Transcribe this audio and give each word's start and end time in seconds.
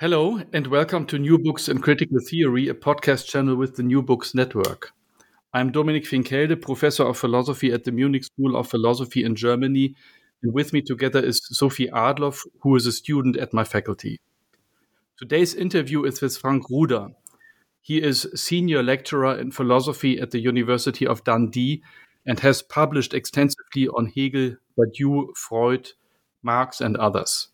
Hello, 0.00 0.42
and 0.52 0.66
welcome 0.66 1.06
to 1.06 1.20
New 1.20 1.38
Books 1.38 1.68
in 1.68 1.80
Critical 1.80 2.18
Theory, 2.18 2.68
a 2.68 2.74
podcast 2.74 3.28
channel 3.28 3.54
with 3.54 3.76
the 3.76 3.84
New 3.84 4.02
Books 4.02 4.34
Network. 4.34 4.90
I'm 5.52 5.70
Dominik 5.70 6.04
Finkelde, 6.04 6.60
professor 6.60 7.04
of 7.04 7.16
philosophy 7.16 7.72
at 7.72 7.84
the 7.84 7.92
Munich 7.92 8.24
School 8.24 8.56
of 8.56 8.68
Philosophy 8.68 9.22
in 9.22 9.36
Germany, 9.36 9.94
and 10.42 10.52
with 10.52 10.72
me 10.72 10.82
together 10.82 11.24
is 11.24 11.40
Sophie 11.44 11.86
Adloff, 11.86 12.44
who 12.62 12.74
is 12.74 12.88
a 12.88 12.92
student 12.92 13.36
at 13.36 13.54
my 13.54 13.62
faculty. 13.62 14.20
Today's 15.16 15.54
interview 15.54 16.02
is 16.02 16.20
with 16.20 16.36
Frank 16.36 16.68
Ruda. 16.68 17.14
He 17.80 18.02
is 18.02 18.26
senior 18.34 18.82
lecturer 18.82 19.38
in 19.38 19.52
philosophy 19.52 20.18
at 20.18 20.32
the 20.32 20.40
University 20.40 21.06
of 21.06 21.22
Dundee 21.22 21.84
and 22.26 22.40
has 22.40 22.62
published 22.62 23.14
extensively 23.14 23.86
on 23.86 24.06
Hegel, 24.06 24.56
Badiou, 24.76 25.36
Freud, 25.36 25.92
Marx, 26.42 26.80
and 26.80 26.96
others. 26.96 27.50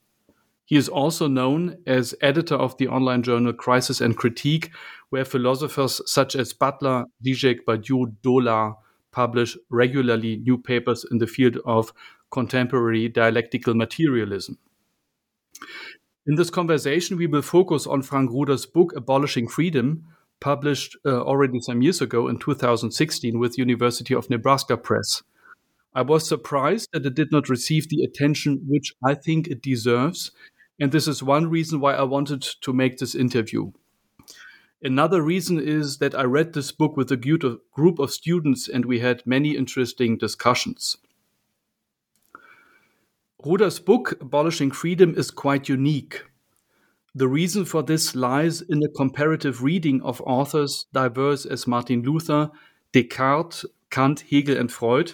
He 0.70 0.76
is 0.76 0.88
also 0.88 1.26
known 1.26 1.78
as 1.84 2.14
editor 2.20 2.54
of 2.54 2.76
the 2.76 2.86
online 2.86 3.24
journal 3.24 3.52
Crisis 3.52 4.00
and 4.00 4.16
Critique, 4.16 4.70
where 5.08 5.24
philosophers 5.24 6.00
such 6.06 6.36
as 6.36 6.52
Butler, 6.52 7.06
Zizek, 7.26 7.64
Badiou, 7.66 8.14
Dolar 8.22 8.76
publish 9.10 9.58
regularly 9.68 10.36
new 10.36 10.56
papers 10.56 11.04
in 11.10 11.18
the 11.18 11.26
field 11.26 11.58
of 11.66 11.92
contemporary 12.30 13.08
dialectical 13.08 13.74
materialism. 13.74 14.58
In 16.24 16.36
this 16.36 16.50
conversation, 16.50 17.16
we 17.16 17.26
will 17.26 17.42
focus 17.42 17.84
on 17.84 18.02
Frank 18.02 18.30
Ruda's 18.30 18.64
book 18.64 18.92
Abolishing 18.94 19.48
Freedom, 19.48 20.04
published 20.38 20.96
uh, 21.04 21.20
already 21.22 21.58
some 21.58 21.82
years 21.82 22.00
ago 22.00 22.28
in 22.28 22.38
2016 22.38 23.40
with 23.40 23.58
University 23.58 24.14
of 24.14 24.30
Nebraska 24.30 24.76
Press. 24.76 25.24
I 25.92 26.02
was 26.02 26.28
surprised 26.28 26.90
that 26.92 27.04
it 27.04 27.14
did 27.14 27.32
not 27.32 27.48
receive 27.48 27.88
the 27.88 28.04
attention 28.04 28.62
which 28.68 28.94
I 29.04 29.14
think 29.14 29.48
it 29.48 29.60
deserves, 29.60 30.30
and 30.80 30.90
this 30.90 31.06
is 31.06 31.22
one 31.22 31.50
reason 31.50 31.78
why 31.78 31.92
I 31.92 32.02
wanted 32.04 32.40
to 32.40 32.72
make 32.72 32.96
this 32.96 33.14
interview. 33.14 33.70
Another 34.82 35.20
reason 35.20 35.60
is 35.60 35.98
that 35.98 36.14
I 36.14 36.22
read 36.22 36.54
this 36.54 36.72
book 36.72 36.96
with 36.96 37.12
a 37.12 37.58
group 37.72 37.98
of 37.98 38.10
students 38.10 38.66
and 38.66 38.86
we 38.86 39.00
had 39.00 39.26
many 39.26 39.54
interesting 39.54 40.16
discussions. 40.16 40.96
Ruda's 43.44 43.78
book, 43.78 44.16
Abolishing 44.22 44.70
Freedom, 44.70 45.14
is 45.16 45.30
quite 45.30 45.68
unique. 45.68 46.24
The 47.14 47.28
reason 47.28 47.66
for 47.66 47.82
this 47.82 48.14
lies 48.14 48.62
in 48.62 48.82
a 48.82 48.88
comparative 48.88 49.62
reading 49.62 50.00
of 50.02 50.22
authors 50.22 50.86
diverse 50.94 51.44
as 51.44 51.66
Martin 51.66 52.02
Luther, 52.02 52.50
Descartes, 52.92 53.66
Kant, 53.90 54.24
Hegel, 54.30 54.56
and 54.56 54.72
Freud, 54.72 55.12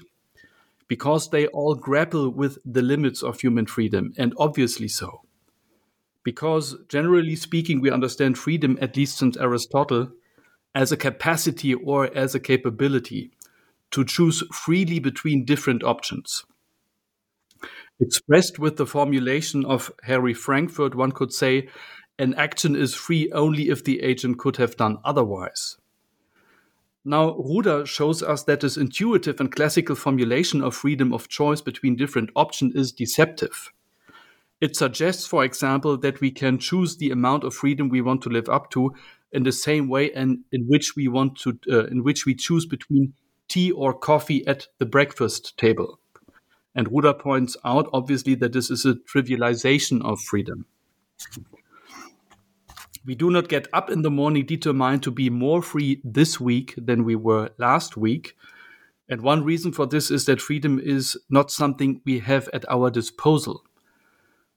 because 0.87 1.31
they 1.31 1.49
all 1.49 1.75
grapple 1.75 2.31
with 2.31 2.59
the 2.65 2.83
limits 2.83 3.23
of 3.23 3.41
human 3.41 3.67
freedom, 3.67 4.13
and 4.17 4.35
obviously 4.39 4.87
so 4.87 5.26
because 6.27 6.75
generally 6.89 7.37
speaking, 7.37 7.81
we 7.81 7.89
understand 7.89 8.37
freedom, 8.37 8.77
at 8.83 8.97
least 8.97 9.17
since 9.17 9.37
Aristotle, 9.37 10.09
as 10.75 10.91
a 10.91 10.97
capacity 10.97 11.73
or 11.73 12.11
as 12.17 12.35
a 12.35 12.41
capability 12.41 13.31
to 13.93 14.05
choose 14.05 14.43
freely 14.53 14.99
between 14.99 15.45
different 15.45 15.85
options. 15.85 16.45
Expressed 18.01 18.59
with 18.59 18.77
the 18.77 18.87
formulation 18.87 19.65
of 19.65 19.93
Harry 20.03 20.35
Frankfurt, 20.35 20.97
one 20.97 21.13
could 21.13 21.33
say, 21.33 21.69
an 22.19 22.35
action 22.35 22.75
is 22.75 22.93
free 22.93 23.31
only 23.31 23.69
if 23.69 23.85
the 23.85 24.03
agent 24.03 24.37
could 24.37 24.57
have 24.57 24.77
done 24.77 24.99
otherwise. 25.05 25.77
Now, 27.05 27.35
Ruda 27.35 27.87
shows 27.87 28.21
us 28.21 28.43
that 28.43 28.63
this 28.63 28.77
intuitive 28.77 29.39
and 29.39 29.55
classical 29.55 29.95
formulation 29.95 30.61
of 30.61 30.75
freedom 30.75 31.13
of 31.13 31.29
choice 31.29 31.61
between 31.61 31.95
different 31.95 32.31
options 32.35 32.75
is 32.75 32.91
deceptive. 32.91 33.71
It 34.61 34.75
suggests, 34.75 35.27
for 35.27 35.45
example, 35.45 35.99
that 35.99 36.21
we 36.21 36.31
can 36.31 36.59
choose 36.59 36.97
the 36.97 37.11
amount 37.11 37.45
of 37.45 37.55
freedom 37.55 37.89
we 37.89 38.01
want 38.01 38.23
to 38.23 38.31
live 38.31 38.49
up 38.49 38.71
to 38.71 38.95
in 39.33 39.43
the 39.43 39.53
same 39.53 39.89
way 39.89 40.11
and 40.13 40.45
in 40.51 40.65
which 40.67 40.97
we 40.97 41.09
want 41.09 41.39
to 41.41 41.59
uh, 41.71 41.87
in 41.87 42.03
which 42.03 42.25
we 42.25 42.35
choose 42.35 42.65
between 42.65 43.13
tea 43.49 43.71
or 43.71 43.93
coffee 43.93 44.47
at 44.47 44.69
the 44.79 44.87
breakfast 44.87 45.59
table. 45.59 46.01
And 46.75 46.89
Ruda 46.89 47.19
points 47.19 47.57
out, 47.65 47.89
obviously, 47.93 48.35
that 48.37 48.53
this 48.53 48.71
is 48.71 48.85
a 48.85 48.95
trivialization 48.95 50.03
of 50.03 50.21
freedom. 50.21 50.67
We 53.05 53.15
do 53.15 53.31
not 53.31 53.49
get 53.49 53.69
up 53.73 53.91
in 53.91 54.03
the 54.03 54.11
morning 54.11 54.47
determined 54.47 55.03
to 55.05 55.11
be 55.11 55.31
more 55.31 55.63
free 55.63 56.01
this 56.03 56.41
week 56.41 56.75
than 56.77 57.05
we 57.05 57.15
were 57.15 57.51
last 57.59 57.97
week. 57.97 58.37
And 59.09 59.21
one 59.21 59.45
reason 59.45 59.73
for 59.73 59.87
this 59.87 60.11
is 60.11 60.25
that 60.27 60.41
freedom 60.41 60.81
is 60.81 61.17
not 61.31 61.51
something 61.51 62.01
we 62.05 62.19
have 62.19 62.49
at 62.53 62.69
our 62.69 62.91
disposal 62.91 63.66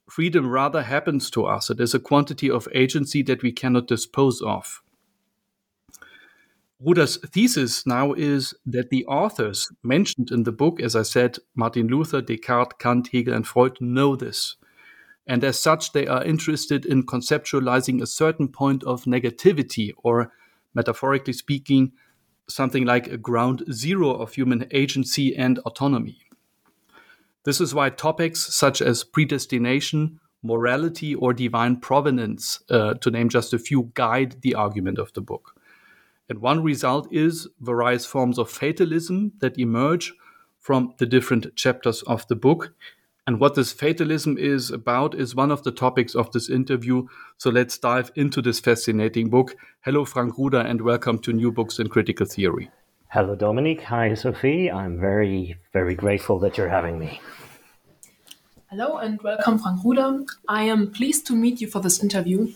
freedom 0.10 0.50
rather 0.50 0.82
happens 0.84 1.30
to 1.32 1.46
us. 1.46 1.70
It 1.70 1.80
is 1.80 1.94
a 1.94 2.00
quantity 2.00 2.50
of 2.50 2.68
agency 2.74 3.22
that 3.24 3.44
we 3.44 3.52
cannot 3.52 3.88
dispose 3.88 4.42
of. 4.42 4.82
Ruda's 6.82 7.18
thesis 7.18 7.86
now 7.86 8.14
is 8.14 8.54
that 8.66 8.90
the 8.90 9.06
authors 9.06 9.70
mentioned 9.84 10.32
in 10.32 10.44
the 10.44 10.52
book, 10.52 10.82
as 10.82 10.96
I 10.96 11.02
said, 11.02 11.38
Martin 11.54 11.88
Luther, 11.88 12.22
Descartes, 12.22 12.78
Kant, 12.80 13.10
Hegel, 13.12 13.34
and 13.34 13.46
Freud, 13.46 13.78
know 13.82 14.16
this. 14.16 14.56
And 15.28 15.44
as 15.44 15.60
such, 15.60 15.92
they 15.92 16.08
are 16.08 16.24
interested 16.24 16.86
in 16.86 17.06
conceptualizing 17.06 18.02
a 18.02 18.08
certain 18.08 18.48
point 18.48 18.84
of 18.86 19.04
negativity, 19.04 19.92
or 19.98 20.32
metaphorically 20.74 21.34
speaking, 21.34 21.92
something 22.48 22.86
like 22.86 23.08
a 23.08 23.18
ground 23.18 23.64
zero 23.72 24.12
of 24.12 24.34
human 24.34 24.66
agency 24.72 25.36
and 25.36 25.60
autonomy. 25.60 26.29
This 27.46 27.62
is 27.62 27.74
why 27.74 27.90
topics 27.90 28.54
such 28.54 28.82
as 28.82 29.06
predestination, 29.06 30.20
morality, 30.44 31.16
or 31.16 31.34
divine 31.34 31.78
providence, 31.78 32.60
uh, 32.70 32.96
to 32.96 33.12
name 33.12 33.30
just 33.30 33.54
a 33.54 33.60
few, 33.60 33.92
guide 33.94 34.42
the 34.42 34.56
argument 34.56 35.00
of 35.00 35.14
the 35.14 35.22
book. 35.22 35.56
And 36.28 36.40
one 36.40 36.62
result 36.64 37.08
is 37.12 37.48
various 37.62 38.06
forms 38.06 38.38
of 38.38 38.50
fatalism 38.50 39.32
that 39.40 39.58
emerge 39.58 40.14
from 40.60 40.94
the 40.98 41.06
different 41.06 41.56
chapters 41.56 42.04
of 42.04 42.28
the 42.28 42.36
book. 42.36 42.74
And 43.26 43.40
what 43.40 43.56
this 43.56 43.72
fatalism 43.72 44.38
is 44.38 44.70
about 44.70 45.16
is 45.16 45.34
one 45.34 45.52
of 45.52 45.64
the 45.64 45.72
topics 45.72 46.16
of 46.16 46.32
this 46.32 46.50
interview. 46.50 47.08
So 47.38 47.50
let's 47.50 47.78
dive 47.78 48.12
into 48.16 48.42
this 48.42 48.60
fascinating 48.60 49.30
book. 49.30 49.56
Hello, 49.82 50.04
Frank 50.04 50.36
Ruda, 50.36 50.66
and 50.66 50.82
welcome 50.82 51.20
to 51.20 51.32
New 51.32 51.52
Books 51.52 51.80
in 51.80 51.88
Critical 51.88 52.26
Theory. 52.26 52.70
Hello, 53.12 53.36
Dominik. 53.36 53.82
Hi, 53.86 54.14
Sophie. 54.14 54.70
I'm 54.72 55.00
very, 55.00 55.58
very 55.74 55.96
grateful 55.96 56.38
that 56.42 56.60
you're 56.60 56.70
having 56.70 57.00
me. 57.00 57.20
Hello 58.70 58.98
and 58.98 59.20
welcome, 59.24 59.58
Frank 59.58 59.82
Ruda. 59.82 60.28
I 60.48 60.66
am 60.66 60.92
pleased 60.92 61.26
to 61.26 61.36
meet 61.36 61.60
you 61.60 61.66
for 61.66 61.80
this 61.82 62.04
interview. 62.04 62.54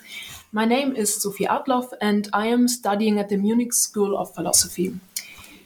My 0.52 0.66
name 0.66 0.96
is 0.96 1.20
Sophie 1.20 1.48
Adloff 1.48 1.94
and 2.00 2.30
I 2.34 2.46
am 2.50 2.68
studying 2.68 3.18
at 3.18 3.30
the 3.30 3.38
Munich 3.38 3.74
School 3.74 4.16
of 4.16 4.36
Philosophy. 4.36 4.94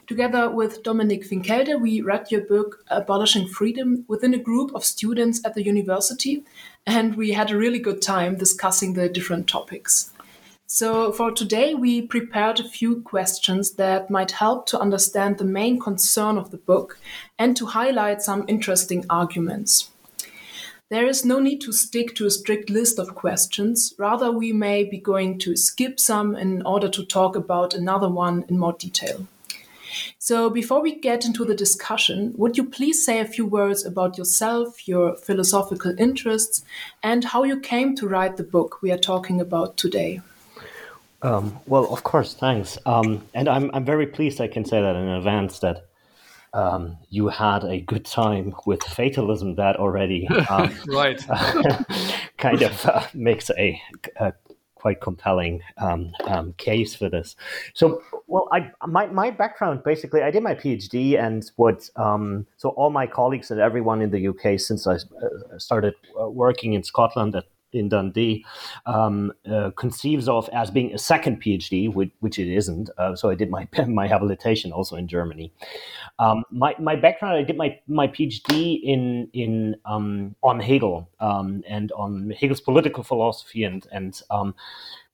Together 0.08 0.50
with 0.50 0.84
Dominik 0.84 1.28
Finkelde, 1.28 1.82
we 1.82 2.00
read 2.00 2.32
your 2.32 2.46
book 2.46 2.86
Abolishing 2.88 3.50
Freedom 3.50 4.06
within 4.08 4.34
a 4.34 4.38
group 4.38 4.74
of 4.74 4.86
students 4.86 5.42
at 5.44 5.54
the 5.54 5.66
university, 5.66 6.46
and 6.86 7.16
we 7.16 7.34
had 7.34 7.52
a 7.52 7.58
really 7.58 7.80
good 7.80 8.02
time 8.02 8.38
discussing 8.38 8.94
the 8.94 9.10
different 9.10 9.50
topics. 9.50 10.14
So, 10.70 11.14
for 11.14 11.32
today, 11.32 11.74
we 11.76 12.02
prepared 12.02 12.60
a 12.60 12.68
few 12.68 13.00
questions 13.00 13.72
that 13.76 14.10
might 14.10 14.32
help 14.32 14.66
to 14.66 14.78
understand 14.78 15.38
the 15.38 15.46
main 15.46 15.80
concern 15.80 16.38
of 16.38 16.52
the 16.52 16.58
book 16.58 17.00
and 17.40 17.56
to 17.56 17.68
highlight 17.68 18.22
some 18.22 18.44
interesting 18.50 19.06
arguments. 19.10 19.90
There 20.90 21.08
is 21.08 21.24
no 21.24 21.40
need 21.40 21.62
to 21.62 21.72
stick 21.72 22.16
to 22.16 22.26
a 22.26 22.32
strict 22.32 22.70
list 22.70 23.00
of 23.00 23.16
questions. 23.16 23.94
Rather, 23.98 24.30
we 24.30 24.52
may 24.52 24.84
be 24.84 24.98
going 24.98 25.40
to 25.40 25.56
skip 25.56 26.02
some 26.02 26.36
in 26.36 26.62
order 26.64 26.90
to 26.90 27.06
talk 27.06 27.38
about 27.38 27.74
another 27.74 28.10
one 28.10 28.44
in 28.50 28.60
more 28.60 28.74
detail. 28.74 29.26
So, 30.20 30.50
before 30.50 30.82
we 30.82 31.00
get 31.00 31.24
into 31.24 31.46
the 31.46 31.56
discussion, 31.56 32.34
would 32.36 32.58
you 32.58 32.66
please 32.66 33.06
say 33.06 33.22
a 33.22 33.26
few 33.26 33.46
words 33.46 33.86
about 33.86 34.18
yourself, 34.18 34.86
your 34.86 35.16
philosophical 35.16 35.96
interests, 35.98 36.66
and 37.02 37.24
how 37.24 37.46
you 37.46 37.58
came 37.58 37.96
to 37.96 38.08
write 38.10 38.36
the 38.36 38.44
book 38.44 38.82
we 38.82 38.92
are 38.92 38.98
talking 38.98 39.40
about 39.40 39.78
today? 39.78 40.20
Um, 41.22 41.60
well, 41.66 41.92
of 41.92 42.04
course, 42.04 42.34
thanks. 42.34 42.78
Um, 42.86 43.24
and 43.34 43.48
I'm, 43.48 43.72
I'm 43.74 43.86
very 43.86 44.08
pleased 44.08 44.40
I 44.40 44.48
can 44.48 44.66
say 44.66 44.82
that 44.82 44.96
in 44.96 45.08
advance 45.08 45.60
that 45.60 45.88
um, 46.54 46.98
you 47.10 47.28
had 47.28 47.64
a 47.64 47.82
good 47.82 48.06
time 48.06 48.56
with 48.66 48.84
fatalism 48.84 49.56
that 49.56 49.76
already 49.78 50.28
um, 50.50 50.74
right 50.88 51.20
kind 52.38 52.62
of 52.62 52.86
uh, 52.86 53.06
makes 53.14 53.50
a, 53.58 53.82
a, 54.18 54.34
quite 54.76 55.02
compelling 55.02 55.62
um, 55.78 56.14
um, 56.26 56.54
case 56.54 56.96
for 56.96 57.10
this. 57.10 57.36
So, 57.74 58.02
well, 58.28 58.48
I 58.52 58.72
my 58.88 59.08
my 59.08 59.32
background 59.32 59.84
basically, 59.84 60.22
I 60.22 60.32
did 60.32 60.44
my 60.44 60.56
PhD, 60.56 61.20
and 61.20 61.44
what 61.56 61.90
um, 61.96 62.46
so 62.58 62.70
all 62.70 62.90
my 62.90 63.08
colleagues 63.08 63.52
and 63.52 63.60
everyone 63.60 64.02
in 64.02 64.12
the 64.12 64.28
UK 64.28 64.60
since 64.60 64.88
I 64.88 64.96
uh, 64.96 65.58
started 65.58 65.96
uh, 66.20 66.30
working 66.30 66.74
in 66.74 66.84
Scotland 66.84 67.36
at 67.36 67.46
in 67.74 67.90
Dundee 67.90 68.46
um, 68.86 69.32
uh, 69.50 69.72
conceives 69.72 70.28
of 70.28 70.50
as 70.54 70.72
being 70.72 70.94
a 70.94 70.98
second 70.98 71.42
PhD, 71.42 71.94
which, 71.94 72.12
which 72.20 72.40
it 72.40 72.54
isn't. 72.54 72.90
Uh, 72.98 73.16
so 73.16 73.30
I 73.30 73.36
did 73.36 73.50
my 73.50 73.68
my 73.88 74.08
habilitation 74.08 74.72
also 74.72 74.96
in 74.96 75.08
Germany. 75.08 75.52
Um, 76.20 76.44
my, 76.52 76.76
my 76.80 76.96
background, 76.96 77.38
I 77.38 77.44
did 77.44 77.58
my, 77.58 77.80
my 77.88 78.08
PhD 78.08 78.80
in 78.84 79.30
in 79.34 79.76
um, 79.86 80.36
on 80.44 80.60
Hegel 80.60 81.10
um, 81.20 81.64
and 81.68 81.92
on 81.94 82.32
Hegel's 82.32 82.62
political 82.62 83.04
philosophy 83.04 83.64
and 83.64 83.86
and 83.92 84.22
um, 84.32 84.56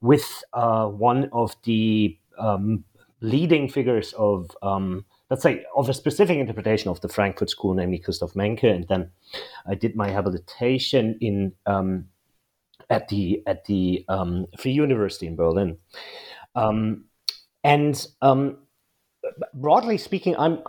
with 0.01 0.43
uh, 0.53 0.87
one 0.87 1.29
of 1.31 1.55
the 1.63 2.17
um, 2.37 2.83
leading 3.21 3.69
figures 3.69 4.13
of 4.13 4.55
let's 5.33 5.41
say, 5.41 5.65
of 5.75 5.89
a 5.89 5.93
specific 5.95 6.37
interpretation 6.37 6.91
of 6.91 7.01
the 7.01 7.09
Frankfurt 7.09 7.49
School, 7.49 7.73
namely 7.73 7.97
Christoph 7.97 8.35
Menke. 8.35 8.71
And 8.71 8.87
then 8.87 9.09
I 9.65 9.73
did 9.73 9.95
my 9.95 10.11
habilitation 10.11 11.17
in 11.21 11.53
um, 11.65 12.05
at 12.89 13.07
the 13.07 13.43
at 13.47 13.65
the 13.65 14.05
um, 14.09 14.45
Free 14.57 14.71
University 14.71 15.27
in 15.27 15.35
Berlin. 15.35 15.77
Um, 16.55 17.05
and 17.63 18.05
um, 18.21 18.57
broadly 19.53 19.97
speaking, 19.97 20.35
I'm 20.37 20.59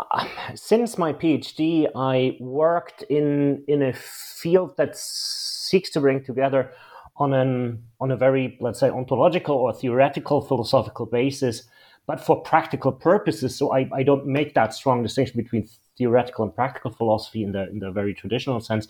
since 0.55 0.99
my 0.99 1.13
PhD, 1.13 1.89
I 1.95 2.37
worked 2.41 3.03
in 3.03 3.65
in 3.69 3.83
a 3.83 3.93
field 3.93 4.77
that 4.77 4.97
seeks 4.97 5.91
to 5.91 6.01
bring 6.01 6.25
together 6.25 6.73
on 7.17 7.33
an 7.33 7.83
on 8.01 8.11
a 8.11 8.17
very 8.17 8.57
let's 8.61 8.81
say 8.81 8.91
ontological 8.91 9.57
or 9.57 9.73
theoretical 9.73 10.41
philosophical 10.41 11.07
basis, 11.07 11.65
but 12.07 12.21
for 12.21 12.41
practical 12.43 12.93
purposes. 12.93 13.57
So 13.57 13.73
I, 13.73 13.89
I 13.93 14.03
don't 14.03 14.27
make 14.27 14.55
that 14.55 14.75
strong 14.75 15.03
distinction 15.03 15.41
between 15.41 15.69
theoretical 15.97 16.45
and 16.45 16.55
practical 16.55 16.91
philosophy 16.91 17.43
in 17.43 17.53
the 17.53 17.69
in 17.71 17.79
the 17.79 17.91
very 17.91 18.15
traditional 18.15 18.61
sense 18.61 18.89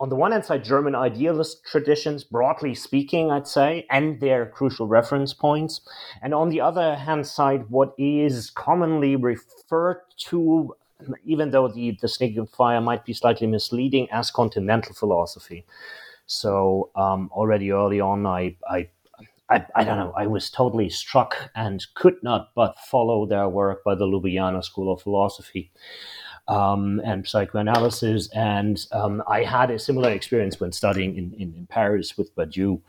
on 0.00 0.08
the 0.08 0.16
one 0.16 0.32
hand 0.32 0.44
side, 0.44 0.64
German 0.64 0.94
idealist 0.94 1.64
traditions, 1.64 2.22
broadly 2.22 2.74
speaking, 2.74 3.30
I'd 3.30 3.48
say, 3.48 3.84
and 3.90 4.20
their 4.20 4.46
crucial 4.46 4.86
reference 4.86 5.34
points. 5.34 5.80
And 6.22 6.32
on 6.32 6.50
the 6.50 6.60
other 6.60 6.94
hand 6.94 7.26
side, 7.26 7.68
what 7.68 7.94
is 7.98 8.50
commonly 8.50 9.16
referred 9.16 10.02
to, 10.28 10.76
even 11.24 11.50
though 11.50 11.68
the, 11.68 11.98
the 12.00 12.06
signifier 12.06 12.82
might 12.82 13.04
be 13.04 13.12
slightly 13.12 13.48
misleading, 13.48 14.08
as 14.12 14.30
continental 14.30 14.94
philosophy. 14.94 15.66
So 16.26 16.90
um, 16.94 17.30
already 17.32 17.72
early 17.72 18.00
on, 18.00 18.26
I, 18.26 18.56
I 18.68 18.88
I, 19.50 19.64
I, 19.74 19.82
don't 19.82 19.96
know, 19.96 20.12
I 20.14 20.26
was 20.26 20.50
totally 20.50 20.90
struck 20.90 21.50
and 21.54 21.82
could 21.94 22.22
not 22.22 22.50
but 22.54 22.78
follow 22.78 23.24
their 23.24 23.48
work 23.48 23.82
by 23.82 23.94
the 23.94 24.04
Ljubljana 24.04 24.62
School 24.62 24.92
of 24.92 25.00
Philosophy 25.00 25.70
um, 26.48 27.00
and 27.04 27.26
psychoanalysis. 27.26 28.28
And 28.34 28.84
um, 28.92 29.22
I 29.28 29.44
had 29.44 29.70
a 29.70 29.78
similar 29.78 30.10
experience 30.10 30.58
when 30.58 30.72
studying 30.72 31.16
in, 31.16 31.34
in, 31.34 31.54
in 31.54 31.66
Paris 31.66 32.16
with 32.16 32.34
Badiou. 32.34 32.80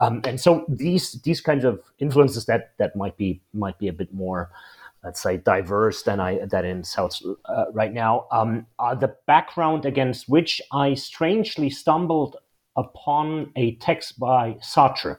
Um, 0.00 0.20
and 0.24 0.40
so 0.40 0.64
these 0.68 1.12
these 1.22 1.40
kinds 1.40 1.64
of 1.64 1.80
influences 1.98 2.46
that 2.46 2.72
that 2.78 2.96
might 2.96 3.16
be 3.16 3.40
might 3.52 3.78
be 3.78 3.88
a 3.88 3.92
bit 3.92 4.12
more, 4.12 4.50
let's 5.04 5.22
say, 5.22 5.36
diverse 5.36 6.02
than 6.02 6.20
I 6.20 6.44
that 6.46 6.64
in 6.64 6.82
South 6.84 7.22
uh, 7.46 7.66
right 7.72 7.92
now 7.92 8.26
um, 8.32 8.66
are 8.78 8.96
the 8.96 9.14
background 9.26 9.86
against 9.86 10.28
which 10.28 10.60
I 10.72 10.94
strangely 10.94 11.70
stumbled 11.70 12.36
upon 12.76 13.52
a 13.56 13.76
text 13.76 14.18
by 14.18 14.56
Sartre. 14.60 15.18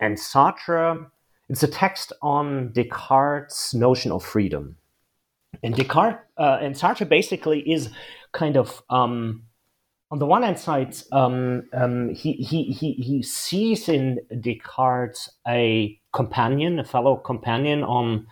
And 0.00 0.16
Sartre, 0.16 1.10
it's 1.48 1.62
a 1.62 1.68
text 1.68 2.12
on 2.22 2.72
Descartes' 2.72 3.74
notion 3.74 4.12
of 4.12 4.24
freedom. 4.24 4.76
And 5.62 5.74
Descartes 5.74 6.18
uh, 6.36 6.58
and 6.60 6.74
Sartre 6.74 7.08
basically 7.08 7.60
is 7.60 7.90
kind 8.32 8.56
of 8.56 8.82
um, 8.90 9.44
on 10.10 10.18
the 10.18 10.26
one 10.26 10.42
hand 10.42 10.58
side, 10.58 10.96
um, 11.12 11.64
um, 11.72 12.14
he, 12.14 12.32
he, 12.32 12.64
he, 12.64 12.92
he 12.94 13.22
sees 13.22 13.88
in 13.88 14.20
Descartes 14.40 15.28
a 15.46 16.00
companion, 16.12 16.78
a 16.78 16.84
fellow 16.84 17.16
companion 17.16 17.82
on 17.82 18.26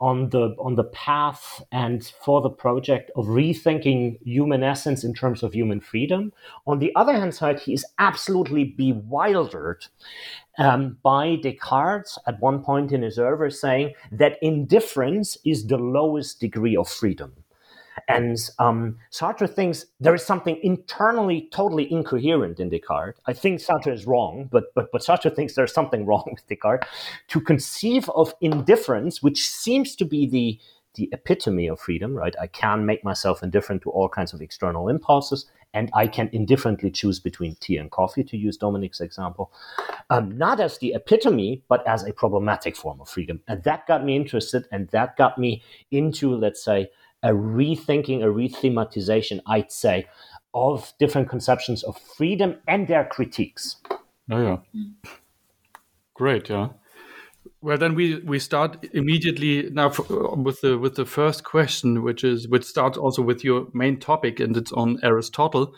on 0.00 0.28
the 0.30 0.54
on 0.60 0.76
the 0.76 0.84
path 0.84 1.60
and 1.72 2.12
for 2.24 2.40
the 2.40 2.50
project 2.50 3.10
of 3.16 3.26
rethinking 3.26 4.16
human 4.24 4.62
essence 4.62 5.02
in 5.02 5.12
terms 5.12 5.42
of 5.42 5.52
human 5.52 5.80
freedom. 5.80 6.32
On 6.68 6.78
the 6.78 6.94
other 6.94 7.14
hand 7.14 7.34
side, 7.34 7.58
he 7.58 7.72
is 7.72 7.84
absolutely 7.98 8.62
bewildered 8.62 9.84
um, 10.58 10.98
by 11.02 11.36
Descartes 11.36 12.18
at 12.26 12.40
one 12.40 12.62
point 12.62 12.92
in 12.92 13.02
his 13.02 13.18
Oeuvre 13.18 13.50
saying 13.50 13.94
that 14.12 14.38
indifference 14.42 15.38
is 15.44 15.66
the 15.66 15.78
lowest 15.78 16.40
degree 16.40 16.76
of 16.76 16.88
freedom. 16.88 17.32
And 18.06 18.38
um, 18.58 18.96
Sartre 19.12 19.52
thinks 19.52 19.86
there 20.00 20.14
is 20.14 20.24
something 20.24 20.58
internally 20.62 21.48
totally 21.52 21.90
incoherent 21.92 22.60
in 22.60 22.70
Descartes. 22.70 23.20
I 23.26 23.32
think 23.32 23.60
Sartre 23.60 23.92
is 23.92 24.06
wrong, 24.06 24.48
but, 24.50 24.72
but, 24.74 24.90
but 24.92 25.02
Sartre 25.02 25.34
thinks 25.34 25.54
there's 25.54 25.74
something 25.74 26.06
wrong 26.06 26.24
with 26.30 26.46
Descartes. 26.48 26.86
To 27.28 27.40
conceive 27.40 28.08
of 28.10 28.34
indifference, 28.40 29.22
which 29.22 29.48
seems 29.48 29.96
to 29.96 30.04
be 30.04 30.26
the, 30.26 30.58
the 30.98 31.08
epitome 31.12 31.68
of 31.68 31.80
freedom, 31.80 32.14
right? 32.14 32.34
I 32.38 32.48
can 32.48 32.84
make 32.84 33.02
myself 33.04 33.42
indifferent 33.42 33.82
to 33.82 33.90
all 33.90 34.08
kinds 34.08 34.34
of 34.34 34.42
external 34.42 34.88
impulses, 34.88 35.46
and 35.72 35.90
I 35.94 36.06
can 36.06 36.28
indifferently 36.32 36.90
choose 36.90 37.20
between 37.20 37.56
tea 37.60 37.76
and 37.76 37.90
coffee, 37.90 38.24
to 38.24 38.36
use 38.36 38.58
Dominik's 38.58 39.00
example, 39.00 39.52
um, 40.10 40.36
not 40.36 40.60
as 40.60 40.78
the 40.78 40.92
epitome, 40.94 41.62
but 41.68 41.86
as 41.86 42.04
a 42.04 42.12
problematic 42.12 42.76
form 42.76 43.00
of 43.00 43.08
freedom. 43.08 43.40
And 43.48 43.62
that 43.62 43.86
got 43.86 44.04
me 44.04 44.16
interested, 44.16 44.66
and 44.72 44.88
that 44.88 45.16
got 45.16 45.38
me 45.38 45.62
into, 45.90 46.34
let's 46.34 46.62
say, 46.62 46.90
a 47.22 47.30
rethinking, 47.30 48.22
a 48.22 48.26
rethematization, 48.26 49.40
I'd 49.46 49.72
say, 49.72 50.06
of 50.52 50.92
different 50.98 51.28
conceptions 51.28 51.82
of 51.82 51.98
freedom 51.98 52.56
and 52.66 52.88
their 52.88 53.04
critiques. 53.04 53.76
Oh, 54.30 54.42
yeah. 54.42 54.58
Mm. 54.74 54.92
Great, 56.14 56.48
yeah. 56.50 56.68
Well, 57.60 57.76
then 57.76 57.96
we, 57.96 58.20
we 58.20 58.38
start 58.38 58.86
immediately 58.92 59.68
now 59.70 59.90
for, 59.90 60.36
with 60.36 60.60
the 60.60 60.78
with 60.78 60.94
the 60.94 61.04
first 61.04 61.42
question, 61.42 62.02
which 62.02 62.22
is 62.22 62.46
which 62.46 62.64
starts 62.64 62.96
also 62.96 63.20
with 63.20 63.42
your 63.42 63.66
main 63.72 63.98
topic, 63.98 64.38
and 64.38 64.56
it's 64.56 64.72
on 64.72 65.00
Aristotle. 65.02 65.74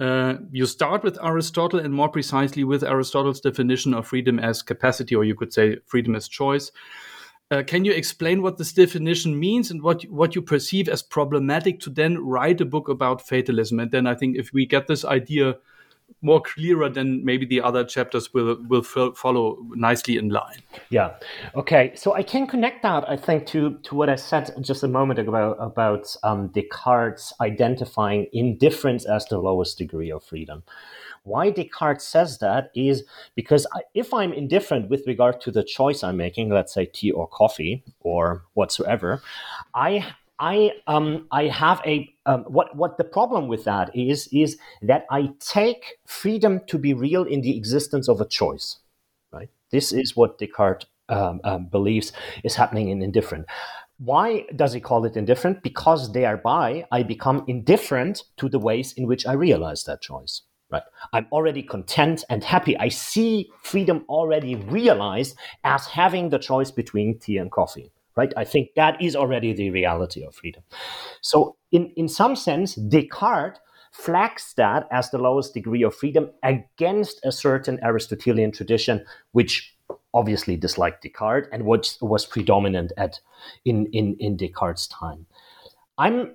Uh, 0.00 0.34
you 0.50 0.66
start 0.66 1.04
with 1.04 1.16
Aristotle, 1.22 1.78
and 1.78 1.94
more 1.94 2.08
precisely 2.08 2.64
with 2.64 2.82
Aristotle's 2.82 3.40
definition 3.40 3.94
of 3.94 4.08
freedom 4.08 4.40
as 4.40 4.60
capacity, 4.60 5.14
or 5.14 5.22
you 5.22 5.36
could 5.36 5.52
say 5.52 5.76
freedom 5.86 6.16
as 6.16 6.26
choice. 6.26 6.72
Uh, 7.48 7.62
can 7.62 7.84
you 7.84 7.92
explain 7.92 8.42
what 8.42 8.58
this 8.58 8.72
definition 8.72 9.38
means 9.38 9.70
and 9.70 9.82
what 9.82 10.02
what 10.04 10.34
you 10.34 10.42
perceive 10.42 10.88
as 10.88 11.02
problematic 11.02 11.78
to 11.78 11.90
then 11.90 12.18
write 12.18 12.60
a 12.60 12.64
book 12.64 12.88
about 12.88 13.24
fatalism? 13.24 13.78
And 13.78 13.92
then 13.92 14.08
I 14.08 14.16
think 14.16 14.36
if 14.36 14.52
we 14.52 14.66
get 14.66 14.88
this 14.88 15.04
idea 15.04 15.58
more 16.22 16.40
clearer, 16.40 16.88
than 16.88 17.24
maybe 17.24 17.44
the 17.44 17.60
other 17.60 17.84
chapters 17.84 18.32
will 18.32 18.56
will 18.68 18.82
follow 18.82 19.58
nicely 19.74 20.16
in 20.16 20.30
line. 20.30 20.62
Yeah. 20.90 21.14
Okay. 21.54 21.92
So 21.94 22.14
I 22.14 22.22
can 22.22 22.46
connect 22.46 22.82
that, 22.82 23.08
I 23.08 23.16
think, 23.16 23.46
to 23.48 23.78
to 23.82 23.94
what 23.94 24.08
I 24.08 24.16
said 24.16 24.50
just 24.60 24.82
a 24.82 24.88
moment 24.88 25.18
ago 25.18 25.52
about 25.52 26.16
um, 26.22 26.48
Descartes 26.48 27.32
identifying 27.40 28.26
indifference 28.32 29.04
as 29.04 29.26
the 29.26 29.38
lowest 29.38 29.78
degree 29.78 30.10
of 30.10 30.24
freedom. 30.24 30.62
Why 31.24 31.50
Descartes 31.50 32.02
says 32.02 32.38
that 32.38 32.70
is 32.74 33.04
because 33.34 33.66
if 33.94 34.12
I'm 34.12 34.32
indifferent 34.32 34.90
with 34.90 35.06
regard 35.06 35.40
to 35.42 35.50
the 35.50 35.64
choice 35.64 36.02
I'm 36.02 36.18
making, 36.18 36.50
let's 36.50 36.74
say 36.74 36.86
tea 36.86 37.10
or 37.10 37.26
coffee 37.26 37.82
or 38.00 38.44
whatsoever, 38.52 39.22
I 39.74 40.14
I 40.38 40.72
um 40.86 41.28
I 41.30 41.44
have 41.44 41.80
a 41.86 42.12
um, 42.26 42.44
what 42.44 42.74
what 42.76 42.98
the 42.98 43.04
problem 43.04 43.48
with 43.48 43.64
that 43.64 43.94
is 43.94 44.28
is 44.32 44.58
that 44.82 45.06
I 45.10 45.30
take 45.38 45.98
freedom 46.06 46.60
to 46.66 46.78
be 46.78 46.92
real 46.94 47.22
in 47.24 47.40
the 47.40 47.56
existence 47.56 48.08
of 48.08 48.20
a 48.20 48.26
choice, 48.26 48.78
right? 49.32 49.48
This 49.70 49.92
is 49.92 50.16
what 50.16 50.38
Descartes 50.38 50.86
um, 51.08 51.40
um, 51.44 51.66
believes 51.66 52.12
is 52.42 52.56
happening 52.56 52.88
in 52.88 53.02
indifferent. 53.02 53.46
Why 53.98 54.44
does 54.56 54.72
he 54.72 54.80
call 54.80 55.04
it 55.04 55.16
indifferent? 55.16 55.62
Because 55.62 56.12
thereby 56.12 56.84
I 56.90 57.04
become 57.04 57.44
indifferent 57.46 58.24
to 58.38 58.48
the 58.48 58.58
ways 58.58 58.92
in 58.94 59.06
which 59.06 59.26
I 59.26 59.32
realize 59.34 59.84
that 59.84 60.02
choice. 60.02 60.42
Right. 60.70 60.82
I'm 61.12 61.28
already 61.30 61.62
content 61.62 62.24
and 62.28 62.42
happy. 62.42 62.76
I 62.78 62.88
see 62.88 63.50
freedom 63.62 64.04
already 64.08 64.56
realized 64.56 65.36
as 65.62 65.86
having 65.86 66.30
the 66.30 66.38
choice 66.38 66.72
between 66.72 67.18
tea 67.20 67.36
and 67.36 67.52
coffee. 67.52 67.92
Right. 68.16 68.32
I 68.36 68.44
think 68.44 68.70
that 68.76 69.00
is 69.02 69.16
already 69.16 69.52
the 69.52 69.70
reality 69.70 70.24
of 70.24 70.36
freedom. 70.36 70.62
So, 71.20 71.56
in, 71.72 71.92
in 71.96 72.08
some 72.08 72.36
sense, 72.36 72.76
Descartes 72.76 73.58
flags 73.92 74.54
that 74.56 74.86
as 74.90 75.10
the 75.10 75.18
lowest 75.18 75.54
degree 75.54 75.82
of 75.82 75.94
freedom 75.94 76.30
against 76.42 77.20
a 77.24 77.32
certain 77.32 77.78
Aristotelian 77.82 78.52
tradition, 78.52 79.04
which 79.32 79.76
obviously 80.12 80.56
disliked 80.56 81.02
Descartes 81.02 81.48
and 81.52 81.64
which 81.64 81.96
was 82.00 82.24
predominant 82.24 82.92
at 82.96 83.20
in, 83.64 83.86
in, 83.92 84.16
in 84.20 84.36
Descartes' 84.36 84.86
time. 84.88 85.26
I'm 85.98 86.34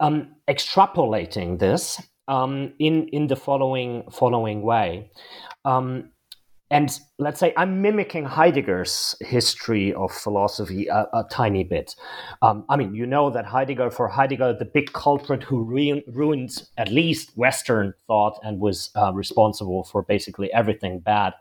um, 0.00 0.34
extrapolating 0.48 1.58
this 1.58 2.00
um, 2.26 2.72
in 2.78 3.08
in 3.08 3.26
the 3.26 3.36
following 3.36 4.04
following 4.10 4.62
way. 4.62 5.10
Um, 5.64 6.10
and 6.70 6.98
let's 7.18 7.40
say 7.40 7.52
I'm 7.56 7.82
mimicking 7.82 8.24
Heidegger's 8.24 9.16
history 9.20 9.92
of 9.94 10.12
philosophy 10.12 10.86
a, 10.86 11.06
a 11.12 11.24
tiny 11.30 11.64
bit. 11.64 11.96
Um, 12.42 12.64
I 12.68 12.76
mean, 12.76 12.94
you 12.94 13.06
know 13.06 13.30
that 13.30 13.44
Heidegger, 13.46 13.90
for 13.90 14.08
Heidegger, 14.08 14.52
the 14.52 14.64
big 14.64 14.92
culprit 14.92 15.42
who 15.42 15.62
ruined, 15.62 16.02
ruined 16.06 16.62
at 16.78 16.88
least 16.88 17.36
Western 17.36 17.94
thought 18.06 18.38
and 18.42 18.60
was 18.60 18.90
uh, 18.96 19.12
responsible 19.12 19.84
for 19.84 20.02
basically 20.02 20.52
everything 20.52 21.00
bad 21.00 21.34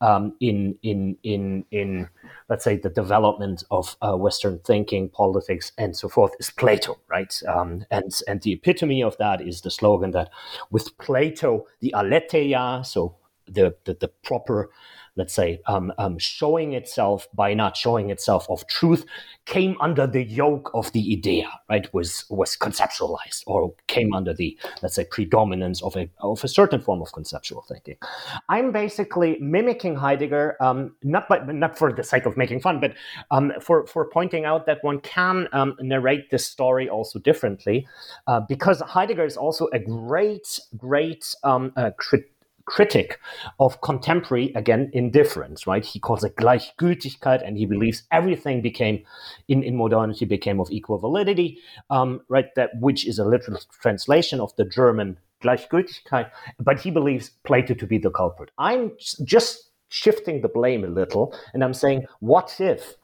um, 0.00 0.34
in 0.40 0.78
in 0.82 1.16
in 1.22 1.64
in 1.70 2.08
let's 2.48 2.64
say 2.64 2.76
the 2.76 2.90
development 2.90 3.64
of 3.70 3.96
uh, 4.02 4.16
Western 4.16 4.58
thinking, 4.60 5.08
politics, 5.08 5.72
and 5.78 5.96
so 5.96 6.08
forth 6.08 6.32
is 6.38 6.50
Plato, 6.50 6.98
right? 7.08 7.40
Um, 7.48 7.84
and 7.90 8.12
and 8.26 8.40
the 8.42 8.52
epitome 8.52 9.02
of 9.02 9.16
that 9.18 9.40
is 9.40 9.60
the 9.60 9.70
slogan 9.70 10.12
that 10.12 10.30
with 10.70 10.96
Plato, 10.98 11.66
the 11.80 11.92
aletheia, 11.94 12.82
so 12.84 13.16
the, 13.50 13.74
the, 13.84 13.94
the 13.94 14.08
proper 14.22 14.70
let's 15.16 15.34
say, 15.34 15.60
um, 15.66 15.92
um, 15.98 16.18
showing 16.18 16.72
itself 16.72 17.28
by 17.34 17.52
not 17.52 17.76
showing 17.76 18.10
itself 18.10 18.46
of 18.48 18.66
truth 18.68 19.04
came 19.44 19.76
under 19.80 20.06
the 20.06 20.22
yoke 20.22 20.70
of 20.72 20.90
the 20.92 21.12
idea, 21.12 21.50
right? 21.68 21.92
Was 21.92 22.24
was 22.30 22.56
conceptualized 22.56 23.42
or 23.46 23.74
came 23.86 24.14
under 24.14 24.32
the 24.32 24.58
let's 24.82 24.94
say 24.94 25.04
predominance 25.04 25.82
of 25.82 25.96
a 25.96 26.08
of 26.20 26.42
a 26.44 26.48
certain 26.48 26.80
form 26.80 27.02
of 27.02 27.12
conceptual 27.12 27.62
thinking. 27.68 27.96
I'm 28.48 28.72
basically 28.72 29.38
mimicking 29.40 29.96
Heidegger, 29.96 30.56
um, 30.60 30.94
not 31.02 31.28
by, 31.28 31.38
not 31.40 31.76
for 31.76 31.92
the 31.92 32.04
sake 32.04 32.26
of 32.26 32.36
making 32.36 32.60
fun, 32.60 32.80
but 32.80 32.94
um, 33.30 33.52
for 33.60 33.86
for 33.86 34.08
pointing 34.08 34.44
out 34.44 34.66
that 34.66 34.78
one 34.82 35.00
can 35.00 35.48
um, 35.52 35.76
narrate 35.80 36.30
this 36.30 36.46
story 36.46 36.88
also 36.88 37.18
differently, 37.18 37.86
uh, 38.26 38.40
because 38.48 38.80
Heidegger 38.80 39.24
is 39.24 39.36
also 39.36 39.68
a 39.72 39.78
great 39.78 40.60
great 40.76 41.34
um, 41.42 41.72
uh, 41.76 41.90
crit- 41.98 42.30
critic 42.70 43.18
of 43.58 43.80
contemporary 43.80 44.52
again 44.54 44.90
indifference 44.92 45.66
right? 45.66 45.84
He 45.84 45.98
calls 45.98 46.22
it 46.22 46.36
gleichgültigkeit 46.36 47.46
and 47.46 47.58
he 47.58 47.66
believes 47.66 48.04
everything 48.12 48.62
became 48.62 49.02
in, 49.48 49.64
in 49.64 49.76
modernity 49.76 50.24
became 50.24 50.60
of 50.60 50.70
equal 50.70 50.98
validity 50.98 51.58
um, 51.90 52.20
right? 52.28 52.54
That 52.54 52.70
which 52.78 53.06
is 53.06 53.18
a 53.18 53.24
literal 53.24 53.60
translation 53.82 54.40
of 54.40 54.54
the 54.56 54.64
german 54.64 55.18
gleichgültigkeit 55.42 56.30
but 56.60 56.80
he 56.80 56.90
believes 56.90 57.30
plato 57.44 57.74
to 57.74 57.86
be 57.86 57.98
the 57.98 58.10
culprit. 58.10 58.50
I'm 58.58 58.92
just 59.24 59.69
shifting 59.90 60.40
the 60.40 60.48
blame 60.48 60.84
a 60.84 60.88
little, 60.88 61.34
and 61.52 61.62
I'm 61.62 61.74
saying, 61.74 62.06
what 62.20 62.56
if? 62.58 62.94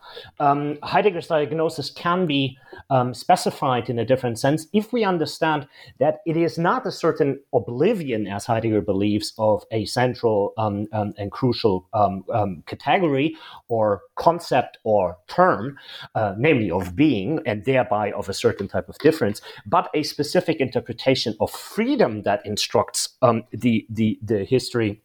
Um, 0.41 0.79
Heidegger's 0.83 1.27
diagnosis 1.27 1.91
can 1.91 2.27
be 2.27 2.57
um, 2.91 3.13
specified 3.13 3.91
in 3.91 3.99
a 3.99 4.05
different 4.05 4.39
sense 4.39 4.69
if 4.73 4.93
we 4.93 5.05
understand 5.05 5.67
that 5.99 6.21
it 6.27 6.37
is 6.37 6.59
not 6.59 6.87
a 6.87 6.93
certain 6.93 7.41
oblivion, 7.53 8.27
as 8.29 8.47
Heidegger 8.47 8.81
believes, 8.81 9.35
of 9.37 9.65
a 9.71 9.85
central 9.85 10.55
um, 10.57 10.87
um 10.93 11.13
and 11.19 11.33
crucial 11.33 11.89
um, 11.93 12.25
um, 12.33 12.63
category 12.67 13.37
or 13.69 14.03
concept 14.15 14.79
or 14.85 15.19
term, 15.27 15.77
uh, 16.15 16.35
namely 16.39 16.71
of 16.71 16.95
being, 16.95 17.41
and 17.47 17.65
thereby 17.65 18.13
of 18.13 18.29
a 18.29 18.35
certain 18.35 18.69
type 18.69 18.89
of 18.89 18.97
difference, 18.99 19.41
but 19.67 19.91
a 19.93 20.05
specific 20.05 20.61
interpretation 20.61 21.35
of 21.41 21.51
freedom 21.51 22.23
that 22.23 22.47
instructs 22.47 23.17
the, 23.53 23.87
the, 23.91 24.19
the 24.23 24.45
history 24.45 25.03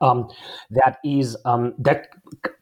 um, 0.00 0.28
that 0.70 0.98
is 1.04 1.36
um, 1.44 1.74
that 1.78 2.08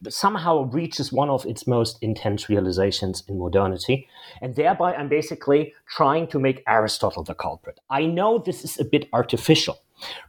somehow 0.09 0.64
reaches 0.64 1.12
one 1.12 1.28
of 1.28 1.45
its 1.47 1.66
most 1.66 1.99
intense 2.02 2.49
realizations 2.49 3.23
in 3.28 3.38
modernity, 3.38 4.09
and 4.40 4.55
thereby 4.55 4.95
I'm 4.95 5.09
basically 5.09 5.75
trying 5.88 6.26
to 6.28 6.38
make 6.38 6.62
Aristotle 6.66 7.25
the 7.25 7.35
culprit. 7.35 7.81
I 7.90 8.07
know 8.07 8.38
this 8.38 8.64
is 8.64 8.78
a 8.78 8.85
bit 8.85 9.09
artificial, 9.12 9.78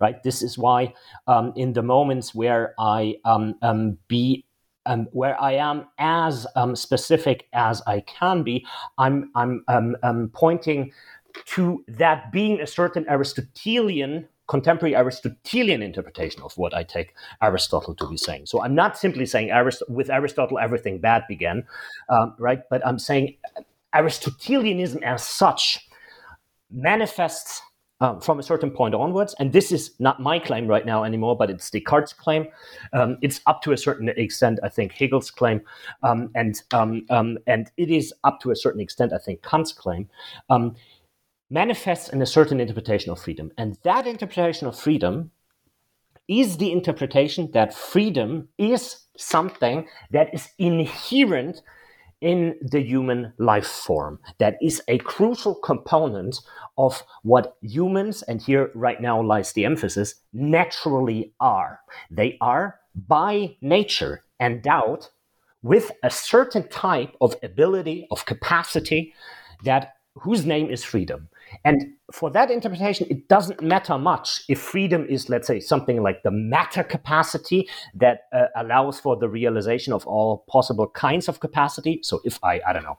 right? 0.02 0.22
This 0.24 0.42
is 0.42 0.58
why 0.58 0.94
um, 1.28 1.54
in 1.56 1.74
the 1.74 1.84
moments 1.84 2.36
where 2.36 2.74
I 2.80 3.16
um, 3.26 3.56
um, 3.62 3.98
be 4.08 4.46
um, 4.86 5.08
where 5.12 5.40
I 5.42 5.54
am 5.54 5.86
as 6.00 6.48
um, 6.56 6.76
specific 6.76 7.48
as 7.52 7.82
I 7.88 8.00
can 8.02 8.44
be, 8.44 8.66
I'm, 8.98 9.30
I'm 9.36 9.64
um, 9.68 9.98
um 10.02 10.32
pointing 10.34 10.94
to 11.46 11.84
that 11.88 12.32
being 12.32 12.62
a 12.62 12.68
certain 12.68 13.06
Aristotelian 13.10 14.28
contemporary 14.48 14.96
Aristotelian 14.96 15.82
interpretation 15.82 16.42
of 16.42 16.58
what 16.58 16.74
I 16.74 16.84
take 16.84 17.14
Aristotle 17.42 17.96
to 17.96 18.08
be 18.08 18.18
saying. 18.18 18.46
So 18.46 18.62
I'm 18.62 18.76
not 18.76 18.98
simply 18.98 19.26
saying 19.26 19.52
Arist- 19.52 19.84
with 19.90 20.10
Aristotle 20.10 20.58
everything 20.60 21.00
bad 21.00 21.24
began, 21.28 21.66
um, 22.10 22.34
right? 22.40 22.62
But 22.70 22.86
I'm 22.86 23.00
saying 23.00 23.36
Aristotelianism 23.94 25.04
as 25.04 25.24
such 25.24 25.88
manifests 26.72 27.62
um, 28.00 28.22
from 28.22 28.40
a 28.40 28.44
certain 28.44 28.70
point 28.70 28.94
onwards, 28.94 29.34
and 29.40 29.52
this 29.52 29.72
is 29.72 29.96
not 30.00 30.20
my 30.20 30.38
claim 30.38 30.68
right 30.68 30.86
now 30.86 31.04
anymore, 31.04 31.36
but 31.36 31.50
it's 31.50 31.70
Descartes' 31.72 32.14
claim. 32.14 32.48
Um, 32.94 33.18
it's 33.22 33.42
up 33.48 33.62
to 33.64 33.72
a 33.72 33.78
certain 33.78 34.10
extent, 34.10 34.60
I 34.64 34.70
think, 34.70 34.92
Hegel's 34.92 35.32
claim, 35.32 35.62
um, 36.04 36.30
and 36.36 36.62
um, 36.74 37.06
um, 37.10 37.40
and 37.48 37.72
it 37.78 37.90
is 37.90 38.14
up 38.24 38.40
to 38.42 38.52
a 38.52 38.56
certain 38.56 38.82
extent, 38.82 39.14
I 39.14 39.18
think, 39.18 39.42
Kant's 39.42 39.74
claim. 39.74 40.08
Manifests 41.50 42.10
in 42.10 42.22
a 42.22 42.26
certain 42.26 42.60
interpretation 42.60 43.12
of 43.12 43.20
freedom. 43.20 43.52
And 43.58 43.78
that 43.84 44.06
interpretation 44.06 44.68
of 44.68 44.78
freedom 44.78 45.32
is 46.28 46.58
the 46.58 46.74
interpretation 46.74 47.52
that 47.54 47.74
freedom 47.74 48.50
is 48.58 49.06
something 49.16 49.88
that 50.12 50.34
is 50.34 50.50
inherent 50.58 51.62
in 52.20 52.56
the 52.62 52.82
human 52.82 53.32
life 53.38 53.68
form. 53.68 54.20
That 54.40 54.58
is 54.62 54.82
a 54.88 54.98
crucial 54.98 55.56
component 55.56 56.42
of 56.78 57.04
what 57.24 57.56
humans, 57.62 58.24
and 58.24 58.42
here 58.42 58.72
right 58.76 59.00
now 59.00 59.22
lies 59.22 59.54
the 59.54 59.66
emphasis, 59.66 60.16
naturally 60.34 61.34
are. 61.40 61.80
They 62.12 62.38
are 62.42 62.80
by 62.94 63.56
nature 63.62 64.24
endowed 64.40 65.08
with 65.62 65.92
a 66.04 66.10
certain 66.10 66.68
type 66.68 67.16
of 67.22 67.36
ability, 67.42 68.08
of 68.12 68.26
capacity 68.26 69.14
that 69.64 69.94
whose 70.16 70.46
name 70.46 70.70
is 70.70 70.84
freedom. 70.84 71.30
And 71.64 71.94
for 72.12 72.30
that 72.32 72.52
interpretation, 72.52 73.08
it 73.10 73.28
doesn't 73.28 73.62
matter 73.62 73.98
much 73.98 74.44
if 74.48 74.60
freedom 74.60 75.06
is, 75.10 75.30
let's 75.30 75.48
say, 75.48 75.60
something 75.60 76.02
like 76.02 76.24
the 76.24 76.32
meta 76.32 76.84
capacity 76.84 77.68
that 77.96 78.28
uh, 78.34 78.46
allows 78.56 79.00
for 79.00 79.16
the 79.16 79.30
realization 79.30 79.94
of 79.94 80.06
all 80.08 80.46
possible 80.48 80.88
kinds 80.88 81.28
of 81.28 81.40
capacity. 81.40 82.00
So 82.04 82.22
if 82.24 82.44
I, 82.44 82.62
I 82.68 82.74
don't 82.74 82.84
know, 82.84 82.98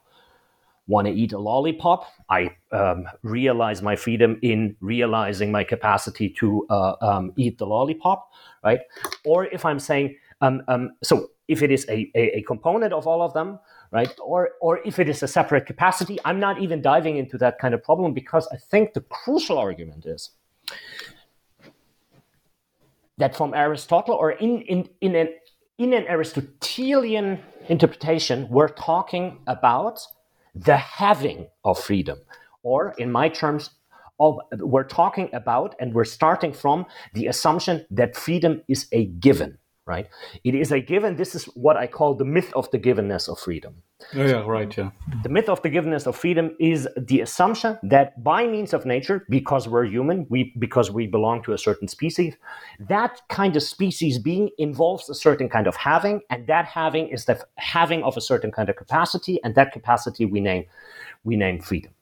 want 0.86 1.06
to 1.06 1.12
eat 1.12 1.32
a 1.32 1.38
lollipop, 1.38 2.06
I 2.30 2.50
um, 2.72 3.06
realize 3.22 3.82
my 3.82 3.94
freedom 3.94 4.38
in 4.42 4.74
realizing 4.80 5.52
my 5.52 5.62
capacity 5.62 6.30
to 6.30 6.66
uh, 6.70 6.94
um, 7.02 7.32
eat 7.36 7.58
the 7.58 7.66
lollipop, 7.66 8.30
right? 8.64 8.80
Or 9.24 9.44
if 9.46 9.64
I'm 9.64 9.78
saying, 9.78 10.16
um, 10.40 10.62
um 10.68 10.90
so 11.02 11.30
if 11.46 11.62
it 11.62 11.70
is 11.70 11.86
a, 11.88 12.10
a, 12.14 12.38
a 12.38 12.42
component 12.42 12.92
of 12.92 13.06
all 13.06 13.22
of 13.22 13.34
them, 13.34 13.58
right? 13.90 14.14
Or, 14.22 14.50
or 14.60 14.80
if 14.84 14.98
it 14.98 15.08
is 15.08 15.22
a 15.22 15.28
separate 15.28 15.66
capacity, 15.66 16.18
I'm 16.24 16.40
not 16.40 16.60
even 16.60 16.82
diving 16.82 17.16
into 17.16 17.38
that 17.38 17.58
kind 17.58 17.74
of 17.74 17.82
problem 17.82 18.12
because 18.14 18.48
I 18.52 18.56
think 18.56 18.92
the 18.94 19.00
crucial 19.00 19.58
argument 19.58 20.06
is 20.06 20.30
that 23.16 23.36
from 23.36 23.54
Aristotle 23.54 24.14
or 24.14 24.32
in, 24.32 24.62
in, 24.62 24.88
in, 25.00 25.14
an, 25.14 25.28
in 25.78 25.92
an 25.92 26.06
Aristotelian 26.08 27.40
interpretation, 27.68 28.48
we're 28.48 28.68
talking 28.68 29.38
about 29.46 30.00
the 30.54 30.76
having 30.76 31.46
of 31.64 31.78
freedom, 31.78 32.18
or 32.62 32.94
in 32.98 33.12
my 33.12 33.28
terms, 33.28 33.70
of, 34.18 34.38
we're 34.58 34.84
talking 34.84 35.28
about 35.32 35.74
and 35.78 35.94
we're 35.94 36.04
starting 36.04 36.52
from 36.52 36.86
the 37.14 37.26
assumption 37.26 37.86
that 37.90 38.16
freedom 38.16 38.62
is 38.68 38.86
a 38.92 39.06
given 39.06 39.58
right? 39.88 40.06
It 40.44 40.54
is 40.54 40.70
a 40.70 40.80
given. 40.80 41.16
This 41.16 41.34
is 41.34 41.46
what 41.46 41.76
I 41.76 41.86
call 41.86 42.14
the 42.14 42.24
myth 42.24 42.52
of 42.54 42.70
the 42.70 42.78
givenness 42.78 43.28
of 43.28 43.40
freedom. 43.40 43.82
Oh, 44.14 44.24
yeah, 44.24 44.44
right, 44.46 44.76
yeah. 44.76 44.90
The 45.22 45.30
myth 45.30 45.48
of 45.48 45.60
the 45.62 45.70
givenness 45.70 46.06
of 46.06 46.14
freedom 46.14 46.54
is 46.60 46.86
the 46.96 47.20
assumption 47.20 47.78
that 47.82 48.22
by 48.22 48.46
means 48.46 48.72
of 48.72 48.84
nature, 48.84 49.24
because 49.28 49.66
we're 49.66 49.86
human, 49.86 50.26
we 50.28 50.54
because 50.58 50.90
we 50.90 51.06
belong 51.06 51.42
to 51.44 51.52
a 51.54 51.58
certain 51.58 51.88
species, 51.88 52.36
that 52.78 53.22
kind 53.28 53.56
of 53.56 53.62
species 53.62 54.18
being 54.18 54.50
involves 54.58 55.08
a 55.08 55.14
certain 55.14 55.48
kind 55.48 55.66
of 55.66 55.74
having, 55.74 56.20
and 56.30 56.46
that 56.46 56.66
having 56.66 57.08
is 57.08 57.24
the 57.24 57.44
having 57.56 58.04
of 58.04 58.16
a 58.16 58.20
certain 58.20 58.52
kind 58.52 58.68
of 58.68 58.76
capacity, 58.76 59.40
and 59.42 59.54
that 59.54 59.72
capacity 59.72 60.24
we 60.26 60.40
name 60.40 60.64
we 61.24 61.34
name 61.34 61.60
freedom. 61.60 61.92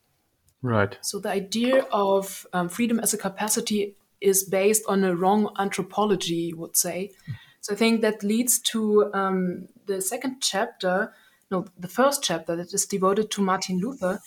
Right. 0.63 0.99
So 1.01 1.21
the 1.21 1.31
idea 1.31 1.87
of 1.93 2.47
um, 2.53 2.69
freedom 2.69 2.99
as 2.99 3.15
a 3.15 3.19
capacity 3.19 3.97
is 4.21 4.43
based 4.45 4.83
on 4.89 5.05
a 5.05 5.15
wrong 5.15 5.55
anthropology, 5.59 6.51
you 6.51 6.57
would 6.57 6.77
say. 6.77 7.13
So 7.67 7.73
I 7.73 7.77
think 7.77 8.01
that 8.03 8.23
leads 8.23 8.61
to 8.61 9.13
um, 9.13 9.67
the 9.87 10.01
second 10.01 10.37
chapter, 10.41 11.13
no, 11.51 11.67
the 11.77 11.89
first 11.89 12.23
chapter 12.23 12.55
that 12.55 12.73
is 12.73 12.87
devoted 12.87 13.29
to 13.33 13.43
Martin 13.43 13.81
Luther. 13.81 14.21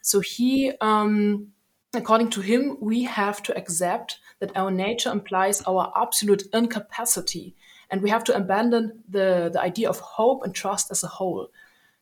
So 0.00 0.20
he, 0.20 0.72
um, 0.80 1.48
according 1.92 2.30
to 2.30 2.40
him, 2.40 2.78
we 2.80 3.02
have 3.02 3.42
to 3.42 3.54
accept 3.54 4.18
that 4.38 4.56
our 4.56 4.70
nature 4.70 5.12
implies 5.12 5.60
our 5.66 5.92
absolute 5.94 6.44
incapacity, 6.54 7.54
and 7.90 8.00
we 8.00 8.08
have 8.08 8.24
to 8.24 8.34
abandon 8.34 9.02
the, 9.06 9.50
the 9.52 9.60
idea 9.60 9.90
of 9.90 10.00
hope 10.00 10.42
and 10.42 10.54
trust 10.54 10.90
as 10.90 11.04
a 11.04 11.08
whole. 11.08 11.50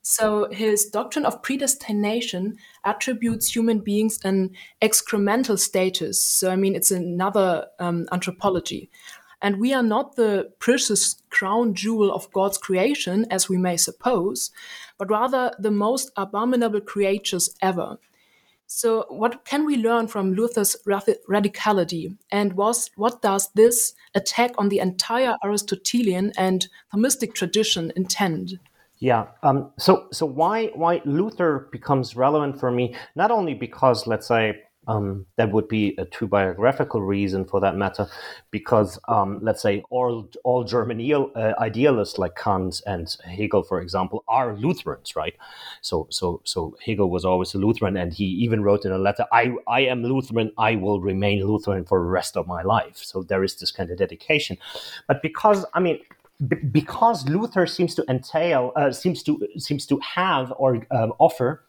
So 0.03 0.49
his 0.53 0.85
doctrine 0.85 1.27
of 1.27 1.43
predestination 1.43 2.57
attributes 2.85 3.53
human 3.53 3.81
beings 3.81 4.21
an 4.23 4.51
excremental 4.81 5.59
status. 5.59 6.23
So 6.23 6.51
I 6.51 6.57
mean, 6.57 6.77
it's 6.77 6.93
another 6.93 7.67
um, 7.81 8.07
anthropology. 8.13 8.91
And 9.45 9.61
we 9.61 9.75
are 9.75 9.83
not 9.83 10.17
the 10.17 10.51
precious 10.59 11.23
crown 11.29 11.75
jewel 11.75 12.11
of 12.11 12.33
God's 12.33 12.57
creation, 12.57 13.27
as 13.31 13.47
we 13.47 13.59
may 13.59 13.77
suppose, 13.77 14.51
but 14.97 15.11
rather 15.11 15.53
the 15.59 15.71
most 15.71 16.11
abominable 16.17 16.81
creatures 16.81 17.55
ever. 17.61 17.99
So, 18.67 19.05
what 19.11 19.45
can 19.45 19.67
we 19.67 19.77
learn 19.77 20.09
from 20.09 20.33
Luther's 20.33 20.77
radicality? 20.87 22.17
And 22.31 22.55
was, 22.55 22.91
what 22.97 23.21
does 23.21 23.51
this 23.55 23.93
attack 24.15 24.53
on 24.57 24.71
the 24.71 24.79
entire 24.79 25.37
Aristotelian 25.45 26.33
and 26.39 26.67
Thomistic 26.95 27.35
tradition 27.35 27.93
intend? 27.95 28.59
Yeah. 28.97 29.27
Um, 29.43 29.73
so, 29.79 30.09
so 30.11 30.25
why 30.25 30.69
why 30.69 31.03
Luther 31.05 31.69
becomes 31.71 32.17
relevant 32.17 32.59
for 32.59 32.71
me? 32.71 32.97
Not 33.15 33.31
only 33.31 33.53
because, 33.53 34.07
let's 34.07 34.27
say, 34.27 34.63
um, 34.87 35.27
that 35.37 35.53
would 35.53 35.69
be 35.69 35.95
a 35.99 36.05
true 36.05 36.29
biographical 36.29 37.01
reason 37.03 37.45
for 37.45 37.61
that 37.61 37.77
matter, 37.77 38.07
because 38.51 38.99
um, 39.09 39.39
let's 39.43 39.63
say 39.63 39.83
all 39.91 40.29
all 40.45 40.65
German 40.65 41.01
uh, 41.13 41.53
idealists 41.59 42.19
like 42.19 42.37
Kant 42.37 42.81
and 42.87 43.17
Hegel, 43.25 43.63
for 43.63 43.81
example, 43.81 44.25
are 44.29 44.57
Lutherans, 44.57 45.17
right? 45.17 45.35
So 45.81 46.07
so 46.11 46.41
so 46.45 46.77
Hegel 46.85 47.11
was 47.11 47.25
always 47.25 47.55
a 47.55 47.59
Lutheran, 47.59 47.97
and 47.97 48.13
he 48.13 48.25
even 48.25 48.63
wrote 48.63 48.85
in 48.85 48.93
a 48.93 48.99
letter, 48.99 49.27
"I 49.33 49.55
I 49.67 49.81
am 49.81 50.03
Lutheran. 50.03 50.53
I 50.59 50.77
will 50.77 51.01
remain 51.01 51.45
Lutheran 51.45 51.85
for 51.85 51.99
the 51.99 52.11
rest 52.11 52.37
of 52.37 52.47
my 52.47 52.63
life." 52.63 52.97
So 52.97 53.23
there 53.23 53.45
is 53.45 53.57
this 53.57 53.73
kind 53.73 53.91
of 53.91 53.99
dedication, 53.99 54.59
but 55.07 55.23
because 55.23 55.65
I 55.75 55.81
mean. 55.81 55.99
Because 56.73 57.29
Luther 57.29 57.65
seems 57.65 57.95
to 57.95 58.05
entail, 58.09 58.73
uh, 58.75 58.91
seems 58.91 59.23
to 59.23 59.47
seems 59.57 59.87
to 59.87 60.01
have 60.01 60.53
or 60.59 60.85
um, 60.91 61.13
offer 61.21 61.63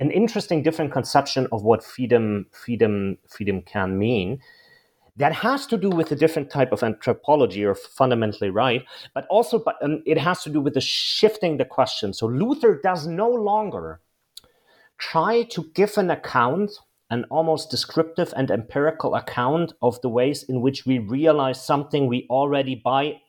an 0.00 0.10
interesting 0.10 0.62
different 0.62 0.92
conception 0.92 1.46
of 1.52 1.62
what 1.62 1.84
freedom 1.84 2.46
freedom 2.52 3.18
freedom 3.28 3.62
can 3.62 3.98
mean. 3.98 4.40
That 5.18 5.32
has 5.32 5.66
to 5.68 5.78
do 5.78 5.88
with 5.88 6.12
a 6.12 6.16
different 6.16 6.50
type 6.50 6.72
of 6.72 6.82
anthropology 6.82 7.64
or 7.64 7.74
fundamentally 7.74 8.50
right 8.50 8.84
but 9.14 9.26
also 9.30 9.58
but 9.58 9.76
um, 9.82 10.02
it 10.04 10.18
has 10.18 10.42
to 10.42 10.50
do 10.50 10.60
with 10.60 10.74
the 10.74 10.80
shifting 10.80 11.56
the 11.56 11.64
question. 11.64 12.12
So 12.12 12.26
luther 12.26 12.80
does 12.82 13.06
no 13.06 13.28
longer 13.30 14.00
try 14.98 15.44
to 15.44 15.64
give 15.74 15.96
an 15.96 16.10
account 16.10 16.72
an 17.10 17.24
almost 17.30 17.70
descriptive 17.70 18.32
and 18.36 18.50
empirical 18.50 19.14
account 19.14 19.72
of 19.80 20.00
the 20.00 20.08
ways 20.08 20.42
in 20.44 20.60
which 20.60 20.86
we 20.86 20.98
realize 20.98 21.64
something 21.64 22.06
we 22.06 22.26
already 22.28 22.74
by 22.74 23.20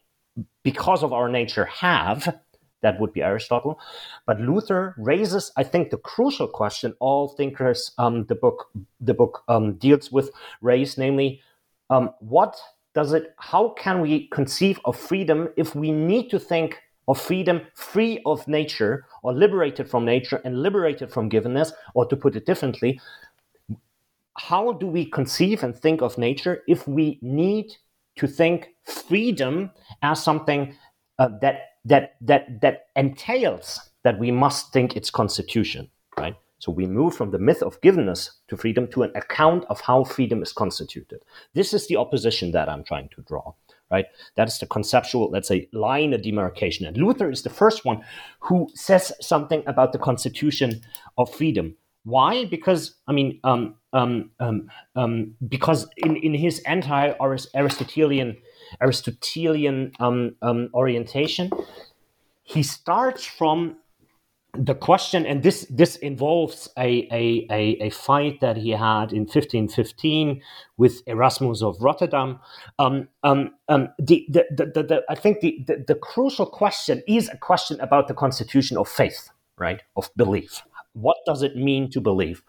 because 0.63 1.03
of 1.03 1.13
our 1.13 1.29
nature 1.29 1.65
have 1.65 2.39
that 2.81 2.99
would 2.99 3.13
be 3.13 3.23
Aristotle. 3.23 3.79
But 4.25 4.39
Luther 4.39 4.95
raises, 4.97 5.51
I 5.57 5.63
think, 5.63 5.89
the 5.89 5.97
crucial 5.97 6.47
question 6.47 6.93
all 6.99 7.29
thinkers 7.29 7.91
um, 7.97 8.25
the 8.25 8.35
book 8.35 8.69
the 8.99 9.13
book 9.13 9.43
um, 9.47 9.73
deals 9.75 10.11
with 10.11 10.31
raise, 10.61 10.97
namely, 10.97 11.41
um, 11.89 12.11
what 12.19 12.57
does 12.93 13.13
it? 13.13 13.33
How 13.37 13.69
can 13.69 14.01
we 14.01 14.27
conceive 14.29 14.79
of 14.85 14.97
freedom 14.97 15.49
if 15.57 15.75
we 15.75 15.91
need 15.91 16.29
to 16.29 16.39
think 16.39 16.77
of 17.07 17.19
freedom 17.19 17.61
free 17.73 18.21
of 18.25 18.47
nature 18.47 19.05
or 19.23 19.33
liberated 19.33 19.89
from 19.89 20.03
nature 20.03 20.41
and 20.43 20.61
liberated 20.61 21.11
from 21.11 21.29
givenness, 21.29 21.71
or 21.93 22.05
to 22.05 22.15
put 22.15 22.35
it 22.35 22.45
differently, 22.45 22.99
how 24.37 24.73
do 24.73 24.87
we 24.87 25.05
conceive 25.05 25.63
and 25.63 25.75
think 25.75 26.01
of 26.01 26.17
nature 26.17 26.63
if 26.67 26.87
we 26.87 27.17
need 27.21 27.75
to 28.17 28.27
think 28.27 28.69
freedom 28.83 29.71
as 30.01 30.21
something 30.21 30.75
uh, 31.19 31.29
that 31.41 31.66
that 31.85 32.15
that 32.21 32.61
that 32.61 32.87
entails 32.95 33.79
that 34.03 34.19
we 34.19 34.31
must 34.31 34.71
think 34.73 34.95
its 34.95 35.09
constitution, 35.09 35.89
right? 36.17 36.35
So 36.59 36.71
we 36.71 36.87
move 36.87 37.15
from 37.15 37.31
the 37.31 37.39
myth 37.39 37.61
of 37.61 37.79
givenness 37.81 38.31
to 38.47 38.57
freedom 38.57 38.87
to 38.89 39.03
an 39.03 39.11
account 39.15 39.65
of 39.69 39.81
how 39.81 40.03
freedom 40.03 40.41
is 40.41 40.51
constituted. 40.51 41.19
This 41.53 41.73
is 41.73 41.87
the 41.87 41.97
opposition 41.97 42.51
that 42.51 42.67
I'm 42.67 42.83
trying 42.83 43.09
to 43.09 43.21
draw, 43.21 43.53
right? 43.91 44.05
That 44.35 44.47
is 44.47 44.57
the 44.57 44.65
conceptual, 44.65 45.29
let's 45.29 45.47
say, 45.47 45.69
line 45.71 46.13
of 46.13 46.23
demarcation. 46.23 46.87
And 46.87 46.97
Luther 46.97 47.29
is 47.29 47.43
the 47.43 47.51
first 47.51 47.85
one 47.85 48.03
who 48.39 48.67
says 48.73 49.11
something 49.21 49.63
about 49.67 49.93
the 49.93 49.99
constitution 49.99 50.81
of 51.17 51.33
freedom. 51.33 51.75
Why? 52.03 52.45
Because 52.45 52.95
I 53.07 53.11
mean, 53.11 53.39
um, 53.43 53.75
um, 53.93 54.31
um, 54.39 54.69
um 54.95 55.35
because 55.47 55.87
in, 55.97 56.15
in 56.15 56.33
his 56.33 56.59
anti-Aristotelian 56.59 58.37
Aristotelian 58.81 59.91
um, 59.99 60.35
um, 60.41 60.69
orientation. 60.73 61.51
He 62.43 62.63
starts 62.63 63.25
from 63.25 63.77
the 64.53 64.73
question, 64.73 65.25
and 65.25 65.43
this 65.43 65.67
this 65.69 65.97
involves 65.97 66.69
a, 66.77 67.07
a, 67.11 67.47
a, 67.51 67.77
a, 67.81 67.89
fight 67.89 68.39
that 68.41 68.57
he 68.57 68.71
had 68.71 69.11
in 69.11 69.21
1515 69.21 70.41
with 70.77 71.01
Erasmus 71.05 71.61
of 71.61 71.77
Rotterdam. 71.79 72.39
Um, 72.79 73.07
um, 73.23 73.51
um, 73.67 73.89
the, 73.99 74.25
the, 74.29 74.45
the, 74.49 74.83
the, 74.83 75.03
I 75.09 75.15
think 75.15 75.41
the, 75.41 75.63
the, 75.67 75.83
the 75.87 75.95
crucial 75.95 76.45
question 76.45 77.03
is 77.07 77.29
a 77.29 77.37
question 77.37 77.79
about 77.81 78.07
the 78.07 78.13
constitution 78.13 78.77
of 78.77 78.87
faith, 78.87 79.29
right, 79.57 79.81
of 79.95 80.09
belief. 80.15 80.63
What 80.99 81.17
does 81.25 81.43
it 81.43 81.55
mean 81.55 81.89
to 81.91 82.01
believe? 82.01 82.43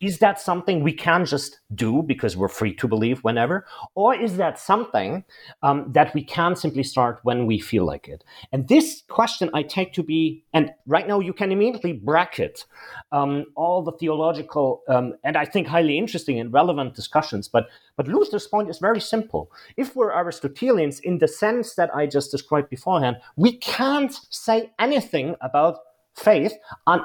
Is 0.00 0.18
that 0.18 0.40
something 0.40 0.82
we 0.82 0.92
can 0.92 1.24
just 1.24 1.60
do 1.74 2.02
because 2.02 2.36
we're 2.36 2.48
free 2.48 2.74
to 2.76 2.86
believe 2.86 3.18
whenever? 3.24 3.66
Or 3.94 4.14
is 4.14 4.36
that 4.36 4.58
something 4.58 5.24
um, 5.62 5.92
that 5.92 6.14
we 6.14 6.22
can 6.22 6.54
simply 6.54 6.84
start 6.84 7.18
when 7.22 7.46
we 7.46 7.58
feel 7.58 7.84
like 7.84 8.08
it? 8.08 8.24
And 8.52 8.68
this 8.68 9.02
question 9.08 9.50
I 9.52 9.62
take 9.62 9.92
to 9.94 10.02
be, 10.02 10.44
and 10.52 10.70
right 10.86 11.08
now 11.08 11.20
you 11.20 11.32
can 11.32 11.50
immediately 11.50 11.92
bracket 11.92 12.64
um, 13.10 13.46
all 13.56 13.82
the 13.82 13.92
theological 13.92 14.82
um, 14.88 15.14
and 15.24 15.36
I 15.36 15.44
think 15.44 15.66
highly 15.66 15.98
interesting 15.98 16.38
and 16.38 16.52
relevant 16.52 16.94
discussions. 16.94 17.48
But, 17.48 17.68
but 17.96 18.08
Luther's 18.08 18.46
point 18.46 18.70
is 18.70 18.78
very 18.78 19.00
simple. 19.00 19.50
If 19.76 19.96
we're 19.96 20.12
Aristotelians 20.12 21.00
in 21.00 21.18
the 21.18 21.28
sense 21.28 21.74
that 21.74 21.94
I 21.94 22.06
just 22.06 22.30
described 22.30 22.70
beforehand, 22.70 23.16
we 23.36 23.56
can't 23.56 24.14
say 24.30 24.70
anything 24.78 25.36
about 25.40 25.78
faith 26.14 26.54
on 26.86 27.00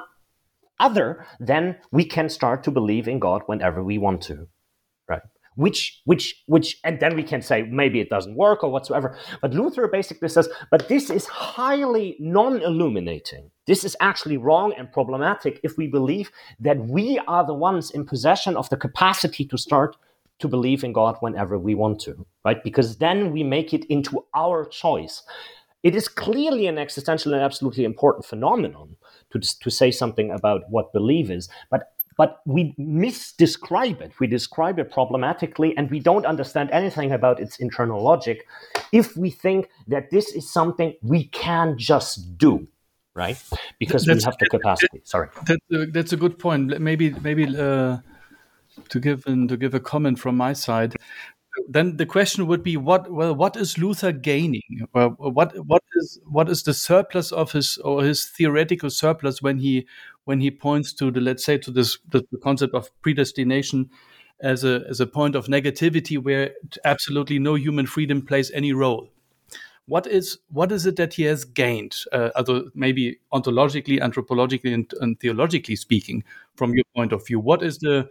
other 0.84 1.26
then 1.39 1.78
we 1.91 2.06
can 2.06 2.28
start 2.30 2.63
to 2.63 2.72
believe 2.72 3.08
in 3.08 3.19
God 3.19 3.41
whenever 3.46 3.84
we 3.84 3.98
want 3.98 4.22
to, 4.24 4.48
right? 5.08 5.22
Which, 5.56 6.02
which, 6.06 6.43
which, 6.48 6.78
and 6.84 7.00
then 7.00 7.15
we 7.15 7.24
can 7.24 7.41
say 7.41 7.63
maybe 7.63 8.00
it 8.00 8.10
doesn't 8.10 8.36
work 8.36 8.63
or 8.63 8.72
whatsoever. 8.72 9.17
But 9.41 9.54
Luther 9.54 9.88
basically 9.88 10.30
says, 10.30 10.50
but 10.72 10.88
this 10.89 11.10
is 11.10 11.28
highly 11.28 12.17
non 12.19 12.62
illuminating. 12.62 13.52
This 13.67 13.84
is 13.84 13.96
actually 14.00 14.38
wrong 14.38 14.74
and 14.78 14.91
problematic 14.91 15.60
if 15.63 15.78
we 15.78 15.88
believe 15.88 16.32
that 16.60 16.80
we 16.80 17.19
are 17.28 17.46
the 17.46 17.54
ones 17.54 17.91
in 17.91 18.06
possession 18.06 18.58
of 18.58 18.69
the 18.69 18.78
capacity 18.78 19.46
to 19.46 19.58
start 19.58 19.96
to 20.39 20.48
believe 20.48 20.84
in 20.84 20.91
God 20.91 21.17
whenever 21.19 21.58
we 21.58 21.76
want 21.76 22.02
to, 22.02 22.26
right? 22.43 22.62
Because 22.63 22.98
then 22.98 23.32
we 23.32 23.43
make 23.43 23.74
it 23.74 23.86
into 23.86 24.26
our 24.34 24.65
choice. 24.65 25.22
It 25.84 25.96
is 25.96 26.08
clearly 26.08 26.65
an 26.67 26.78
existential 26.78 27.34
and 27.34 27.43
absolutely 27.43 27.86
important 27.86 28.26
phenomenon 28.26 28.96
to, 29.34 29.60
to 29.60 29.69
say 29.69 29.91
something 29.91 30.32
about 30.32 30.69
what 30.69 30.93
belief 30.93 31.30
is, 31.30 31.50
but 31.69 31.89
but 32.15 32.41
we 32.46 32.76
misdescribe 32.80 34.00
it. 34.00 34.12
We 34.19 34.28
describe 34.28 34.78
it 34.78 34.91
problematically, 34.91 35.76
and 35.76 35.89
we 35.89 36.00
don't 36.00 36.26
understand 36.26 36.69
anything 36.72 37.12
about 37.12 37.39
its 37.39 37.58
internal 37.58 38.04
logic 38.04 38.46
if 38.91 39.17
we 39.17 39.32
think 39.32 39.69
that 39.88 40.12
this 40.12 40.32
is 40.32 40.52
something 40.52 40.93
we 41.02 41.26
can 41.30 41.76
just 41.78 42.38
do, 42.38 42.67
right? 43.15 43.41
Because 43.80 44.06
that's, 44.06 44.24
we 44.24 44.26
have 44.26 44.38
the 44.38 44.46
capacity. 44.46 45.02
Sorry, 45.04 45.30
that's 45.48 45.65
a, 45.72 45.86
that's 45.88 46.13
a 46.13 46.17
good 46.17 46.38
point. 46.38 46.80
Maybe 46.80 47.10
maybe 47.10 47.46
uh, 47.46 47.98
to 48.89 49.00
give 49.00 49.26
an, 49.26 49.48
to 49.48 49.58
give 49.58 49.74
a 49.74 49.80
comment 49.80 50.19
from 50.19 50.38
my 50.38 50.54
side 50.54 50.96
then 51.68 51.98
the 51.98 52.06
question 52.06 52.48
would 52.48 52.63
be 52.63 52.78
what 52.78 53.12
well 53.12 53.36
what 53.36 53.56
is 53.56 53.78
luther 53.78 54.12
gaining? 54.12 54.88
Well, 54.94 55.10
what 55.18 55.54
what 55.66 55.84
is 55.96 56.20
what 56.26 56.50
is 56.50 56.63
the 56.63 56.74
surplus 56.74 57.32
of 57.32 57.52
his 57.52 57.78
or 57.80 58.04
his 58.04 58.26
theoretical 58.26 58.89
surplus 58.89 59.42
when 59.42 59.60
he 59.60 59.88
when 60.26 60.39
he 60.42 60.52
points 60.52 60.94
to 60.94 61.12
the 61.12 61.22
let's 61.22 61.46
say 61.46 61.58
to 61.60 61.72
this 61.72 61.98
the, 62.10 62.26
the 62.32 62.38
concept 62.38 62.74
of 62.74 62.89
predestination 63.02 63.89
as 64.39 64.63
a 64.63 64.84
as 64.89 65.00
a 65.00 65.08
point 65.08 65.36
of 65.36 65.48
negativity 65.48 66.22
where 66.22 66.52
absolutely 66.86 67.39
no 67.39 67.56
human 67.56 67.86
freedom 67.86 68.22
plays 68.22 68.52
any 68.52 68.74
role? 68.74 69.10
What 69.86 70.08
is 70.08 70.39
what 70.50 70.72
is 70.72 70.86
it 70.86 70.96
that 70.96 71.13
he 71.13 71.24
has 71.24 71.46
gained 71.46 71.96
uh, 72.12 72.30
although 72.36 72.70
maybe 72.74 73.20
ontologically 73.34 74.00
anthropologically 74.00 74.74
and, 74.74 74.92
and, 75.02 75.20
theologically 75.20 75.76
speaking 75.76 76.24
from 76.56 76.74
your 76.74 76.86
point 76.96 77.12
of 77.12 77.26
view? 77.28 77.39
What 77.39 77.62
is 77.62 77.78
the 77.80 78.10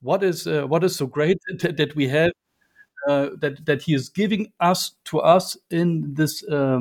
what 0.00 0.22
is 0.22 0.46
uh, 0.46 0.66
what 0.66 0.84
is 0.84 0.96
so 0.96 1.06
great 1.06 1.38
that, 1.60 1.76
that 1.76 1.96
we 1.96 2.08
have 2.08 2.30
uh, 3.06 3.30
that 3.38 3.64
that 3.66 3.82
he 3.82 3.94
is 3.94 4.08
giving 4.08 4.52
us 4.60 4.92
to 5.04 5.20
us 5.20 5.56
in 5.70 6.14
this 6.14 6.42
uh, 6.44 6.80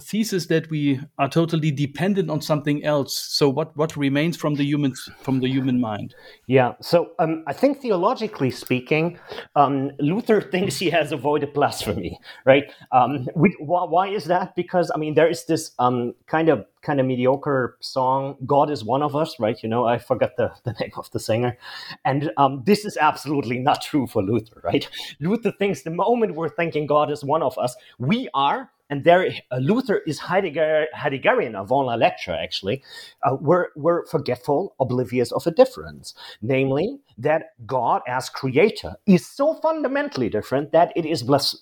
thesis 0.00 0.46
that 0.46 0.70
we 0.70 1.00
are 1.18 1.28
totally 1.28 1.70
dependent 1.70 2.30
on 2.30 2.40
something 2.40 2.84
else. 2.84 3.16
So 3.16 3.48
what 3.48 3.76
what 3.76 3.96
remains 3.96 4.36
from 4.36 4.54
the 4.54 4.64
human 4.64 4.94
from 5.20 5.40
the 5.40 5.48
human 5.48 5.80
mind? 5.80 6.14
Yeah. 6.46 6.74
So 6.80 7.12
um, 7.18 7.44
I 7.46 7.52
think 7.52 7.80
theologically 7.80 8.50
speaking, 8.50 9.18
um, 9.56 9.90
Luther 9.98 10.40
thinks 10.52 10.78
he 10.78 10.90
has 10.90 11.12
avoided 11.12 11.52
blasphemy, 11.52 12.18
right? 12.44 12.64
Um, 12.92 13.28
we, 13.34 13.54
why, 13.58 13.84
why, 13.84 14.08
is 14.08 14.24
that? 14.24 14.54
Because 14.56 14.90
I 14.94 14.98
mean, 14.98 15.14
there 15.14 15.28
is 15.28 15.44
this 15.44 15.72
um, 15.78 16.14
kind 16.26 16.48
of 16.48 16.66
kind 16.82 17.00
of 17.00 17.06
mediocre 17.06 17.76
song, 17.80 18.36
"God 18.46 18.70
is 18.70 18.84
one 18.84 19.02
of 19.02 19.16
us," 19.16 19.38
right? 19.40 19.60
You 19.62 19.68
know, 19.68 19.86
I 19.86 19.98
forgot 19.98 20.36
the, 20.36 20.52
the 20.64 20.72
name 20.80 20.92
of 20.96 21.10
the 21.10 21.20
singer, 21.20 21.56
and 22.04 22.30
um, 22.36 22.62
this 22.64 22.84
is 22.84 22.96
absolutely 23.00 23.58
not 23.58 23.82
true 23.82 24.06
for 24.06 24.22
Luther, 24.22 24.60
right? 24.62 24.88
Luther 25.20 25.52
thinks 25.52 25.82
the 25.82 25.90
moment 25.90 26.34
we're 26.34 26.48
thinking 26.48 26.86
God 26.86 27.10
is 27.10 27.24
one 27.24 27.42
of 27.42 27.58
us, 27.58 27.76
we 27.98 28.28
are 28.34 28.70
and 28.90 29.04
there 29.04 29.28
uh, 29.50 29.56
Luther 29.58 29.98
is 30.06 30.18
Heidegger, 30.18 30.86
Heideggerian 30.96 31.58
avant 31.60 31.86
la 31.86 31.94
lettre, 31.94 32.32
actually, 32.34 32.82
uh, 33.22 33.36
we're, 33.40 33.68
we're 33.76 34.06
forgetful, 34.06 34.74
oblivious 34.80 35.32
of 35.32 35.46
a 35.46 35.50
difference, 35.50 36.14
namely 36.42 36.98
that 37.18 37.54
God 37.66 38.02
as 38.06 38.28
creator 38.28 38.94
is 39.06 39.26
so 39.26 39.54
fundamentally 39.54 40.28
different 40.28 40.72
that 40.72 40.92
it 40.96 41.06
is 41.06 41.22
blas- 41.22 41.60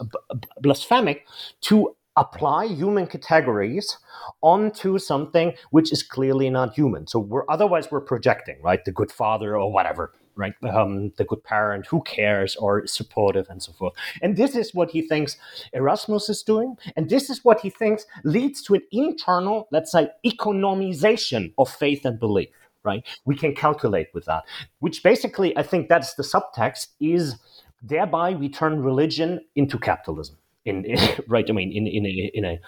blasphemic 0.61 1.27
to 1.63 1.95
apply 2.17 2.67
human 2.67 3.07
categories 3.07 3.97
onto 4.43 4.99
something 4.99 5.55
which 5.71 5.93
is 5.93 6.03
clearly 6.03 6.51
not 6.51 6.75
human. 6.75 7.07
So 7.07 7.19
we're 7.19 7.45
otherwise 7.49 7.91
we're 7.91 8.03
projecting, 8.03 8.61
right? 8.63 8.85
The 8.85 8.93
good 8.93 9.11
father 9.11 9.57
or 9.57 9.73
whatever 9.73 10.13
right? 10.37 10.55
Um, 10.63 11.13
the 11.17 11.25
good 11.25 11.45
parent 11.45 11.87
who 11.87 12.03
cares 12.03 12.57
or 12.57 12.87
supportive 12.87 13.47
and 13.49 13.63
so 13.63 13.73
forth. 13.73 13.95
And 14.23 14.37
this 14.37 14.57
is 14.57 14.75
what 14.75 14.91
he 14.91 15.03
thinks 15.03 15.37
Erasmus 15.73 16.29
is 16.29 16.43
doing. 16.43 16.77
And 16.97 17.09
this 17.09 17.31
is 17.31 17.45
what 17.45 17.61
he 17.61 17.71
thinks 17.71 18.07
leads 18.25 18.63
to 18.63 18.75
an 18.75 18.83
internal, 18.91 19.69
let's 19.71 19.93
say, 19.93 20.09
economization 20.25 21.53
of 21.59 21.71
faith 21.71 22.05
and 22.05 22.19
belief, 22.19 22.49
right? 22.85 23.05
We 23.25 23.37
can 23.37 23.55
calculate 23.55 24.09
with 24.15 24.25
that, 24.27 24.45
which 24.81 25.03
basically, 25.03 25.57
I 25.57 25.63
think 25.63 25.89
that's 25.89 26.15
the 26.15 26.23
subtext 26.23 26.89
is 27.01 27.37
thereby 27.83 28.35
we 28.35 28.49
turn 28.49 28.83
religion 28.83 29.41
into 29.57 29.79
capitalism. 29.79 30.37
In, 30.65 30.85
in 30.85 30.99
right, 31.29 31.49
I 31.49 31.53
mean, 31.53 31.73
in 31.73 31.87
in 31.87 32.07
a, 32.07 32.31
in 32.35 32.45
a 32.45 32.61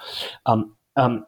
um, 0.47 0.77
um, 0.97 1.27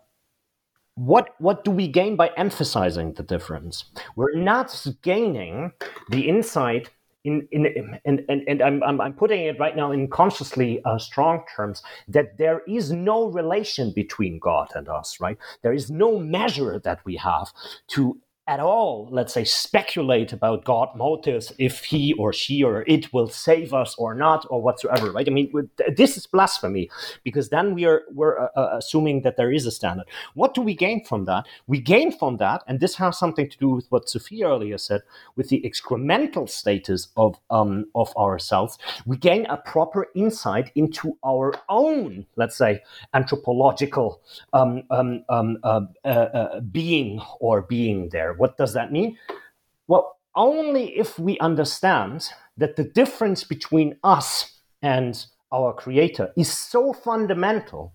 what 0.96 1.35
what 1.38 1.64
do 1.64 1.70
we 1.70 1.87
gain 1.87 2.16
by 2.16 2.30
emphasizing 2.37 3.12
the 3.12 3.22
difference? 3.22 3.85
We're 4.16 4.35
not 4.35 4.87
gaining 5.02 5.72
the 6.11 6.28
insight 6.28 6.90
in, 7.26 7.46
in, 7.50 7.98
and, 8.04 8.24
and, 8.28 8.42
and 8.46 8.62
I'm, 8.62 8.82
I'm, 8.85 9.00
I'm 9.00 9.12
putting 9.12 9.44
it 9.46 9.59
right 9.59 9.76
now 9.76 9.90
in 9.90 10.09
consciously 10.09 10.80
uh, 10.85 10.96
strong 10.96 11.42
terms 11.54 11.82
that 12.09 12.38
there 12.38 12.62
is 12.68 12.92
no 12.92 13.26
relation 13.26 13.92
between 13.92 14.38
God 14.38 14.68
and 14.74 14.88
us, 14.88 15.20
right? 15.20 15.37
There 15.62 15.72
is 15.72 15.90
no 15.90 16.18
measure 16.18 16.78
that 16.85 17.04
we 17.04 17.16
have 17.16 17.52
to 17.88 18.16
at 18.48 18.61
all, 18.61 19.09
let's 19.11 19.35
say, 19.35 19.42
speculate 19.42 20.32
about 20.32 20.64
God 20.64 20.90
motives 20.94 21.52
if 21.59 21.85
he 21.85 22.12
or 22.12 22.32
she 22.32 22.62
or 22.62 22.85
it 22.87 23.12
will 23.12 23.28
save 23.28 23.74
us 23.74 23.96
or 23.98 24.14
not 24.14 24.46
or 24.50 24.62
whatsoever, 24.62 25.11
right? 25.11 25.26
I 25.26 25.32
mean, 25.32 25.68
this 25.96 26.16
is 26.16 26.28
blasphemy 26.28 26.88
because 27.24 27.48
then 27.48 27.74
we 27.74 27.87
are 27.87 28.02
we're 28.12 28.38
uh, 28.38 28.48
uh, 28.56 28.70
assuming 28.78 29.22
that 29.22 29.37
there 29.37 29.50
is 29.50 29.66
a 29.66 29.72
standard. 29.72 30.06
What 30.35 30.54
do 30.54 30.61
we 30.61 30.76
gain 30.76 31.04
from 31.04 31.24
that? 31.24 31.46
We 31.66 31.80
gain 31.80 32.16
from 32.16 32.37
that, 32.37 32.62
and 32.68 32.78
this 32.78 32.94
has 32.96 33.18
something 33.18 33.48
to 33.50 33.59
do 33.59 33.70
with 33.70 33.87
what 33.88 34.09
Sophia 34.09 34.46
earlier 34.46 34.78
said, 34.78 35.02
with 35.35 35.48
the 35.48 35.61
excremental 35.62 36.48
status 36.48 37.09
of 37.16 37.40
um, 37.50 37.87
of 37.96 38.16
ourselves. 38.16 38.78
We 39.06 39.16
gain 39.16 39.46
a 39.46 39.56
proper 39.56 40.06
insight 40.14 40.70
into 40.76 41.18
our 41.24 41.52
own, 41.68 42.26
let's 42.37 42.56
say, 42.56 42.82
anthropological 43.12 44.20
um, 44.52 44.85
um, 44.90 45.24
um 45.28 45.59
uh, 45.64 45.80
uh, 46.04 46.61
being 46.61 47.20
or 47.40 47.62
being 47.62 48.11
there 48.11 48.36
what 48.38 48.57
does 48.57 48.72
that 48.75 48.92
mean? 48.92 49.16
Well, 49.87 50.16
only 50.35 50.96
if 50.99 51.18
we 51.18 51.38
understand 51.38 52.29
that 52.57 52.77
the 52.77 52.85
difference 52.85 53.44
between 53.44 53.96
us 54.05 54.61
and 54.83 55.27
our 55.53 55.72
creator 55.72 56.33
is 56.37 56.53
so 56.53 56.92
fundamental 56.92 57.94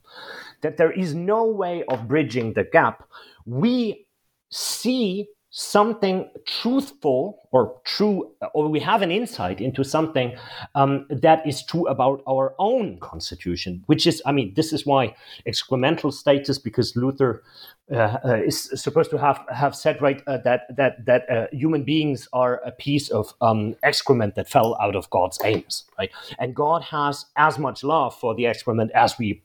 that 0.62 0.78
there 0.78 0.92
is 0.92 1.14
no 1.14 1.46
way 1.46 1.84
of 1.90 2.08
bridging 2.08 2.54
the 2.54 2.64
gap, 2.64 3.04
we 3.46 4.08
see 4.50 5.28
something 5.52 6.30
truthful 6.46 7.50
or 7.52 7.76
true, 7.84 8.32
or 8.54 8.70
we 8.70 8.80
have 8.80 9.02
an 9.02 9.12
insight 9.12 9.60
into 9.60 9.84
something 9.84 10.34
um, 10.76 11.06
that 11.10 11.46
is 11.46 11.62
true 11.64 11.86
about 11.88 12.24
our 12.28 12.56
own 12.58 12.98
constitution, 13.00 13.84
which 13.88 14.08
is, 14.08 14.22
I 14.26 14.32
mean, 14.32 14.54
this 14.56 14.72
is 14.72 14.86
why 14.86 15.14
excremental 15.46 16.14
status, 16.14 16.58
because 16.58 16.96
Luther 16.96 17.44
uh, 17.92 18.18
uh, 18.24 18.42
is 18.46 18.72
supposed 18.82 19.10
to 19.12 19.18
have, 19.18 19.44
have 19.54 19.76
said, 19.76 20.02
right, 20.02 20.24
uh, 20.26 20.38
that, 20.38 20.74
that, 20.78 21.06
that 21.06 21.30
uh, 21.30 21.48
human 21.52 21.84
beings 21.84 22.30
are 22.32 22.62
a 22.66 22.72
piece 22.72 23.10
of 23.10 23.34
um, 23.42 23.76
excrement 23.84 24.36
that 24.36 24.50
fell 24.50 24.78
out 24.82 24.96
of 24.96 25.10
God's 25.10 25.38
anus, 25.44 25.84
right? 26.00 26.12
And 26.40 26.56
God 26.56 26.82
has 26.84 27.26
as 27.36 27.60
much 27.60 27.84
love 27.84 28.16
for 28.18 28.34
the 28.34 28.48
excrement 28.48 28.92
as 28.92 29.20
we 29.20 29.44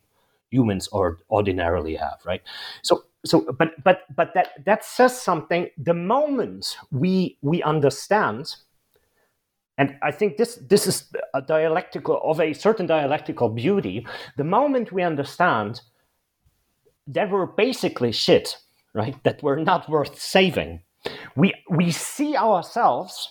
humans 0.51 0.87
or 0.93 1.19
ordinarily 1.31 1.97
have, 1.97 2.21
right? 2.25 2.43
So 2.83 3.05
so 3.27 3.47
but 3.59 3.83
but 3.85 4.03
but 4.17 4.35
that 4.35 4.65
that 4.65 4.85
says 4.85 5.21
something. 5.21 5.69
The 5.79 5.95
moment 5.95 6.79
we 6.93 7.39
we 7.43 7.63
understand 7.63 8.57
and 9.79 9.97
i 10.03 10.11
think 10.11 10.39
this 10.39 10.57
this 10.69 10.87
is 10.87 11.13
a 11.35 11.43
dialectical 11.43 12.21
of 12.25 12.41
a 12.41 12.55
certain 12.55 12.87
dialectical 12.87 13.49
beauty 13.51 14.07
the 14.39 14.45
moment 14.45 14.93
we 14.93 15.03
understand 15.03 15.83
that 17.07 17.31
we're 17.31 17.47
basically 17.47 18.13
shit 18.13 18.57
right? 18.97 19.23
That 19.25 19.43
we're 19.43 19.63
not 19.63 19.89
worth 19.89 20.19
saving. 20.21 20.81
We 21.37 21.55
we 21.71 21.91
see 21.93 22.37
ourselves 22.37 23.29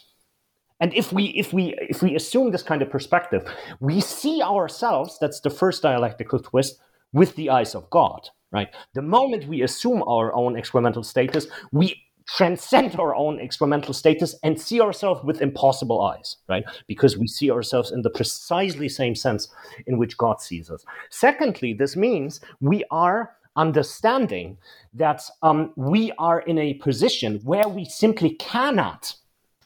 and 0.79 0.93
if 0.93 1.11
we 1.11 1.25
if 1.43 1.51
we 1.51 1.75
if 1.89 2.01
we 2.01 2.15
assume 2.15 2.51
this 2.51 2.63
kind 2.63 2.81
of 2.81 2.89
perspective 2.89 3.43
we 3.81 3.99
see 3.99 4.41
ourselves 4.41 5.17
that's 5.19 5.41
the 5.41 5.49
first 5.49 5.81
dialectical 5.83 6.39
twist 6.39 6.79
with 7.13 7.35
the 7.35 7.49
eyes 7.49 7.75
of 7.75 7.89
god 7.89 8.29
right? 8.55 8.69
The 8.93 9.01
moment 9.01 9.47
we 9.47 9.61
assume 9.61 10.01
our 10.07 10.33
own 10.33 10.53
excremental 10.55 11.03
status, 11.03 11.47
we 11.73 12.01
transcend 12.27 12.97
our 12.99 13.13
own 13.13 13.37
excremental 13.37 13.93
status 13.93 14.33
and 14.43 14.59
see 14.59 14.81
ourselves 14.81 15.23
with 15.23 15.41
impossible 15.41 16.01
eyes, 16.01 16.37
right? 16.47 16.63
Because 16.87 17.17
we 17.17 17.27
see 17.27 17.51
ourselves 17.51 17.91
in 17.91 18.01
the 18.01 18.09
precisely 18.09 18.89
same 18.89 19.13
sense 19.13 19.49
in 19.85 19.97
which 19.97 20.17
God 20.17 20.41
sees 20.41 20.71
us. 20.71 20.85
Secondly, 21.09 21.73
this 21.73 21.95
means 21.95 22.39
we 22.61 22.83
are 22.89 23.35
understanding 23.57 24.57
that 24.93 25.21
um, 25.43 25.71
we 25.75 26.11
are 26.17 26.39
in 26.41 26.57
a 26.57 26.75
position 26.75 27.39
where 27.43 27.67
we 27.67 27.85
simply 27.85 28.31
cannot 28.35 29.15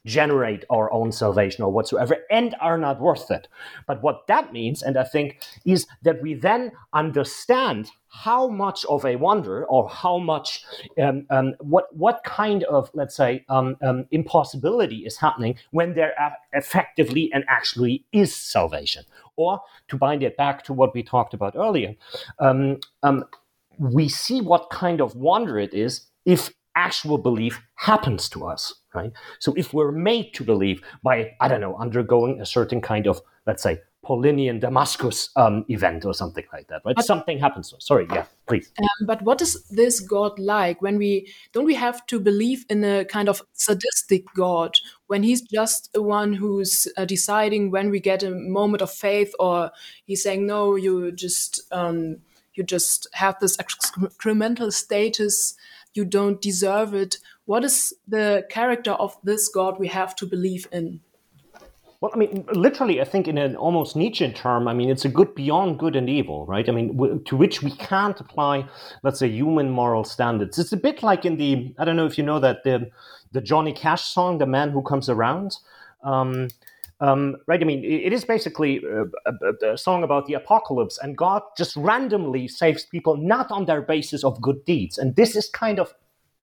generate 0.09 0.65
our 0.69 0.91
own 0.91 1.11
salvation 1.11 1.63
or 1.63 1.71
whatsoever 1.71 2.17
and 2.31 2.55
are 2.59 2.77
not 2.77 2.99
worth 2.99 3.29
it. 3.29 3.47
But 3.87 4.01
what 4.01 4.25
that 4.27 4.51
means, 4.51 4.81
and 4.81 4.97
I 4.97 5.03
think, 5.03 5.39
is 5.65 5.85
that 6.01 6.21
we 6.21 6.33
then 6.33 6.71
understand 6.93 7.91
how 8.07 8.47
much 8.47 8.85
of 8.85 9.05
a 9.05 9.15
wonder 9.17 9.65
or 9.65 9.87
how 9.87 10.17
much 10.17 10.65
um, 11.01 11.27
um, 11.29 11.53
what 11.59 11.85
what 11.95 12.23
kind 12.23 12.63
of 12.63 12.89
let's 12.95 13.15
say 13.15 13.45
um, 13.49 13.77
um 13.83 14.05
impossibility 14.09 15.05
is 15.05 15.15
happening 15.17 15.55
when 15.69 15.93
there 15.93 16.13
effectively 16.53 17.29
and 17.33 17.43
actually 17.47 18.03
is 18.11 18.35
salvation 18.35 19.03
or 19.35 19.61
to 19.87 19.95
bind 19.95 20.23
it 20.23 20.35
back 20.37 20.63
to 20.63 20.73
what 20.73 20.91
we 20.95 21.03
talked 21.03 21.35
about 21.35 21.55
earlier 21.55 21.93
um, 22.39 22.79
um, 23.03 23.23
we 23.77 24.09
see 24.09 24.41
what 24.41 24.71
kind 24.71 24.99
of 25.01 25.15
wonder 25.15 25.59
it 25.59 25.73
is 25.73 26.07
if 26.25 26.51
actual 26.75 27.17
belief 27.17 27.61
happens 27.75 28.29
to 28.29 28.45
us, 28.45 28.73
right? 28.93 29.11
So 29.39 29.53
if 29.55 29.73
we're 29.73 29.91
made 29.91 30.33
to 30.35 30.43
believe 30.43 30.81
by, 31.03 31.31
I 31.39 31.47
don't 31.47 31.61
know, 31.61 31.75
undergoing 31.77 32.41
a 32.41 32.45
certain 32.45 32.81
kind 32.81 33.07
of, 33.07 33.21
let's 33.45 33.63
say, 33.63 33.81
Paulinian 34.05 34.59
Damascus 34.59 35.29
um, 35.35 35.65
event 35.67 36.05
or 36.05 36.13
something 36.13 36.45
like 36.53 36.67
that, 36.69 36.81
right? 36.85 36.95
But, 36.95 37.05
something 37.05 37.37
happens. 37.37 37.73
Sorry, 37.79 38.07
yeah, 38.11 38.25
please. 38.47 38.71
Um, 38.79 39.05
but 39.05 39.21
what 39.21 39.41
is 39.41 39.63
this 39.65 39.99
God 39.99 40.39
like? 40.39 40.81
When 40.81 40.97
we 40.97 41.31
don't 41.51 41.65
we 41.65 41.75
have 41.75 42.05
to 42.07 42.19
believe 42.19 42.65
in 42.69 42.83
a 42.83 43.03
kind 43.03 43.27
of 43.27 43.41
sadistic 43.53 44.23
God 44.33 44.77
when 45.07 45.23
He's 45.23 45.41
just 45.41 45.91
the 45.91 46.01
one 46.01 46.33
who's 46.33 46.87
uh, 46.95 47.05
deciding 47.05 47.71
when 47.71 47.89
we 47.89 47.99
get 47.99 48.23
a 48.23 48.31
moment 48.31 48.81
of 48.81 48.89
faith, 48.89 49.33
or 49.37 49.69
He's 50.05 50.23
saying 50.23 50.47
no, 50.47 50.75
you 50.75 51.11
just 51.11 51.61
um, 51.71 52.17
you 52.53 52.63
just 52.63 53.07
have 53.13 53.37
this 53.39 53.57
excremental 53.57 54.71
status 54.71 55.55
you 55.99 56.05
don't 56.05 56.41
deserve 56.41 56.93
it. 56.93 57.17
What 57.45 57.63
is 57.63 57.93
the 58.07 58.45
character 58.49 58.91
of 58.91 59.17
this 59.23 59.49
God 59.49 59.79
we 59.79 59.89
have 59.89 60.15
to 60.15 60.25
believe 60.25 60.67
in? 60.71 61.01
Well, 62.01 62.11
I 62.13 62.17
mean, 62.17 62.45
literally, 62.53 63.01
I 63.01 63.03
think 63.03 63.27
in 63.27 63.37
an 63.37 63.57
almost 63.57 63.97
Nietzschean 63.97 64.33
term, 64.33 64.69
I 64.69 64.73
mean, 64.73 64.89
it's 64.89 65.03
a 65.03 65.09
good 65.09 65.35
beyond 65.35 65.79
good 65.79 65.97
and 65.97 66.09
evil, 66.09 66.45
right? 66.45 66.67
I 66.69 66.71
mean, 66.71 66.95
w- 66.95 67.19
to 67.25 67.35
which 67.35 67.61
we 67.61 67.71
can't 67.71 68.17
apply, 68.21 68.69
let's 69.03 69.19
say, 69.19 69.27
human 69.27 69.69
moral 69.69 70.05
standards. 70.05 70.57
It's 70.57 70.71
a 70.71 70.77
bit 70.77 71.03
like 71.03 71.25
in 71.25 71.35
the, 71.35 71.75
I 71.77 71.83
don't 71.83 71.97
know 71.97 72.05
if 72.05 72.17
you 72.17 72.23
know 72.23 72.39
that 72.39 72.63
the, 72.63 72.89
the 73.33 73.41
Johnny 73.41 73.73
Cash 73.73 74.03
song, 74.13 74.37
"The 74.37 74.45
Man 74.45 74.69
Who 74.71 74.81
Comes 74.81 75.09
Around." 75.09 75.57
Um, 76.01 76.47
Um, 77.01 77.37
right? 77.47 77.61
I 77.61 77.63
mean, 77.63 77.83
it 77.85 78.11
is 78.11 78.25
basically 78.25 78.83
a, 78.83 79.03
a, 79.25 79.73
a, 79.73 79.77
song 79.77 80.03
about 80.03 80.27
the 80.27 80.33
apocalypse, 80.33 80.99
and 81.01 81.17
God 81.17 81.41
just 81.57 81.77
randomly 81.77 82.49
saves 82.49 82.85
people 82.85 83.15
not 83.15 83.49
on 83.51 83.65
their 83.65 83.81
basis 83.81 84.25
of 84.25 84.41
good 84.41 84.65
deeds. 84.65 84.97
And 84.97 85.15
this 85.15 85.33
is 85.35 85.49
kind 85.49 85.79
of 85.79 85.93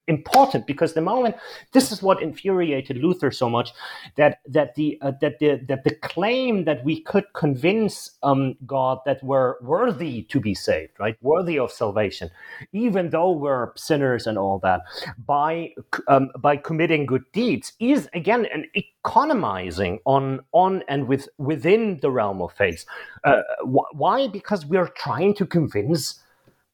important 0.08 0.66
because 0.66 0.94
the 0.94 1.00
moment 1.00 1.36
this 1.72 1.92
is 1.92 2.02
what 2.02 2.22
infuriated 2.22 2.98
Luther 2.98 3.30
so 3.30 3.50
much 3.50 3.72
that 4.16 4.40
that 4.46 4.74
the 4.74 4.98
uh, 5.02 5.12
that 5.20 5.38
the 5.38 5.56
that 5.68 5.84
the 5.84 5.94
claim 5.96 6.64
that 6.64 6.84
we 6.84 7.00
could 7.02 7.24
convince 7.34 8.12
um, 8.22 8.56
God 8.66 8.98
that 9.06 9.22
we're 9.22 9.56
worthy 9.62 10.22
to 10.24 10.40
be 10.40 10.54
saved, 10.54 10.92
right, 10.98 11.16
worthy 11.22 11.58
of 11.58 11.70
salvation, 11.72 12.30
even 12.72 13.10
though 13.10 13.32
we're 13.32 13.72
sinners 13.76 14.26
and 14.26 14.38
all 14.38 14.58
that, 14.60 14.82
by 15.26 15.74
um, 16.08 16.30
by 16.38 16.56
committing 16.56 17.06
good 17.06 17.24
deeds, 17.32 17.72
is 17.80 18.08
again 18.14 18.46
an 18.52 18.66
economizing 18.74 19.98
on 20.04 20.40
on 20.52 20.82
and 20.88 21.08
with 21.08 21.28
within 21.38 21.98
the 22.00 22.10
realm 22.10 22.42
of 22.42 22.52
faith. 22.52 22.84
Uh, 23.24 23.42
wh- 23.62 23.94
why? 23.94 24.28
Because 24.28 24.66
we're 24.66 24.88
trying 24.88 25.34
to 25.34 25.46
convince 25.46 26.22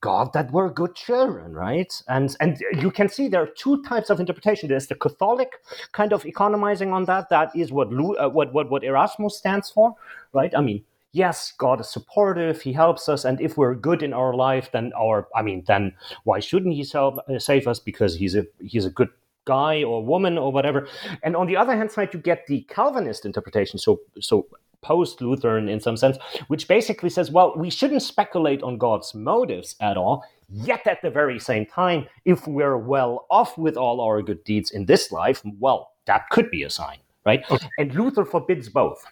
God 0.03 0.33
that 0.33 0.51
we're 0.51 0.69
good 0.69 0.95
children, 0.95 1.55
right? 1.55 1.91
And 2.09 2.37
and 2.41 2.61
you 2.81 2.91
can 2.91 3.09
see 3.09 3.29
there 3.29 3.43
are 3.43 3.55
two 3.57 3.83
types 3.85 4.11
of 4.11 4.21
interpretation. 4.21 4.69
There's 4.69 4.89
the 4.89 4.97
Catholic 4.97 5.53
kind 5.93 6.13
of 6.13 6.27
economizing 6.27 6.93
on 6.93 7.05
that. 7.07 7.29
That 7.31 7.55
is 7.57 7.73
what 7.73 7.89
uh, 7.89 8.29
what 8.29 8.53
what 8.53 8.69
what 8.69 8.85
Erasmus 8.85 9.39
stands 9.39 9.71
for, 9.71 9.95
right? 10.33 10.53
I 10.57 10.61
mean, 10.61 10.85
yes, 11.13 11.53
God 11.57 11.81
is 11.81 11.89
supportive. 11.89 12.61
He 12.61 12.73
helps 12.73 13.09
us, 13.09 13.25
and 13.25 13.41
if 13.41 13.57
we're 13.57 13.77
good 13.77 14.03
in 14.03 14.13
our 14.13 14.35
life, 14.35 14.71
then 14.73 14.93
our 14.99 15.29
I 15.37 15.43
mean, 15.43 15.63
then 15.69 15.95
why 16.25 16.41
shouldn't 16.41 16.75
He 16.75 16.83
save, 16.85 17.19
uh, 17.29 17.39
save 17.39 17.69
us? 17.69 17.79
Because 17.79 18.17
He's 18.17 18.35
a 18.35 18.45
He's 18.61 18.85
a 18.85 18.91
good 18.91 19.09
guy 19.45 19.85
or 19.85 20.05
woman 20.05 20.37
or 20.37 20.53
whatever. 20.53 20.89
And 21.23 21.37
on 21.37 21.47
the 21.47 21.57
other 21.57 21.77
hand 21.77 21.91
side, 21.91 22.13
you 22.13 22.21
get 22.21 22.47
the 22.47 22.63
Calvinist 22.63 23.25
interpretation. 23.25 23.79
So 23.79 24.01
so 24.21 24.47
post 24.83 25.21
Lutheran 25.21 25.69
in 25.69 25.81
some 25.81 25.97
sense, 25.97 26.19
which 26.49 26.69
basically 26.69 27.09
says, 27.09 27.31
well, 27.31 27.55
we 27.57 27.71
shouldn't 27.71 28.03
speculate 28.03 28.63
on 28.63 28.79
God's 28.79 29.15
motives 29.15 29.77
at 29.81 29.97
all. 29.97 30.25
Yet 30.49 30.87
at 30.87 31.01
the 31.03 31.11
very 31.11 31.39
same 31.39 31.65
time, 31.65 32.07
if 32.25 32.47
we're 32.47 32.77
well 32.77 33.27
off 33.31 33.57
with 33.57 33.77
all 33.77 34.01
our 34.01 34.21
good 34.21 34.45
deeds 34.45 34.71
in 34.71 34.85
this 34.85 35.11
life, 35.11 35.43
well, 35.59 35.93
that 36.07 36.29
could 36.31 36.51
be 36.51 36.65
a 36.65 36.71
sign, 36.71 36.99
right? 37.25 37.43
Okay. 37.51 37.69
And 37.79 37.95
Luther 37.95 38.25
forbids 38.25 38.69
both. 38.69 39.03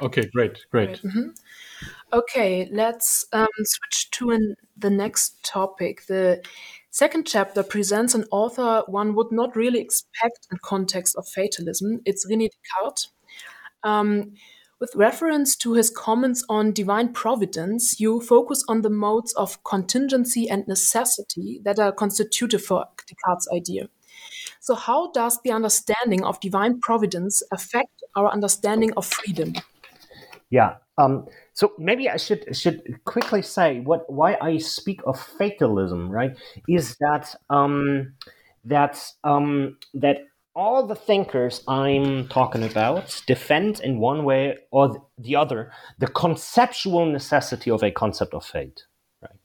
Okay, 0.00 0.26
great, 0.34 0.64
great. 0.70 1.02
Mm-hmm. 1.02 1.30
Okay, 2.12 2.68
let's 2.70 3.26
um, 3.32 3.48
switch 3.58 4.10
to 4.12 4.30
an, 4.30 4.56
the 4.76 4.90
next 4.90 5.42
topic. 5.42 6.06
The 6.06 6.42
second 6.90 7.26
chapter 7.26 7.62
presents 7.62 8.14
an 8.14 8.24
author 8.30 8.84
one 8.86 9.14
would 9.14 9.32
not 9.32 9.56
really 9.56 9.80
expect 9.80 10.46
in 10.50 10.58
context 10.62 11.16
of 11.16 11.26
fatalism. 11.28 12.00
It's 12.04 12.26
René 12.26 12.48
Descartes. 12.50 13.08
Um, 13.82 14.34
with 14.80 14.94
reference 14.94 15.56
to 15.56 15.74
his 15.74 15.90
comments 15.90 16.44
on 16.48 16.72
divine 16.72 17.12
providence, 17.12 17.98
you 17.98 18.20
focus 18.20 18.64
on 18.68 18.82
the 18.82 18.90
modes 18.90 19.32
of 19.34 19.62
contingency 19.64 20.48
and 20.48 20.66
necessity 20.68 21.60
that 21.64 21.78
are 21.78 21.92
constitutive 21.92 22.62
for 22.62 22.86
Descartes' 23.06 23.48
idea. 23.54 23.88
So, 24.60 24.74
how 24.74 25.10
does 25.12 25.40
the 25.42 25.52
understanding 25.52 26.24
of 26.24 26.40
divine 26.40 26.80
providence 26.80 27.42
affect 27.52 28.02
our 28.16 28.30
understanding 28.30 28.92
of 28.96 29.06
freedom? 29.06 29.54
Yeah. 30.50 30.76
Um, 30.98 31.26
so 31.52 31.72
maybe 31.78 32.08
I 32.08 32.16
should 32.16 32.56
should 32.56 33.04
quickly 33.04 33.42
say 33.42 33.80
what 33.80 34.10
why 34.10 34.36
I 34.40 34.58
speak 34.58 35.00
of 35.06 35.20
fatalism, 35.20 36.10
right? 36.10 36.36
Is 36.68 36.96
that 37.00 37.34
um, 37.50 38.14
that 38.64 39.02
um, 39.24 39.76
that 39.94 40.18
all 40.56 40.86
the 40.86 40.94
thinkers 40.94 41.62
I'm 41.68 42.28
talking 42.28 42.64
about 42.64 43.22
defend 43.26 43.80
in 43.80 43.98
one 43.98 44.24
way 44.24 44.56
or 44.70 45.06
the 45.18 45.36
other 45.36 45.70
the 45.98 46.06
conceptual 46.08 47.04
necessity 47.04 47.70
of 47.70 47.82
a 47.82 47.90
concept 47.90 48.32
of 48.32 48.44
fate. 48.44 48.84
Right? 49.20 49.38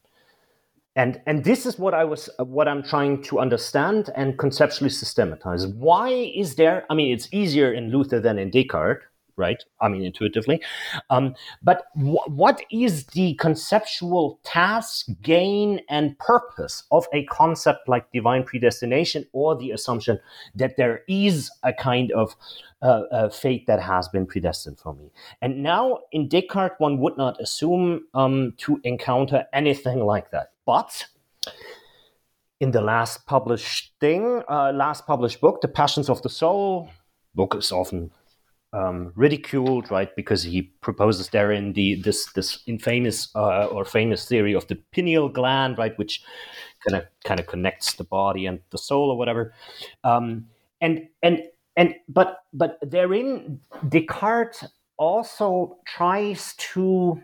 And 0.95 1.21
and 1.28 1.43
this 1.43 1.65
is 1.65 1.78
what 1.78 1.93
I 1.93 2.06
was 2.06 2.30
what 2.39 2.67
I'm 2.69 2.82
trying 2.82 3.21
to 3.24 3.39
understand 3.39 4.10
and 4.15 4.39
conceptually 4.39 4.89
systematize. 4.89 5.67
Why 5.67 6.10
is 6.10 6.56
there? 6.56 6.86
I 6.89 6.95
mean, 6.95 7.13
it's 7.13 7.28
easier 7.34 7.71
in 7.74 7.91
Luther 7.91 8.21
than 8.21 8.39
in 8.39 8.50
Descartes 8.50 9.04
right? 9.38 9.63
I 9.80 9.88
mean, 9.88 10.04
intuitively. 10.04 10.62
Um, 11.10 11.36
but 11.62 11.86
w- 11.96 12.17
what 12.28 12.62
is 12.72 13.06
the 13.08 13.34
conceptual 13.36 14.39
task, 14.44 15.08
gain, 15.22 15.82
and 15.89 16.17
purpose 16.20 16.84
of 16.91 17.08
a 17.13 17.26
concept 17.26 17.88
like 17.88 18.12
divine 18.12 18.44
predestination 18.44 19.26
or 19.34 19.56
the 19.56 19.72
assumption 19.72 20.20
that 20.56 20.78
there 20.78 21.02
is 21.08 21.52
a 21.63 21.74
kind 21.74 22.12
of 22.12 22.36
uh, 22.82 23.04
uh, 23.12 23.30
fate 23.30 23.67
that 23.67 23.80
has 23.80 24.08
been 24.10 24.26
predestined 24.26 24.80
for 24.80 24.94
me? 24.94 25.12
And 25.41 25.63
now 25.63 26.00
in 26.12 26.28
Descartes, 26.28 26.76
one 26.80 27.00
would 27.00 27.17
not 27.17 27.39
assume 27.41 28.08
um, 28.13 28.54
to 28.58 28.80
encounter 28.84 29.46
anything 29.54 30.00
like 30.06 30.32
that. 30.32 30.52
But 30.65 31.06
in 32.60 32.72
the 32.72 32.82
last 32.82 33.26
published 33.26 33.94
thing, 34.00 34.44
uh, 34.48 34.72
last 34.72 35.08
published 35.08 35.41
book, 35.41 35.62
The 35.62 35.67
Passions 35.67 36.10
of 36.10 36.22
the 36.22 36.30
Soul, 36.30 36.89
book 37.34 37.56
is 37.56 37.72
often 37.72 38.12
um, 38.73 39.12
ridiculed, 39.15 39.91
right? 39.91 40.15
Because 40.15 40.43
he 40.43 40.63
proposes 40.81 41.29
therein 41.29 41.73
the 41.73 41.95
this 42.01 42.31
this 42.34 42.60
infamous 42.67 43.29
uh, 43.36 43.65
or 43.65 43.86
famous 43.86 44.27
theory 44.27 44.53
of 44.53 44.67
the 44.67 44.75
pineal 44.91 45.29
gland, 45.29 45.77
right, 45.77 45.97
which 45.97 46.23
kind 46.88 47.01
of 47.01 47.07
kind 47.23 47.39
of 47.39 47.47
connects 47.47 47.93
the 47.93 48.03
body 48.03 48.45
and 48.45 48.60
the 48.69 48.77
soul 48.77 49.12
or 49.12 49.17
whatever. 49.17 49.53
Um, 50.03 50.47
and 50.79 51.07
and 51.21 51.43
and 51.75 51.95
but 52.07 52.43
but 52.53 52.77
therein 52.81 53.60
Descartes 53.89 54.65
also 54.97 55.77
tries 55.86 56.53
to 56.73 57.21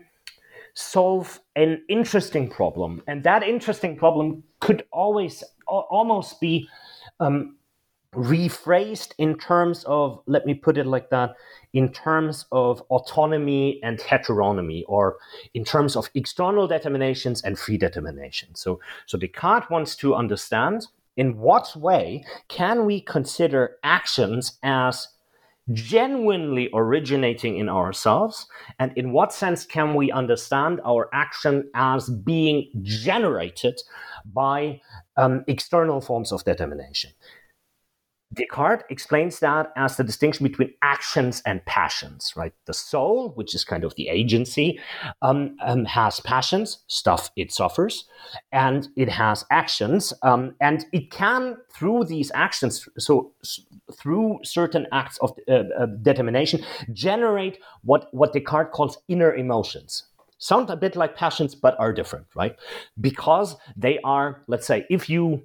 solve 0.74 1.40
an 1.56 1.82
interesting 1.88 2.48
problem, 2.48 3.02
and 3.06 3.24
that 3.24 3.42
interesting 3.42 3.96
problem 3.96 4.42
could 4.60 4.84
always 4.92 5.42
almost 5.66 6.40
be 6.40 6.68
um, 7.20 7.57
rephrased 8.14 9.12
in 9.18 9.36
terms 9.38 9.84
of, 9.84 10.20
let 10.26 10.46
me 10.46 10.54
put 10.54 10.78
it 10.78 10.86
like 10.86 11.10
that, 11.10 11.34
in 11.72 11.92
terms 11.92 12.46
of 12.52 12.80
autonomy 12.90 13.80
and 13.82 13.98
heteronomy, 13.98 14.82
or 14.88 15.16
in 15.54 15.64
terms 15.64 15.94
of 15.94 16.08
external 16.14 16.66
determinations 16.66 17.42
and 17.42 17.58
free 17.58 17.76
determination. 17.76 18.54
So, 18.54 18.80
so 19.06 19.18
Descartes 19.18 19.68
wants 19.70 19.94
to 19.96 20.14
understand 20.14 20.86
in 21.16 21.36
what 21.36 21.74
way 21.76 22.24
can 22.48 22.86
we 22.86 23.00
consider 23.00 23.76
actions 23.82 24.58
as 24.62 25.08
genuinely 25.72 26.70
originating 26.72 27.58
in 27.58 27.68
ourselves? 27.68 28.46
And 28.78 28.92
in 28.96 29.12
what 29.12 29.32
sense 29.32 29.66
can 29.66 29.94
we 29.94 30.10
understand 30.10 30.80
our 30.84 31.10
action 31.12 31.68
as 31.74 32.08
being 32.08 32.70
generated 32.82 33.80
by 34.32 34.80
um, 35.16 35.44
external 35.46 36.00
forms 36.00 36.32
of 36.32 36.44
determination? 36.44 37.10
Descartes 38.34 38.84
explains 38.90 39.38
that 39.40 39.72
as 39.74 39.96
the 39.96 40.04
distinction 40.04 40.46
between 40.46 40.74
actions 40.82 41.42
and 41.46 41.64
passions, 41.64 42.34
right? 42.36 42.52
The 42.66 42.74
soul, 42.74 43.30
which 43.30 43.54
is 43.54 43.64
kind 43.64 43.84
of 43.84 43.94
the 43.94 44.08
agency, 44.08 44.78
um, 45.22 45.56
um, 45.64 45.86
has 45.86 46.20
passions, 46.20 46.84
stuff 46.88 47.30
it 47.36 47.52
suffers, 47.52 48.04
and 48.52 48.88
it 48.96 49.08
has 49.08 49.46
actions, 49.50 50.12
um, 50.22 50.54
and 50.60 50.84
it 50.92 51.10
can, 51.10 51.56
through 51.72 52.04
these 52.04 52.30
actions, 52.34 52.86
so 52.98 53.32
through 53.94 54.40
certain 54.44 54.86
acts 54.92 55.16
of 55.18 55.32
uh, 55.48 55.52
uh, 55.78 55.86
determination, 56.02 56.62
generate 56.92 57.58
what, 57.82 58.12
what 58.12 58.34
Descartes 58.34 58.72
calls 58.72 58.98
inner 59.08 59.34
emotions. 59.34 60.04
Sound 60.36 60.70
a 60.70 60.76
bit 60.76 60.94
like 60.94 61.16
passions, 61.16 61.54
but 61.54 61.80
are 61.80 61.92
different, 61.92 62.26
right? 62.36 62.56
Because 63.00 63.56
they 63.76 63.98
are, 64.04 64.42
let's 64.46 64.66
say, 64.66 64.86
if 64.90 65.08
you 65.08 65.42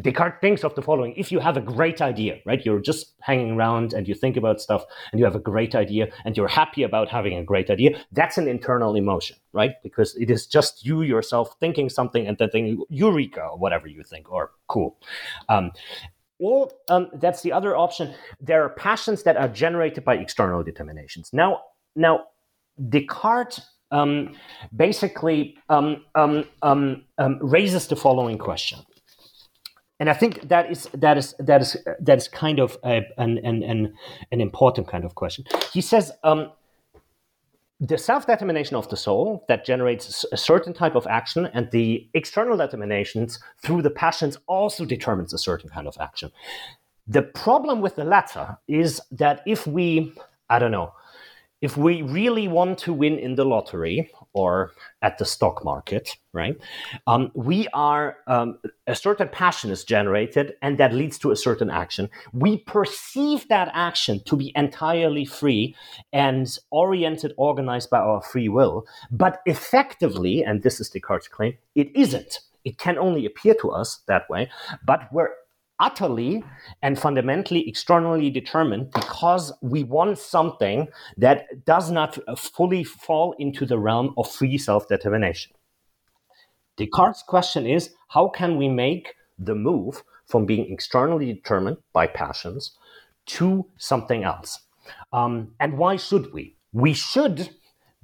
Descartes 0.00 0.40
thinks 0.40 0.64
of 0.64 0.74
the 0.74 0.82
following 0.82 1.14
if 1.16 1.30
you 1.30 1.38
have 1.38 1.56
a 1.56 1.60
great 1.60 2.02
idea, 2.02 2.38
right? 2.44 2.64
You're 2.64 2.80
just 2.80 3.14
hanging 3.20 3.52
around 3.52 3.92
and 3.92 4.08
you 4.08 4.14
think 4.14 4.36
about 4.36 4.60
stuff 4.60 4.84
and 5.12 5.20
you 5.20 5.24
have 5.24 5.36
a 5.36 5.40
great 5.40 5.74
idea 5.74 6.08
and 6.24 6.36
you're 6.36 6.48
happy 6.48 6.82
about 6.82 7.08
having 7.08 7.36
a 7.36 7.44
great 7.44 7.70
idea. 7.70 8.00
That's 8.10 8.36
an 8.36 8.48
internal 8.48 8.96
emotion, 8.96 9.36
right? 9.52 9.80
Because 9.82 10.16
it 10.16 10.30
is 10.30 10.46
just 10.46 10.84
you 10.84 11.02
yourself 11.02 11.54
thinking 11.60 11.88
something 11.88 12.26
and 12.26 12.36
then 12.38 12.50
thinking, 12.50 12.82
eureka, 12.88 13.42
or 13.42 13.58
whatever 13.58 13.86
you 13.86 14.02
think, 14.02 14.30
or 14.30 14.50
cool. 14.66 14.98
Um, 15.48 15.70
um, 16.88 17.08
that's 17.14 17.42
the 17.42 17.52
other 17.52 17.76
option. 17.76 18.12
There 18.40 18.64
are 18.64 18.70
passions 18.70 19.22
that 19.22 19.36
are 19.36 19.48
generated 19.48 20.04
by 20.04 20.16
external 20.16 20.64
determinations. 20.64 21.30
Now, 21.32 21.60
now 21.94 22.24
Descartes 22.88 23.60
um, 23.92 24.34
basically 24.74 25.56
um, 25.68 26.04
um, 26.16 26.44
um, 26.62 27.04
raises 27.40 27.86
the 27.86 27.94
following 27.94 28.38
question 28.38 28.80
and 30.00 30.10
I 30.10 30.12
think 30.12 30.48
that 30.48 30.70
is 30.70 30.88
that 30.94 31.16
is 31.16 31.34
that 31.38 31.60
is 31.62 31.76
that 32.00 32.18
is 32.18 32.28
kind 32.28 32.58
of 32.58 32.76
a, 32.84 33.02
an, 33.16 33.38
an 33.38 33.62
an 33.62 33.94
an 34.32 34.40
important 34.40 34.88
kind 34.88 35.04
of 35.04 35.14
question. 35.14 35.44
He 35.72 35.80
says 35.80 36.12
um, 36.24 36.50
the 37.80 37.98
self-determination 37.98 38.76
of 38.76 38.88
the 38.88 38.96
soul 38.96 39.44
that 39.48 39.64
generates 39.64 40.24
a 40.32 40.36
certain 40.36 40.72
type 40.72 40.94
of 40.94 41.06
action, 41.06 41.46
and 41.54 41.70
the 41.70 42.08
external 42.14 42.56
determinations 42.56 43.38
through 43.62 43.82
the 43.82 43.90
passions 43.90 44.38
also 44.46 44.84
determines 44.84 45.32
a 45.32 45.38
certain 45.38 45.70
kind 45.70 45.86
of 45.86 45.96
action. 46.00 46.30
The 47.06 47.22
problem 47.22 47.80
with 47.80 47.96
the 47.96 48.04
latter 48.04 48.56
is 48.66 49.00
that 49.10 49.42
if 49.46 49.66
we, 49.66 50.14
I 50.48 50.58
don't 50.58 50.70
know, 50.70 50.92
if 51.60 51.76
we 51.76 52.02
really 52.02 52.48
want 52.48 52.78
to 52.78 52.92
win 52.92 53.18
in 53.18 53.34
the 53.34 53.44
lottery 53.44 54.10
or 54.34 54.72
at 55.00 55.18
the 55.18 55.24
stock 55.24 55.64
market, 55.64 56.16
right, 56.32 56.56
um, 57.06 57.30
we 57.34 57.68
are 57.72 58.18
um, 58.26 58.58
a 58.86 58.94
certain 58.94 59.28
passion 59.28 59.70
is 59.70 59.84
generated, 59.84 60.54
and 60.60 60.78
that 60.78 60.92
leads 60.92 61.18
to 61.18 61.30
a 61.30 61.36
certain 61.36 61.70
action. 61.70 62.10
We 62.32 62.58
perceive 62.58 63.48
that 63.48 63.70
action 63.72 64.20
to 64.24 64.36
be 64.36 64.52
entirely 64.56 65.24
free 65.24 65.74
and 66.12 66.46
oriented, 66.70 67.32
organized 67.36 67.90
by 67.90 67.98
our 67.98 68.20
free 68.22 68.48
will, 68.48 68.86
but 69.10 69.40
effectively, 69.46 70.42
and 70.42 70.62
this 70.62 70.80
is 70.80 70.90
Descartes' 70.90 71.28
claim, 71.28 71.56
it 71.74 71.94
isn't. 71.94 72.40
It 72.64 72.78
can 72.78 72.98
only 72.98 73.26
appear 73.26 73.54
to 73.60 73.70
us 73.70 74.00
that 74.08 74.28
way, 74.30 74.50
but 74.84 75.12
we're 75.12 75.30
utterly 75.80 76.44
and 76.82 76.98
fundamentally 76.98 77.68
externally 77.68 78.30
determined 78.30 78.90
because 78.92 79.52
we 79.60 79.82
want 79.84 80.18
something 80.18 80.88
that 81.16 81.64
does 81.64 81.90
not 81.90 82.18
fully 82.38 82.84
fall 82.84 83.34
into 83.38 83.66
the 83.66 83.78
realm 83.78 84.14
of 84.16 84.30
free 84.30 84.58
self 84.58 84.88
determination. 84.88 85.52
Descartes' 86.76 87.22
question 87.22 87.66
is 87.66 87.94
how 88.08 88.28
can 88.28 88.56
we 88.56 88.68
make 88.68 89.14
the 89.38 89.54
move 89.54 90.02
from 90.26 90.46
being 90.46 90.72
externally 90.72 91.32
determined 91.32 91.78
by 91.92 92.06
passions 92.06 92.76
to 93.26 93.66
something 93.76 94.24
else? 94.24 94.60
Um, 95.12 95.52
and 95.60 95.78
why 95.78 95.96
should 95.96 96.32
we? 96.32 96.56
We 96.72 96.92
should 96.92 97.50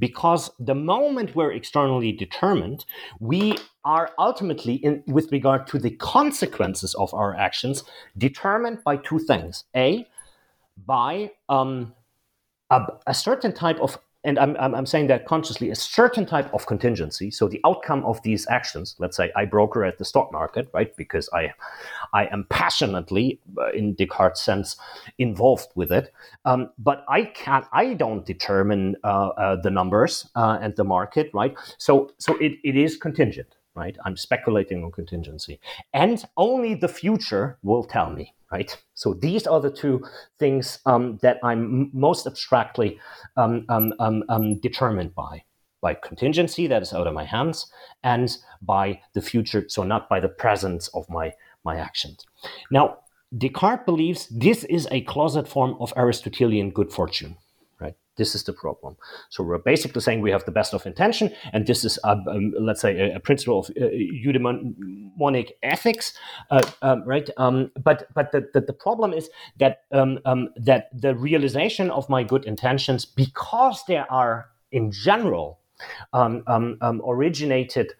because 0.00 0.50
the 0.58 0.74
moment 0.74 1.36
we're 1.36 1.52
externally 1.52 2.10
determined, 2.10 2.84
we 3.20 3.56
are 3.84 4.10
ultimately, 4.18 4.74
in, 4.76 5.04
with 5.06 5.30
regard 5.30 5.66
to 5.68 5.78
the 5.78 5.90
consequences 5.90 6.94
of 6.94 7.14
our 7.14 7.36
actions, 7.36 7.84
determined 8.18 8.82
by 8.82 8.96
two 8.96 9.20
things. 9.20 9.64
A, 9.76 10.08
by 10.86 11.30
um, 11.48 11.94
a, 12.70 12.80
a 13.06 13.14
certain 13.14 13.52
type 13.52 13.78
of 13.80 13.98
and 14.24 14.38
I'm, 14.38 14.56
I'm, 14.56 14.86
saying 14.86 15.06
that 15.06 15.26
consciously, 15.26 15.70
a 15.70 15.74
certain 15.74 16.26
type 16.26 16.52
of 16.52 16.66
contingency. 16.66 17.30
So 17.30 17.48
the 17.48 17.60
outcome 17.64 18.04
of 18.04 18.22
these 18.22 18.46
actions, 18.48 18.94
let's 18.98 19.16
say 19.16 19.32
I 19.34 19.46
broker 19.46 19.84
at 19.84 19.98
the 19.98 20.04
stock 20.04 20.30
market, 20.30 20.68
right? 20.74 20.94
Because 20.96 21.28
I, 21.32 21.52
I 22.12 22.26
am 22.26 22.44
passionately, 22.50 23.40
uh, 23.56 23.70
in 23.70 23.94
Descartes' 23.94 24.40
sense, 24.40 24.76
involved 25.18 25.68
with 25.74 25.90
it. 25.90 26.12
Um, 26.44 26.70
but 26.78 27.04
I 27.08 27.24
can't, 27.24 27.64
I 27.72 27.94
don't 27.94 28.26
determine 28.26 28.96
uh, 29.04 29.28
uh, 29.28 29.56
the 29.62 29.70
numbers 29.70 30.28
uh, 30.34 30.58
and 30.60 30.76
the 30.76 30.84
market, 30.84 31.30
right? 31.32 31.56
So, 31.78 32.10
so 32.18 32.36
it, 32.36 32.58
it 32.62 32.76
is 32.76 32.96
contingent, 32.96 33.56
right? 33.74 33.96
I'm 34.04 34.16
speculating 34.16 34.84
on 34.84 34.92
contingency, 34.92 35.60
and 35.94 36.22
only 36.36 36.74
the 36.74 36.88
future 36.88 37.58
will 37.62 37.84
tell 37.84 38.10
me 38.10 38.34
right? 38.50 38.76
So 38.94 39.14
these 39.14 39.46
are 39.46 39.60
the 39.60 39.70
two 39.70 40.04
things 40.38 40.80
um, 40.86 41.18
that 41.22 41.38
I'm 41.42 41.90
most 41.92 42.26
abstractly 42.26 42.98
um, 43.36 43.64
um, 43.68 43.94
um, 43.98 44.24
um, 44.28 44.58
determined 44.60 45.14
by. 45.14 45.44
By 45.80 45.94
contingency 45.94 46.66
that 46.66 46.82
is 46.82 46.92
out 46.92 47.06
of 47.06 47.14
my 47.14 47.24
hands, 47.24 47.72
and 48.02 48.30
by 48.60 49.00
the 49.14 49.22
future, 49.22 49.64
so 49.68 49.82
not 49.82 50.10
by 50.10 50.20
the 50.20 50.28
presence 50.28 50.88
of 50.88 51.08
my, 51.08 51.32
my 51.64 51.76
actions. 51.76 52.26
Now, 52.70 52.98
Descartes 53.36 53.86
believes 53.86 54.26
this 54.28 54.64
is 54.64 54.86
a 54.90 55.00
closet 55.02 55.48
form 55.48 55.76
of 55.80 55.94
Aristotelian 55.96 56.70
good 56.70 56.92
fortune. 56.92 57.36
This 58.20 58.34
is 58.34 58.44
the 58.44 58.52
problem. 58.52 58.98
So 59.30 59.42
we're 59.42 59.56
basically 59.72 60.02
saying 60.02 60.20
we 60.20 60.30
have 60.30 60.44
the 60.44 60.52
best 60.52 60.74
of 60.74 60.84
intention, 60.84 61.32
and 61.54 61.66
this 61.66 61.86
is, 61.86 61.98
a, 62.04 62.10
um, 62.10 62.52
let's 62.60 62.82
say, 62.82 62.92
a, 63.00 63.16
a, 63.16 63.18
principle 63.18 63.60
of 63.60 63.70
uh, 63.70 63.88
eudaimonic 64.26 65.52
ethics, 65.62 66.12
uh, 66.50 66.60
um, 66.82 67.02
right? 67.06 67.30
Um, 67.38 67.70
but 67.82 68.08
but 68.14 68.30
the, 68.32 68.46
the, 68.52 68.60
the, 68.60 68.74
problem 68.74 69.14
is 69.14 69.30
that 69.58 69.84
um, 69.90 70.18
um, 70.26 70.50
that 70.56 70.90
the 70.92 71.14
realization 71.14 71.90
of 71.90 72.10
my 72.10 72.22
good 72.22 72.44
intentions, 72.44 73.06
because 73.06 73.82
they 73.88 73.96
are 73.96 74.50
in 74.70 74.92
general 74.92 75.60
originated 76.12 77.94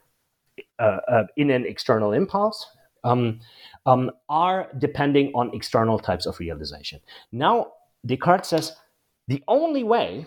uh, 0.79 0.99
uh, 1.09 1.25
in 1.39 1.51
an 1.51 1.65
external 1.65 2.13
impulse, 2.13 2.67
are 4.29 4.69
depending 4.77 5.33
on 5.35 5.51
external 5.55 5.99
types 5.99 6.27
of 6.27 6.39
realization. 6.39 7.01
Now, 7.33 7.73
Descartes 8.05 8.49
says 8.49 8.77
the 9.31 9.45
only 9.47 9.85
way 9.85 10.27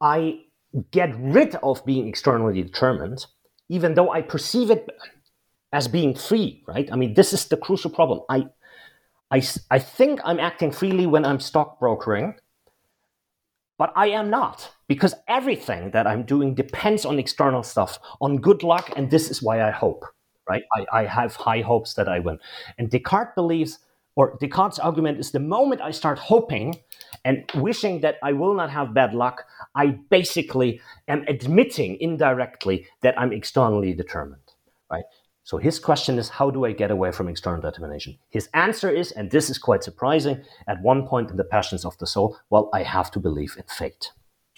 I 0.00 0.42
get 0.92 1.12
rid 1.18 1.56
of 1.56 1.84
being 1.84 2.06
externally 2.06 2.62
determined, 2.62 3.26
even 3.68 3.94
though 3.94 4.12
I 4.12 4.22
perceive 4.22 4.70
it 4.70 4.88
as 5.72 5.88
being 5.88 6.14
free, 6.14 6.62
right? 6.68 6.88
I 6.92 6.94
mean, 6.94 7.14
this 7.14 7.32
is 7.32 7.46
the 7.46 7.56
crucial 7.56 7.90
problem. 7.90 8.20
I, 8.28 8.46
I, 9.32 9.42
I 9.72 9.80
think 9.80 10.20
I'm 10.24 10.38
acting 10.38 10.70
freely 10.70 11.06
when 11.06 11.24
I'm 11.24 11.40
stockbrokering, 11.40 12.36
but 13.76 13.92
I 13.96 14.06
am 14.10 14.30
not 14.30 14.70
because 14.86 15.14
everything 15.26 15.90
that 15.90 16.06
I'm 16.06 16.22
doing 16.22 16.54
depends 16.54 17.04
on 17.04 17.18
external 17.18 17.64
stuff, 17.64 17.98
on 18.20 18.36
good 18.36 18.62
luck, 18.62 18.92
and 18.94 19.10
this 19.10 19.32
is 19.32 19.42
why 19.42 19.66
I 19.68 19.72
hope, 19.72 20.04
right? 20.48 20.62
I, 20.76 21.00
I 21.00 21.06
have 21.06 21.34
high 21.34 21.62
hopes 21.62 21.94
that 21.94 22.08
I 22.08 22.20
win. 22.20 22.38
And 22.78 22.88
Descartes 22.88 23.34
believes, 23.34 23.80
or 24.14 24.38
Descartes' 24.40 24.78
argument 24.78 25.18
is 25.18 25.32
the 25.32 25.40
moment 25.40 25.80
I 25.80 25.90
start 25.90 26.20
hoping 26.20 26.78
and 27.24 27.50
wishing 27.54 28.00
that 28.00 28.16
I 28.22 28.32
will 28.32 28.54
not 28.54 28.70
have 28.70 28.94
bad 28.94 29.14
luck, 29.14 29.44
I 29.74 29.98
basically 30.10 30.80
am 31.08 31.24
admitting 31.26 31.96
indirectly 32.00 32.86
that 33.02 33.18
I'm 33.18 33.32
externally 33.32 33.94
determined, 33.94 34.42
right? 34.90 35.04
So 35.42 35.58
his 35.58 35.78
question 35.78 36.18
is, 36.18 36.30
how 36.30 36.50
do 36.50 36.64
I 36.64 36.72
get 36.72 36.90
away 36.90 37.12
from 37.12 37.28
external 37.28 37.60
determination? 37.60 38.18
His 38.30 38.48
answer 38.54 38.88
is, 38.88 39.12
and 39.12 39.30
this 39.30 39.50
is 39.50 39.58
quite 39.58 39.84
surprising, 39.84 40.42
at 40.66 40.80
one 40.80 41.06
point 41.06 41.30
in 41.30 41.36
the 41.36 41.44
passions 41.44 41.84
of 41.84 41.98
the 41.98 42.06
soul, 42.06 42.38
well, 42.48 42.70
I 42.72 42.82
have 42.82 43.10
to 43.10 43.20
believe 43.20 43.54
in 43.58 43.64
fate. 43.64 44.12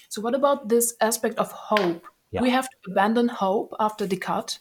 So 0.08 0.20
what 0.20 0.34
about 0.34 0.68
this 0.68 0.94
aspect 1.00 1.38
of 1.38 1.50
hope? 1.50 2.04
Yeah. 2.30 2.40
We 2.40 2.50
have 2.50 2.68
to 2.68 2.90
abandon 2.92 3.28
hope 3.28 3.74
after 3.80 4.06
Descartes? 4.06 4.60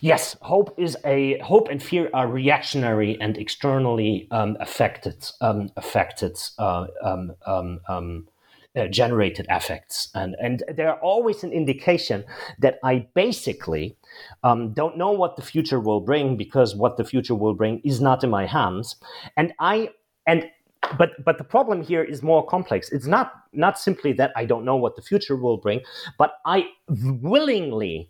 Yes, 0.00 0.36
hope 0.42 0.74
is 0.78 0.96
a 1.04 1.38
hope 1.38 1.68
and 1.68 1.82
fear 1.82 2.10
are 2.14 2.28
reactionary 2.28 3.20
and 3.20 3.36
externally 3.36 4.28
um, 4.30 4.56
affected, 4.60 5.30
um, 5.40 5.70
affected, 5.76 6.38
uh, 6.58 6.86
um, 7.02 7.32
um, 7.46 7.80
um 7.88 8.28
uh, 8.76 8.86
generated 8.86 9.46
affects, 9.50 10.10
and 10.14 10.36
and 10.40 10.62
they're 10.76 10.98
always 11.00 11.42
an 11.42 11.52
indication 11.52 12.24
that 12.60 12.78
I 12.84 13.08
basically 13.14 13.96
um, 14.44 14.72
don't 14.72 14.96
know 14.96 15.10
what 15.10 15.34
the 15.34 15.42
future 15.42 15.80
will 15.80 16.00
bring 16.00 16.36
because 16.36 16.76
what 16.76 16.96
the 16.96 17.04
future 17.04 17.34
will 17.34 17.54
bring 17.54 17.80
is 17.84 18.00
not 18.00 18.22
in 18.22 18.30
my 18.30 18.46
hands, 18.46 18.94
and 19.36 19.52
I 19.58 19.90
and 20.26 20.48
but 20.96 21.24
but 21.24 21.38
the 21.38 21.44
problem 21.44 21.82
here 21.82 22.04
is 22.04 22.22
more 22.22 22.46
complex. 22.46 22.90
It's 22.92 23.06
not 23.06 23.32
not 23.52 23.78
simply 23.78 24.12
that 24.14 24.30
I 24.36 24.44
don't 24.44 24.64
know 24.64 24.76
what 24.76 24.94
the 24.94 25.02
future 25.02 25.36
will 25.36 25.56
bring, 25.56 25.80
but 26.16 26.34
I 26.44 26.68
willingly 26.88 28.09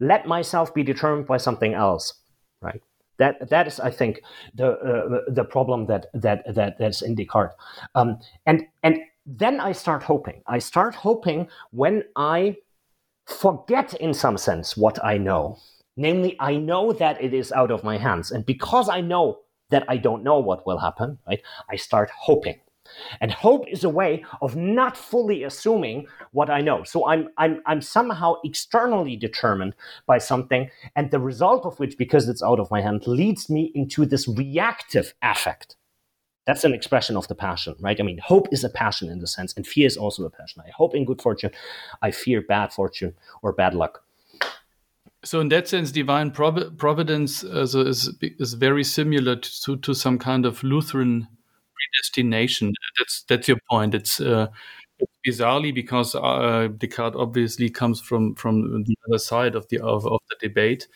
let 0.00 0.26
myself 0.26 0.74
be 0.74 0.82
determined 0.82 1.26
by 1.26 1.36
something 1.36 1.74
else, 1.74 2.14
right? 2.60 2.82
That 3.18 3.50
that 3.50 3.66
is, 3.66 3.78
I 3.78 3.90
think, 3.90 4.22
the 4.54 4.72
uh, 4.72 5.30
the 5.30 5.44
problem 5.44 5.86
that 5.86 6.06
that 6.14 6.42
that 6.54 6.78
that's 6.78 7.02
in 7.02 7.14
Descartes. 7.14 7.54
Um, 7.94 8.18
and 8.46 8.66
and 8.82 9.00
then 9.26 9.60
I 9.60 9.72
start 9.72 10.02
hoping. 10.02 10.42
I 10.46 10.58
start 10.58 10.94
hoping 10.94 11.48
when 11.70 12.04
I 12.16 12.56
forget, 13.26 13.94
in 13.94 14.14
some 14.14 14.38
sense, 14.38 14.76
what 14.76 15.02
I 15.04 15.18
know. 15.18 15.58
Namely, 15.96 16.34
I 16.40 16.56
know 16.56 16.92
that 16.92 17.22
it 17.22 17.34
is 17.34 17.52
out 17.52 17.70
of 17.70 17.84
my 17.84 17.98
hands, 17.98 18.30
and 18.30 18.46
because 18.46 18.88
I 18.88 19.02
know 19.02 19.40
that 19.68 19.84
I 19.88 19.98
don't 19.98 20.22
know 20.22 20.38
what 20.38 20.66
will 20.66 20.78
happen, 20.78 21.18
right? 21.26 21.42
I 21.70 21.76
start 21.76 22.10
hoping. 22.10 22.60
And 23.20 23.32
hope 23.32 23.66
is 23.68 23.84
a 23.84 23.88
way 23.88 24.24
of 24.42 24.56
not 24.56 24.96
fully 24.96 25.44
assuming 25.44 26.06
what 26.32 26.50
I 26.50 26.60
know. 26.60 26.84
So 26.84 27.06
I'm, 27.06 27.28
I'm, 27.36 27.62
I'm 27.66 27.82
somehow 27.82 28.34
externally 28.44 29.16
determined 29.16 29.74
by 30.06 30.18
something, 30.18 30.70
and 30.96 31.10
the 31.10 31.20
result 31.20 31.66
of 31.66 31.78
which, 31.78 31.98
because 31.98 32.28
it's 32.28 32.42
out 32.42 32.60
of 32.60 32.70
my 32.70 32.80
hand, 32.80 33.06
leads 33.06 33.48
me 33.50 33.72
into 33.74 34.06
this 34.06 34.28
reactive 34.28 35.14
affect. 35.22 35.76
That's 36.46 36.64
an 36.64 36.74
expression 36.74 37.16
of 37.16 37.28
the 37.28 37.34
passion, 37.34 37.76
right? 37.80 38.00
I 38.00 38.02
mean, 38.02 38.18
hope 38.18 38.48
is 38.50 38.64
a 38.64 38.70
passion 38.70 39.08
in 39.08 39.20
the 39.20 39.26
sense, 39.26 39.52
and 39.56 39.66
fear 39.66 39.86
is 39.86 39.96
also 39.96 40.24
a 40.24 40.30
passion. 40.30 40.62
I 40.66 40.70
hope 40.70 40.94
in 40.94 41.04
good 41.04 41.20
fortune, 41.22 41.50
I 42.02 42.10
fear 42.10 42.40
bad 42.40 42.72
fortune 42.72 43.14
or 43.42 43.52
bad 43.52 43.74
luck. 43.74 44.02
So, 45.22 45.40
in 45.40 45.48
that 45.50 45.68
sense, 45.68 45.92
divine 45.92 46.30
providence 46.30 47.44
uh, 47.44 47.60
is, 47.60 48.10
is 48.22 48.54
very 48.54 48.84
similar 48.84 49.36
to, 49.36 49.76
to 49.76 49.94
some 49.94 50.18
kind 50.18 50.46
of 50.46 50.62
Lutheran 50.64 51.28
predestination. 51.76 52.72
That's 53.00 53.24
that's 53.28 53.48
your 53.48 53.58
point. 53.68 53.94
It's, 53.94 54.20
uh, 54.20 54.48
bizarrely 55.26 55.74
because 55.74 56.14
uh, 56.14 56.68
Descartes 56.76 57.16
obviously 57.16 57.70
comes 57.70 58.00
from 58.00 58.34
from 58.34 58.84
the 58.84 58.96
other 59.08 59.18
side 59.18 59.54
of 59.54 59.66
the 59.68 59.80
of, 59.80 60.06
of 60.06 60.20
the 60.28 60.36
debate. 60.48 60.88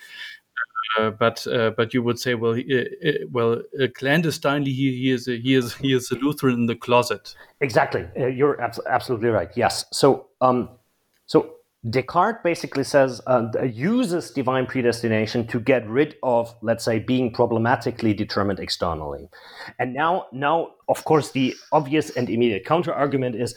Uh, 0.99 1.11
but 1.11 1.47
uh, 1.47 1.71
but 1.71 1.93
you 1.95 2.03
would 2.03 2.19
say, 2.19 2.35
well, 2.35 2.53
he, 2.53 2.65
uh, 2.79 3.27
well, 3.31 3.61
uh, 3.81 3.87
clandestinely, 3.97 4.71
he, 4.71 4.93
he 4.93 5.11
is 5.11 5.27
a, 5.27 5.37
he 5.37 5.55
is 5.55 5.75
he 5.75 5.93
is 5.93 6.11
a 6.11 6.15
Lutheran 6.17 6.55
in 6.55 6.67
the 6.67 6.77
closet. 6.77 7.35
Exactly, 7.61 8.07
you're 8.17 8.61
abs- 8.61 8.81
absolutely 8.87 9.31
right. 9.31 9.51
Yes. 9.57 9.85
So 9.93 10.29
um, 10.41 10.69
so 11.27 11.57
Descartes 11.89 12.43
basically 12.43 12.85
says 12.85 13.21
uh, 13.27 13.47
uses 13.63 14.31
divine 14.31 14.65
predestination 14.67 15.47
to 15.49 15.61
get 15.61 15.87
rid 15.87 16.17
of, 16.23 16.55
let's 16.63 16.85
say, 16.85 16.99
being 16.99 17.31
problematically 17.31 18.15
determined 18.15 18.59
externally. 18.59 19.29
And 19.79 19.93
now, 19.93 20.27
now, 20.33 20.73
of 20.89 21.05
course, 21.05 21.33
the 21.33 21.55
obvious 21.73 22.11
and 22.17 22.31
immediate 22.31 22.65
counter 22.65 22.93
argument 22.93 23.37
is, 23.37 23.55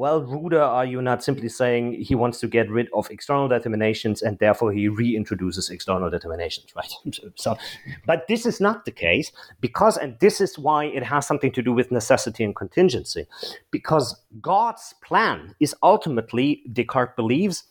well, 0.00 0.22
Ruda, 0.22 0.62
are 0.66 0.86
you 0.86 1.02
not 1.02 1.22
simply 1.22 1.50
saying 1.50 1.92
he 2.00 2.14
wants 2.14 2.40
to 2.40 2.48
get 2.48 2.70
rid 2.70 2.88
of 2.94 3.10
external 3.10 3.48
determinations 3.48 4.22
and 4.22 4.38
therefore 4.38 4.72
he 4.72 4.88
reintroduces 4.88 5.70
external 5.70 6.08
determinations, 6.08 6.74
right? 6.74 6.90
so, 7.34 7.58
but 8.06 8.26
this 8.26 8.46
is 8.46 8.62
not 8.62 8.86
the 8.86 8.92
case 8.92 9.30
because, 9.60 9.98
and 9.98 10.18
this 10.18 10.40
is 10.40 10.58
why 10.58 10.86
it 10.86 11.02
has 11.02 11.26
something 11.26 11.52
to 11.52 11.60
do 11.60 11.74
with 11.74 11.90
necessity 11.90 12.42
and 12.42 12.56
contingency, 12.56 13.26
because 13.70 14.18
God's 14.40 14.94
plan 15.04 15.54
is 15.60 15.74
ultimately, 15.82 16.62
Descartes 16.72 17.14
believes, 17.14 17.64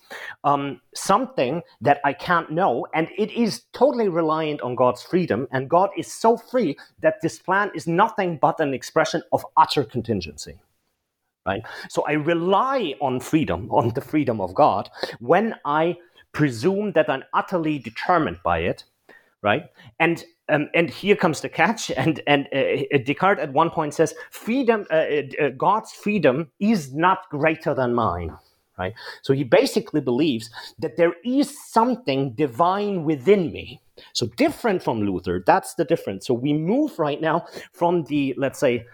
um, 0.43 0.81
something 0.93 1.63
that 1.81 1.99
I 2.05 2.13
can't 2.13 2.51
know, 2.51 2.85
and 2.93 3.07
it 3.17 3.31
is 3.31 3.63
totally 3.73 4.07
reliant 4.07 4.61
on 4.61 4.75
God's 4.75 5.01
freedom, 5.01 5.47
and 5.51 5.67
God 5.67 5.89
is 5.97 6.13
so 6.13 6.37
free 6.37 6.77
that 6.99 7.15
this 7.23 7.39
plan 7.39 7.71
is 7.73 7.87
nothing 7.87 8.37
but 8.37 8.59
an 8.59 8.75
expression 8.75 9.23
of 9.31 9.43
utter 9.57 9.83
contingency 9.83 10.59
right? 11.45 11.61
So 11.89 12.03
I 12.07 12.13
rely 12.13 12.95
on 13.01 13.19
freedom, 13.19 13.69
on 13.71 13.89
the 13.89 14.01
freedom 14.01 14.41
of 14.41 14.53
God, 14.53 14.89
when 15.19 15.55
I 15.65 15.97
presume 16.31 16.91
that 16.93 17.09
I'm 17.09 17.23
utterly 17.33 17.79
determined 17.79 18.39
by 18.43 18.59
it, 18.59 18.83
right? 19.41 19.65
And 19.99 20.23
um, 20.49 20.67
and 20.73 20.89
here 20.89 21.15
comes 21.15 21.41
the 21.41 21.49
catch. 21.49 21.91
And 21.97 22.21
and 22.27 22.47
uh, 22.53 22.97
Descartes 23.05 23.39
at 23.39 23.53
one 23.53 23.69
point 23.69 23.93
says, 23.93 24.13
"Freedom, 24.31 24.85
uh, 24.91 24.95
uh, 24.95 25.49
God's 25.57 25.91
freedom 25.91 26.51
is 26.59 26.93
not 26.93 27.29
greater 27.29 27.73
than 27.73 27.93
mine." 27.93 28.35
Right. 28.77 28.93
So 29.23 29.33
he 29.33 29.43
basically 29.43 29.99
believes 29.99 30.49
that 30.79 30.95
there 30.95 31.13
is 31.25 31.53
something 31.69 32.31
divine 32.35 33.03
within 33.03 33.51
me. 33.51 33.81
So 34.13 34.27
different 34.37 34.81
from 34.81 35.01
Luther. 35.01 35.43
That's 35.45 35.73
the 35.75 35.83
difference. 35.83 36.25
So 36.25 36.33
we 36.33 36.53
move 36.53 36.97
right 36.97 37.19
now 37.19 37.45
from 37.73 38.05
the 38.05 38.33
let's 38.37 38.59
say 38.59 38.85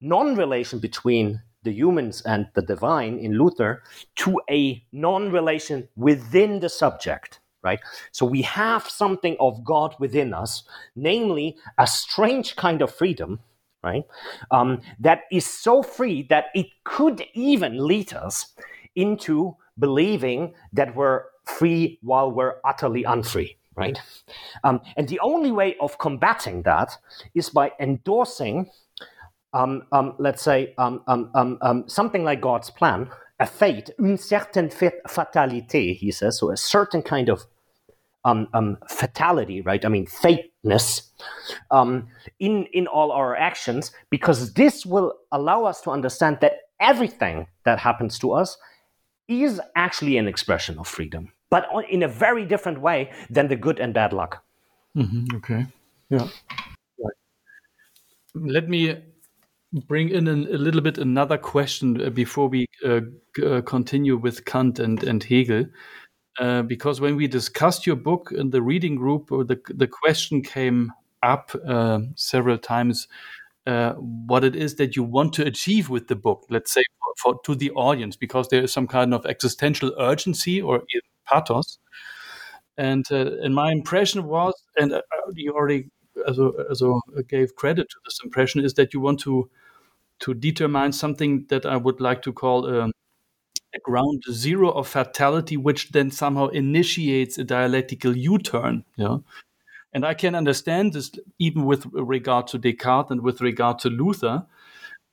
non-relation 0.00 0.78
between 0.78 1.42
the 1.64 1.72
humans 1.72 2.22
and 2.22 2.48
the 2.54 2.62
divine 2.62 3.18
in 3.18 3.38
Luther 3.38 3.82
to 4.16 4.40
a 4.50 4.82
non 4.92 5.32
relation 5.32 5.88
within 5.96 6.60
the 6.60 6.68
subject, 6.68 7.40
right? 7.62 7.80
So 8.12 8.26
we 8.26 8.42
have 8.42 8.86
something 8.88 9.36
of 9.40 9.64
God 9.64 9.94
within 9.98 10.34
us, 10.34 10.64
namely 10.94 11.56
a 11.78 11.86
strange 11.86 12.56
kind 12.56 12.82
of 12.82 12.94
freedom, 12.94 13.40
right? 13.82 14.04
Um, 14.50 14.80
that 15.00 15.22
is 15.32 15.46
so 15.46 15.82
free 15.82 16.22
that 16.30 16.46
it 16.54 16.66
could 16.84 17.24
even 17.34 17.86
lead 17.86 18.12
us 18.12 18.54
into 18.94 19.56
believing 19.78 20.54
that 20.72 20.94
we're 20.94 21.24
free 21.44 21.98
while 22.02 22.30
we're 22.30 22.56
utterly 22.64 23.04
unfree 23.04 23.56
right? 23.76 24.00
Um, 24.62 24.80
and 24.96 25.08
the 25.08 25.20
only 25.20 25.52
way 25.52 25.76
of 25.80 25.98
combating 25.98 26.62
that 26.62 26.96
is 27.34 27.50
by 27.50 27.72
endorsing 27.80 28.70
um, 29.54 29.84
um, 29.92 30.14
let's 30.18 30.42
say, 30.42 30.74
um, 30.76 31.02
um, 31.06 31.30
um, 31.34 31.58
um, 31.62 31.88
something 31.88 32.24
like 32.24 32.40
God's 32.40 32.70
plan, 32.70 33.08
a 33.40 33.46
fate, 33.46 33.90
une 33.98 34.18
certaine 34.18 34.68
fatalité, 34.68 35.96
he 35.96 36.10
says, 36.10 36.38
so 36.38 36.50
a 36.50 36.56
certain 36.56 37.02
kind 37.02 37.28
of 37.30 37.46
fatality, 38.88 39.60
right? 39.60 39.84
I 39.84 39.88
mean, 39.88 40.06
fateness 40.06 41.10
in, 41.70 42.66
in 42.72 42.86
all 42.86 43.12
our 43.12 43.36
actions, 43.36 43.92
because 44.10 44.54
this 44.54 44.84
will 44.84 45.14
allow 45.30 45.64
us 45.64 45.80
to 45.82 45.90
understand 45.90 46.38
that 46.40 46.54
everything 46.80 47.46
that 47.64 47.78
happens 47.78 48.18
to 48.18 48.32
us 48.32 48.56
is 49.28 49.60
actually 49.76 50.18
an 50.18 50.28
expression 50.28 50.78
of 50.78 50.88
freedom, 50.88 51.32
but 51.50 51.66
in 51.88 52.02
a 52.02 52.08
very 52.08 52.44
different 52.44 52.80
way 52.80 53.10
than 53.30 53.48
the 53.48 53.56
good 53.56 53.78
and 53.78 53.94
bad 53.94 54.12
luck. 54.12 54.42
Mm-hmm. 54.96 55.36
Okay. 55.36 55.66
Yeah. 56.10 56.28
Right. 56.98 57.14
Let 58.34 58.68
me 58.68 59.02
bring 59.74 60.08
in 60.10 60.28
an, 60.28 60.46
a 60.46 60.58
little 60.58 60.80
bit 60.80 60.98
another 60.98 61.36
question 61.36 62.00
uh, 62.00 62.10
before 62.10 62.48
we 62.48 62.66
uh, 62.84 63.00
uh, 63.44 63.60
continue 63.62 64.16
with 64.16 64.44
Kant 64.44 64.78
and, 64.78 65.02
and 65.02 65.22
Hegel. 65.22 65.66
Uh, 66.38 66.62
because 66.62 67.00
when 67.00 67.16
we 67.16 67.28
discussed 67.28 67.86
your 67.86 67.96
book 67.96 68.32
in 68.36 68.50
the 68.50 68.62
reading 68.62 68.96
group, 68.96 69.30
uh, 69.30 69.44
the, 69.44 69.60
the 69.68 69.86
question 69.86 70.42
came 70.42 70.92
up 71.22 71.50
uh, 71.66 72.00
several 72.16 72.58
times 72.58 73.08
what 73.66 74.44
it 74.44 74.54
is 74.54 74.74
that 74.74 74.94
you 74.94 75.02
want 75.02 75.32
to 75.32 75.46
achieve 75.46 75.88
with 75.88 76.08
the 76.08 76.14
book, 76.16 76.44
let's 76.50 76.72
say 76.72 76.82
for, 76.98 77.34
for, 77.34 77.40
to 77.44 77.54
the 77.54 77.70
audience, 77.70 78.14
because 78.14 78.48
there 78.48 78.62
is 78.62 78.72
some 78.72 78.86
kind 78.86 79.14
of 79.14 79.24
existential 79.24 79.90
urgency 79.98 80.60
or 80.60 80.82
pathos. 81.26 81.78
And, 82.76 83.10
and 83.10 83.54
my 83.54 83.72
impression 83.72 84.24
was, 84.24 84.52
and 84.76 85.00
you 85.34 85.54
already 85.54 85.88
also, 86.28 86.52
also 86.68 87.00
gave 87.26 87.56
credit 87.56 87.88
to 87.88 87.96
this 88.04 88.20
impression, 88.22 88.62
is 88.62 88.74
that 88.74 88.92
you 88.92 89.00
want 89.00 89.20
to 89.20 89.48
to 90.20 90.34
determine 90.34 90.92
something 90.92 91.46
that 91.48 91.66
I 91.66 91.76
would 91.76 92.00
like 92.00 92.22
to 92.22 92.32
call 92.32 92.66
um, 92.66 92.92
a 93.74 93.78
ground 93.80 94.22
zero 94.30 94.70
of 94.70 94.88
fatality, 94.88 95.56
which 95.56 95.90
then 95.90 96.10
somehow 96.10 96.48
initiates 96.48 97.38
a 97.38 97.44
dialectical 97.44 98.16
U-turn. 98.16 98.84
Yeah. 98.96 99.18
And 99.92 100.04
I 100.04 100.14
can 100.14 100.34
understand 100.34 100.92
this 100.92 101.12
even 101.38 101.64
with 101.64 101.86
regard 101.92 102.48
to 102.48 102.58
Descartes 102.58 103.10
and 103.10 103.20
with 103.20 103.40
regard 103.40 103.78
to 103.80 103.90
Luther. 103.90 104.46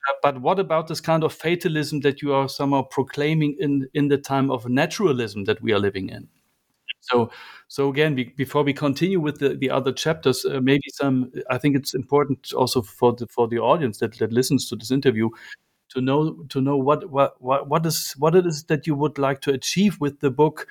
Uh, 0.10 0.14
but 0.24 0.42
what 0.42 0.60
about 0.60 0.88
this 0.88 1.02
kind 1.02 1.24
of 1.24 1.34
fatalism 1.34 2.00
that 2.00 2.22
you 2.22 2.34
are 2.34 2.50
somehow 2.50 2.82
proclaiming 2.84 3.56
in, 3.60 3.88
in 3.94 4.08
the 4.08 4.18
time 4.18 4.50
of 4.50 4.68
naturalism 4.68 5.44
that 5.46 5.62
we 5.62 5.72
are 5.72 5.80
living 5.80 6.10
in? 6.10 6.30
So, 7.02 7.32
so 7.68 7.90
again, 7.90 8.16
be, 8.16 8.26
before 8.38 8.64
we 8.64 8.74
continue 8.74 9.20
with 9.20 9.40
the, 9.40 9.56
the 9.56 9.70
other 9.72 9.92
chapters, 9.92 10.46
uh, 10.46 10.60
maybe 10.62 10.84
some. 10.94 11.32
I 11.50 11.58
think 11.58 11.76
it's 11.76 11.94
important 11.96 12.54
also 12.54 12.82
for 12.84 13.14
the 13.14 13.28
for 13.28 13.48
the 13.48 13.60
audience 13.60 13.98
that, 14.00 14.18
that 14.20 14.32
listens 14.32 14.70
to 14.70 14.76
this 14.76 14.92
interview 14.92 15.30
to 15.90 16.02
know 16.02 16.34
to 16.50 16.62
know 16.62 16.78
what 16.78 17.10
what 17.12 17.42
what 17.42 17.86
is 17.86 18.14
what 18.18 18.36
it 18.36 18.46
is 18.46 18.64
that 18.66 18.88
you 18.88 18.96
would 18.96 19.18
like 19.18 19.42
to 19.42 19.52
achieve 19.52 20.00
with 20.00 20.20
the 20.22 20.32
book 20.32 20.68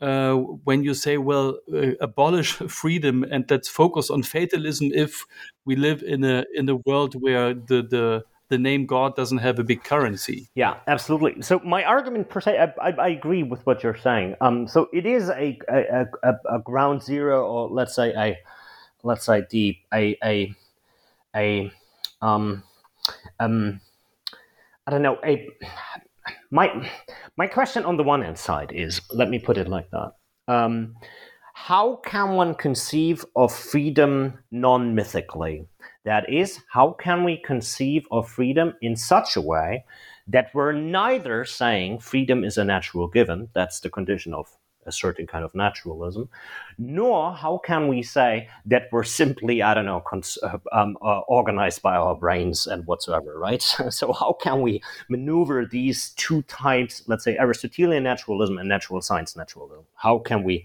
uh, 0.00 0.34
when 0.34 0.82
you 0.84 0.94
say, 0.94 1.18
well, 1.18 1.58
uh, 1.74 1.92
abolish 2.00 2.52
freedom 2.68 3.24
and 3.30 3.50
let's 3.50 3.68
focus 3.68 4.10
on 4.10 4.22
fatalism 4.22 4.90
if 4.94 5.24
we 5.64 5.76
live 5.76 6.02
in 6.02 6.24
a 6.24 6.44
in 6.54 6.68
a 6.68 6.76
world 6.86 7.14
where 7.20 7.54
the 7.54 7.82
the 7.82 8.24
the 8.52 8.58
name 8.58 8.84
God 8.84 9.16
doesn't 9.16 9.38
have 9.38 9.58
a 9.58 9.64
big 9.64 9.82
currency. 9.82 10.50
Yeah, 10.54 10.74
absolutely. 10.86 11.40
So 11.40 11.58
my 11.60 11.84
argument 11.84 12.28
per 12.28 12.42
se, 12.42 12.58
I, 12.58 12.90
I, 12.90 12.90
I 12.90 13.08
agree 13.08 13.42
with 13.42 13.64
what 13.64 13.82
you're 13.82 13.96
saying. 13.96 14.36
Um, 14.42 14.68
so 14.68 14.90
it 14.92 15.06
is 15.06 15.30
a 15.30 15.58
a, 15.70 16.06
a 16.22 16.34
a, 16.56 16.58
ground 16.58 17.02
zero, 17.02 17.46
or 17.46 17.70
let's 17.70 17.94
say 17.94 18.12
a 18.12 18.38
let's 19.04 19.24
say 19.24 19.46
the 19.48 19.74
a 19.94 20.18
a 20.22 20.54
a 21.34 21.72
um 22.20 22.62
um 23.40 23.80
I 24.86 24.90
don't 24.90 25.00
know 25.00 25.18
a 25.24 25.48
my 26.50 26.90
my 27.38 27.46
question 27.46 27.86
on 27.86 27.96
the 27.96 28.04
one 28.04 28.20
hand 28.20 28.36
side 28.36 28.70
is 28.70 29.00
let 29.14 29.30
me 29.30 29.38
put 29.38 29.56
it 29.56 29.66
like 29.66 29.90
that. 29.92 30.12
Um, 30.46 30.94
how 31.66 32.00
can 32.04 32.30
one 32.30 32.56
conceive 32.56 33.24
of 33.36 33.54
freedom 33.54 34.36
non 34.50 34.96
mythically? 34.96 35.64
That 36.04 36.28
is, 36.28 36.58
how 36.68 36.96
can 36.98 37.22
we 37.22 37.36
conceive 37.36 38.04
of 38.10 38.28
freedom 38.28 38.74
in 38.82 38.96
such 38.96 39.36
a 39.36 39.40
way 39.40 39.84
that 40.26 40.50
we're 40.54 40.72
neither 40.72 41.44
saying 41.44 42.00
freedom 42.00 42.42
is 42.42 42.58
a 42.58 42.64
natural 42.64 43.06
given, 43.06 43.48
that's 43.54 43.78
the 43.78 43.90
condition 43.90 44.34
of 44.34 44.48
a 44.86 44.90
certain 44.90 45.28
kind 45.28 45.44
of 45.44 45.54
naturalism, 45.54 46.28
nor 46.82 47.32
how 47.32 47.58
can 47.58 47.88
we 47.88 48.02
say 48.02 48.48
that 48.66 48.88
we're 48.90 49.04
simply, 49.04 49.62
I 49.62 49.74
don't 49.74 49.86
know, 49.86 50.00
cons- 50.00 50.38
uh, 50.42 50.58
um, 50.72 50.96
uh, 51.00 51.20
organized 51.20 51.80
by 51.82 51.94
our 51.94 52.14
brains 52.16 52.66
and 52.66 52.84
whatsoever, 52.86 53.38
right? 53.38 53.62
so, 53.90 54.12
how 54.12 54.32
can 54.32 54.60
we 54.62 54.82
maneuver 55.08 55.64
these 55.64 56.10
two 56.16 56.42
types, 56.42 57.02
let's 57.06 57.24
say 57.24 57.36
Aristotelian 57.38 58.02
naturalism 58.02 58.58
and 58.58 58.68
natural 58.68 59.00
science 59.00 59.36
naturalism? 59.36 59.84
How 59.94 60.18
can 60.18 60.42
we 60.42 60.64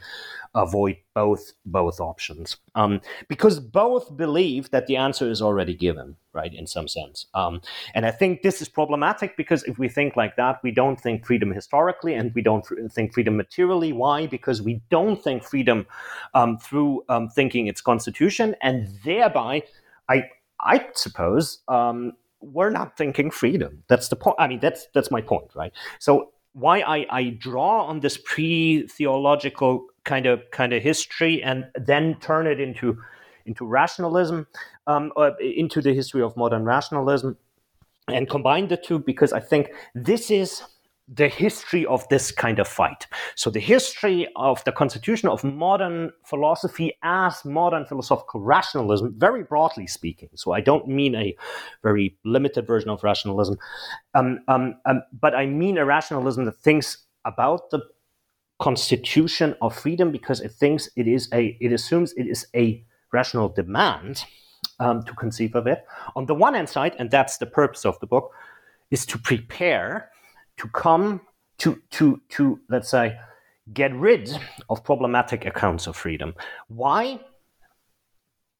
avoid 0.55 0.97
both 1.13 1.53
both 1.65 1.99
options 1.99 2.57
um, 2.75 2.99
because 3.27 3.59
both 3.59 4.15
believe 4.17 4.69
that 4.71 4.87
the 4.87 4.95
answer 4.95 5.29
is 5.29 5.41
already 5.41 5.73
given 5.73 6.15
right 6.33 6.53
in 6.53 6.65
some 6.65 6.87
sense 6.87 7.27
um, 7.33 7.61
and 7.93 8.05
i 8.05 8.11
think 8.11 8.41
this 8.41 8.61
is 8.61 8.67
problematic 8.67 9.37
because 9.37 9.63
if 9.63 9.77
we 9.77 9.87
think 9.87 10.15
like 10.15 10.35
that 10.35 10.59
we 10.63 10.71
don't 10.71 10.99
think 10.99 11.25
freedom 11.25 11.51
historically 11.51 12.13
and 12.13 12.33
we 12.33 12.41
don't 12.41 12.65
think 12.91 13.13
freedom 13.13 13.37
materially 13.37 13.93
why 13.93 14.25
because 14.27 14.61
we 14.61 14.81
don't 14.89 15.23
think 15.23 15.43
freedom 15.43 15.85
um, 16.33 16.57
through 16.57 17.03
um, 17.09 17.29
thinking 17.29 17.67
its 17.67 17.81
constitution 17.81 18.55
and 18.61 18.87
thereby 19.03 19.61
i 20.09 20.23
i 20.59 20.85
suppose 20.93 21.59
um, 21.67 22.13
we're 22.39 22.69
not 22.69 22.95
thinking 22.95 23.31
freedom. 23.31 23.83
That's 23.87 24.09
the 24.09 24.15
point 24.15 24.35
i 24.39 24.47
mean 24.47 24.59
that's 24.59 24.87
that's 24.93 25.11
my 25.11 25.21
point 25.21 25.51
right? 25.55 25.73
So 25.99 26.31
why 26.53 26.79
I, 26.79 27.05
I 27.11 27.29
draw 27.29 27.85
on 27.85 27.99
this 27.99 28.17
pre-theological 28.17 29.85
kind 30.05 30.25
of 30.25 30.41
kind 30.51 30.73
of 30.73 30.81
history 30.81 31.43
and 31.43 31.67
then 31.75 32.17
turn 32.19 32.47
it 32.47 32.59
into 32.59 32.97
into 33.45 33.65
rationalism, 33.65 34.47
um, 34.87 35.13
uh, 35.15 35.31
into 35.39 35.81
the 35.81 35.93
history 35.93 36.21
of 36.21 36.35
modern 36.35 36.65
rationalism, 36.65 37.37
and 38.07 38.29
combine 38.29 38.67
the 38.67 38.77
two 38.77 38.99
because 38.99 39.33
I 39.33 39.39
think 39.39 39.69
this 39.93 40.31
is 40.31 40.63
the 41.07 41.29
history 41.29 41.85
of 41.85 42.07
this 42.09 42.31
kind 42.31 42.59
of 42.59 42.67
fight. 42.67 43.07
So, 43.35 43.49
the 43.49 43.59
history 43.59 44.27
of 44.35 44.63
the 44.65 44.71
constitution 44.71 45.29
of 45.29 45.43
modern 45.43 46.11
philosophy 46.25 46.97
as 47.03 47.45
modern 47.45 47.85
philosophical 47.85 48.41
rationalism, 48.41 49.13
very 49.17 49.43
broadly 49.43 49.87
speaking. 49.87 50.29
So, 50.35 50.51
I 50.51 50.61
don't 50.61 50.87
mean 50.87 51.15
a 51.15 51.35
very 51.81 52.17
limited 52.25 52.67
version 52.67 52.89
of 52.89 53.03
rationalism, 53.03 53.57
um, 54.15 54.39
um, 54.47 54.75
um, 54.85 55.01
but 55.19 55.33
I 55.33 55.45
mean 55.45 55.77
a 55.77 55.85
rationalism 55.85 56.45
that 56.45 56.59
thinks 56.59 56.97
about 57.23 57.69
the 57.71 57.79
constitution 58.59 59.55
of 59.61 59.75
freedom 59.77 60.11
because 60.11 60.41
it 60.41 60.51
thinks 60.51 60.89
it 60.95 61.07
is 61.07 61.29
a, 61.33 61.57
it 61.61 61.71
assumes 61.71 62.13
it 62.13 62.27
is 62.27 62.47
a 62.55 62.83
rational 63.13 63.49
demand 63.49 64.25
um, 64.79 65.03
to 65.03 65.13
conceive 65.13 65.55
of 65.55 65.67
it. 65.67 65.85
On 66.15 66.25
the 66.25 66.35
one 66.35 66.53
hand 66.53 66.67
side, 66.67 66.95
and 66.99 67.09
that's 67.09 67.37
the 67.37 67.45
purpose 67.45 67.85
of 67.85 67.99
the 67.99 68.07
book, 68.07 68.31
is 68.91 69.05
to 69.05 69.17
prepare 69.17 70.09
to 70.57 70.67
come 70.69 71.21
to 71.59 71.81
to 71.91 72.21
to 72.29 72.59
let's 72.69 72.89
say 72.89 73.17
get 73.73 73.93
rid 73.95 74.29
of 74.69 74.83
problematic 74.83 75.45
accounts 75.45 75.87
of 75.87 75.95
freedom. 75.95 76.33
Why? 76.67 77.19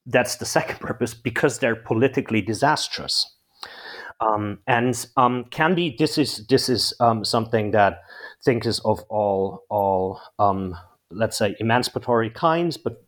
That's 0.05 0.37
the 0.37 0.45
second 0.45 0.79
purpose 0.87 1.13
because 1.13 1.59
they're 1.59 1.75
politically 1.75 2.41
disastrous. 2.41 3.33
Um, 4.19 4.59
and 4.65 5.05
um, 5.15 5.45
can 5.51 5.75
be 5.75 5.95
this 5.97 6.17
is 6.17 6.47
this 6.47 6.69
is 6.69 6.93
um, 6.99 7.23
something 7.23 7.71
that 7.71 8.01
thinkers 8.43 8.79
of 8.79 9.01
all 9.09 9.63
all 9.69 10.21
um, 10.39 10.75
let's 11.11 11.37
say 11.37 11.55
emancipatory 11.59 12.29
kinds, 12.29 12.77
but 12.77 13.03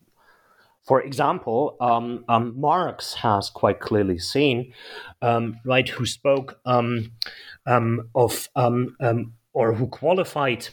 for 0.89 1.03
example, 1.03 1.77
um, 1.79 2.25
um, 2.27 2.59
Marx 2.59 3.13
has 3.13 3.51
quite 3.51 3.79
clearly 3.79 4.17
seen, 4.17 4.73
um, 5.21 5.59
right, 5.63 5.87
who 5.87 6.03
spoke 6.07 6.59
um, 6.65 7.11
um, 7.67 8.09
of 8.15 8.49
or 9.53 9.73
who 9.75 9.85
qualified 9.85 10.67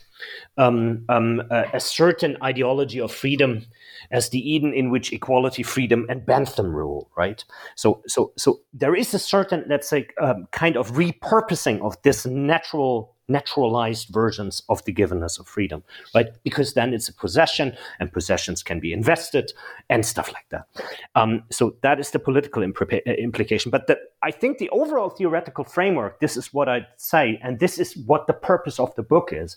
a, 0.57 1.65
a, 1.75 1.81
certain 1.81 2.37
ideology 2.43 3.01
of 3.01 3.13
freedom 3.13 3.65
as 4.11 4.31
the 4.31 4.39
Eden 4.39 4.73
in 4.73 4.91
which 4.91 5.13
equality, 5.13 5.63
freedom, 5.63 6.07
and 6.09 6.25
Bentham 6.25 6.75
rule, 6.75 7.11
right? 7.17 7.45
So, 7.75 8.03
so, 8.07 8.33
so 8.37 8.61
there 8.73 8.95
is 8.95 9.15
a 9.15 9.19
certain, 9.19 9.65
let's 9.69 9.89
say, 9.89 10.09
kind 10.53 10.77
of 10.77 10.93
repurposing 10.93 11.81
of 11.81 12.01
this 12.03 12.27
natural 12.27 13.17
naturalized 13.29 14.09
versions 14.11 14.63
of 14.69 14.85
the 14.85 14.93
givenness 14.93 15.39
of 15.39 15.47
freedom, 15.47 15.83
right? 16.15 16.29
Because 16.45 16.75
then 16.75 16.95
it's 16.95 17.09
a 17.09 17.15
possession, 17.15 17.77
and 17.99 18.13
possessions 18.13 18.63
can 18.63 18.81
be 18.81 18.93
invested 18.93 19.53
and 19.89 20.05
stuff 20.05 20.33
like 20.33 20.49
that. 20.51 20.67
Um, 21.15 21.43
so 21.51 21.77
that 21.83 21.99
is 21.99 22.11
the 22.11 22.19
political 22.19 22.63
impl- 22.63 23.01
uh, 23.07 23.13
implication. 23.13 23.71
But 23.71 23.87
the, 23.87 23.99
I 24.23 24.31
think 24.31 24.59
the 24.59 24.71
overall 24.71 25.11
theoretical 25.11 25.65
framework, 25.65 26.21
this 26.21 26.37
is 26.37 26.53
what 26.53 26.69
I'd 26.69 26.87
say, 26.97 27.39
and 27.43 27.59
this 27.59 27.79
is 27.79 27.97
what 27.97 28.27
the 28.27 28.33
purpose 28.33 28.79
of 28.79 28.95
the 28.95 29.03
book 29.03 29.31
is. 29.33 29.57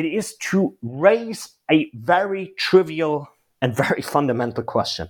It 0.00 0.14
is 0.14 0.34
to 0.50 0.74
raise 0.80 1.50
a 1.70 1.90
very 1.92 2.54
trivial 2.56 3.28
and 3.60 3.76
very 3.76 4.00
fundamental 4.00 4.64
question. 4.64 5.08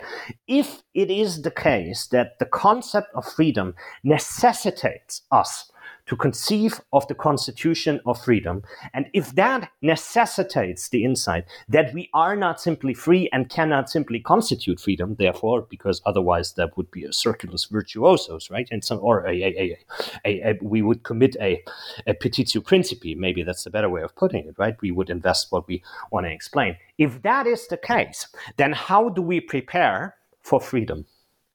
If 0.49 0.82
it 0.95 1.12
is 1.12 1.43
the 1.43 1.53
case 1.53 2.09
that 2.09 2.41
the 2.41 2.47
concept 2.47 3.07
of 3.14 3.24
freedom 3.24 3.76
necessitates 4.03 5.22
us 5.30 5.69
to 6.11 6.16
conceive 6.16 6.80
of 6.92 7.06
the 7.06 7.14
constitution 7.14 8.00
of 8.04 8.20
freedom. 8.20 8.64
And 8.92 9.06
if 9.14 9.32
that 9.36 9.70
necessitates 9.80 10.88
the 10.88 11.04
insight 11.04 11.44
that 11.68 11.94
we 11.94 12.11
are 12.12 12.34
not 12.34 12.61
simply 12.61 12.94
free 12.94 13.28
and 13.32 13.48
cannot 13.48 13.88
simply 13.88 14.18
constitute 14.18 14.80
freedom, 14.80 15.14
therefore, 15.20 15.68
because 15.70 16.02
otherwise 16.04 16.54
that 16.54 16.76
would 16.76 16.90
be 16.90 17.04
a 17.04 17.12
circulus 17.12 17.66
virtuosus, 17.66 18.50
right? 18.50 18.66
And 18.72 18.82
some, 18.84 18.98
or 19.00 19.24
a, 19.24 19.40
a, 19.40 19.78
a, 20.24 20.50
a, 20.50 20.58
we 20.61 20.82
would 20.82 21.04
commit 21.04 21.36
a, 21.40 21.62
a 22.08 22.14
petitio 22.14 22.61
principii. 22.61 23.16
Maybe 23.16 23.44
that's 23.44 23.62
the 23.62 23.70
better 23.70 23.88
way 23.88 24.02
of 24.02 24.16
putting 24.16 24.48
it, 24.48 24.56
right? 24.58 24.74
We 24.82 24.90
would 24.90 25.11
invest 25.11 25.52
what 25.52 25.68
we 25.68 25.80
want 26.11 26.26
to 26.26 26.32
explain. 26.32 26.76
If 26.98 27.22
that 27.22 27.46
is 27.46 27.68
the 27.68 27.76
case, 27.76 28.26
then 28.56 28.72
how 28.72 29.11
do 29.11 29.22
we 29.22 29.38
prepare 29.38 30.16
for 30.42 30.61
freedom? 30.61 31.06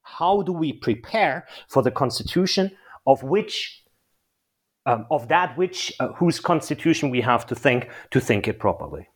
How 0.04 0.44
do 0.44 0.54
we 0.54 0.72
prepare 0.72 1.46
for 1.68 1.84
the 1.84 1.92
constitution 1.92 2.72
of 3.06 3.22
which 3.22 3.82
um, 4.86 5.06
of 5.10 5.28
that 5.28 5.58
which 5.58 5.92
uh, 6.00 6.10
whose 6.14 6.40
constitution 6.40 7.10
we 7.10 7.22
have 7.22 7.46
to 7.48 7.56
think 7.56 7.90
to 8.12 8.20
think 8.20 8.48
it 8.48 8.60
properly. 8.60 9.08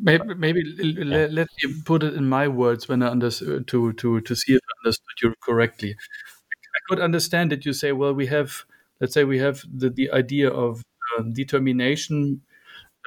Maybe, 0.00 0.34
maybe 0.34 0.62
yeah. 0.78 1.26
let, 1.30 1.48
me 1.62 1.74
put 1.84 2.04
it 2.04 2.14
in 2.14 2.28
my 2.28 2.46
words 2.46 2.88
when 2.88 3.02
I 3.02 3.08
understood 3.08 3.66
to 3.68 3.92
to 3.94 4.20
to 4.20 4.36
see 4.36 4.54
if 4.54 4.60
I 4.62 4.86
understood 4.86 5.16
you 5.22 5.34
correctly. 5.42 5.90
I 5.90 6.80
could 6.88 7.00
understand 7.00 7.50
that 7.50 7.66
you 7.66 7.72
say, 7.72 7.90
well, 7.92 8.14
we 8.14 8.26
have, 8.26 8.64
let's 9.00 9.14
say, 9.14 9.24
we 9.24 9.38
have 9.38 9.64
the 9.72 9.90
the 9.90 10.10
idea 10.12 10.50
of 10.50 10.82
uh, 11.18 11.22
determination. 11.32 12.42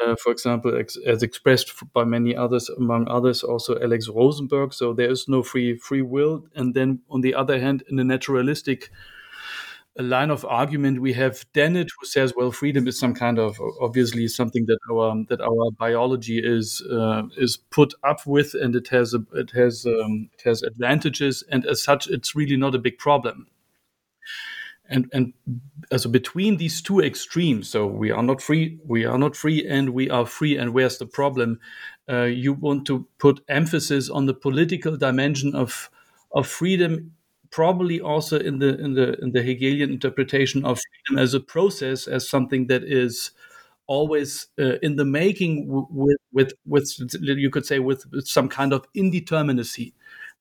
Uh, 0.04 0.16
for 0.16 0.32
example, 0.32 0.76
ex 0.78 0.98
as 1.06 1.22
expressed 1.24 1.72
by 1.94 2.04
many 2.04 2.36
others, 2.36 2.70
among 2.70 3.08
others, 3.08 3.44
also 3.44 3.80
Alex 3.80 4.10
Rosenberg. 4.10 4.74
So 4.74 4.94
there 4.94 5.10
is 5.10 5.28
no 5.28 5.44
free 5.44 5.78
free 5.78 6.02
will, 6.02 6.46
and 6.56 6.74
then 6.74 7.00
on 7.10 7.22
the 7.22 7.36
other 7.36 7.60
hand, 7.60 7.84
in 7.90 7.96
the 7.96 8.04
naturalistic 8.04 8.90
a 9.98 10.04
line 10.04 10.30
of 10.30 10.46
argument 10.46 11.02
we 11.02 11.14
have 11.14 11.46
Dennett 11.54 11.90
who 12.00 12.06
says 12.06 12.34
well 12.36 12.52
freedom 12.52 12.88
is 12.88 12.98
some 12.98 13.14
kind 13.14 13.38
of 13.38 13.60
obviously 13.82 14.28
something 14.28 14.66
that 14.68 14.80
our 14.90 15.24
that 15.28 15.42
our 15.42 15.72
biology 15.72 16.40
is 16.40 16.82
uh, 16.90 17.24
is 17.38 17.58
put 17.58 17.94
up 18.04 18.26
with 18.26 18.54
and 18.54 18.76
it 18.76 18.88
has 18.88 19.14
a, 19.14 19.20
it 19.34 19.52
has 19.52 19.86
um, 19.86 20.30
it 20.34 20.42
has 20.44 20.64
advantages 20.64 21.44
and 21.50 21.66
as 21.66 21.84
such 21.84 22.08
it's 22.08 22.36
really 22.36 22.56
not 22.56 22.76
a 22.76 22.80
big 22.80 22.98
problem. 22.98 23.48
And 24.90 25.10
and 25.14 25.34
so 25.98 26.10
between 26.10 26.58
these 26.58 26.82
two 26.82 27.02
extremes 27.02 27.70
so 27.70 27.86
we 27.86 28.12
are 28.12 28.24
not 28.24 28.42
free 28.42 28.80
we 28.86 29.06
are 29.06 29.18
not 29.18 29.36
free 29.36 29.68
and 29.68 29.90
we 29.90 30.10
are 30.10 30.26
free 30.26 30.58
and 30.58 30.74
where's 30.74 31.00
the 31.00 31.06
problem? 31.06 31.60
Uh, 32.10 32.24
you 32.24 32.54
want 32.54 32.88
to 32.88 33.08
put 33.20 33.44
emphasis 33.50 34.10
on 34.10 34.26
the 34.26 34.34
political 34.34 34.96
dimension 34.96 35.54
of 35.54 35.90
of 36.32 36.48
freedom 36.48 37.12
probably 37.52 38.00
also 38.00 38.40
in 38.40 38.60
the 38.60 38.80
in 38.80 38.94
the 38.94 39.14
in 39.22 39.32
the 39.32 39.44
Hegelian 39.44 39.92
interpretation 39.92 40.66
of 40.66 40.80
freedom 40.80 41.22
as 41.22 41.34
a 41.34 41.40
process, 41.40 42.08
as 42.08 42.28
something 42.28 42.68
that 42.68 42.84
is 42.84 43.32
always 43.88 44.48
uh, 44.58 44.78
in 44.82 44.96
the 44.96 45.06
making 45.06 45.66
with 45.68 46.18
with 46.32 46.54
with 46.66 46.90
you 47.22 47.50
could 47.50 47.66
say 47.66 47.80
with, 47.80 48.10
with 48.12 48.28
some 48.28 48.48
kind 48.48 48.74
of 48.74 48.86
indeterminacy, 48.94 49.94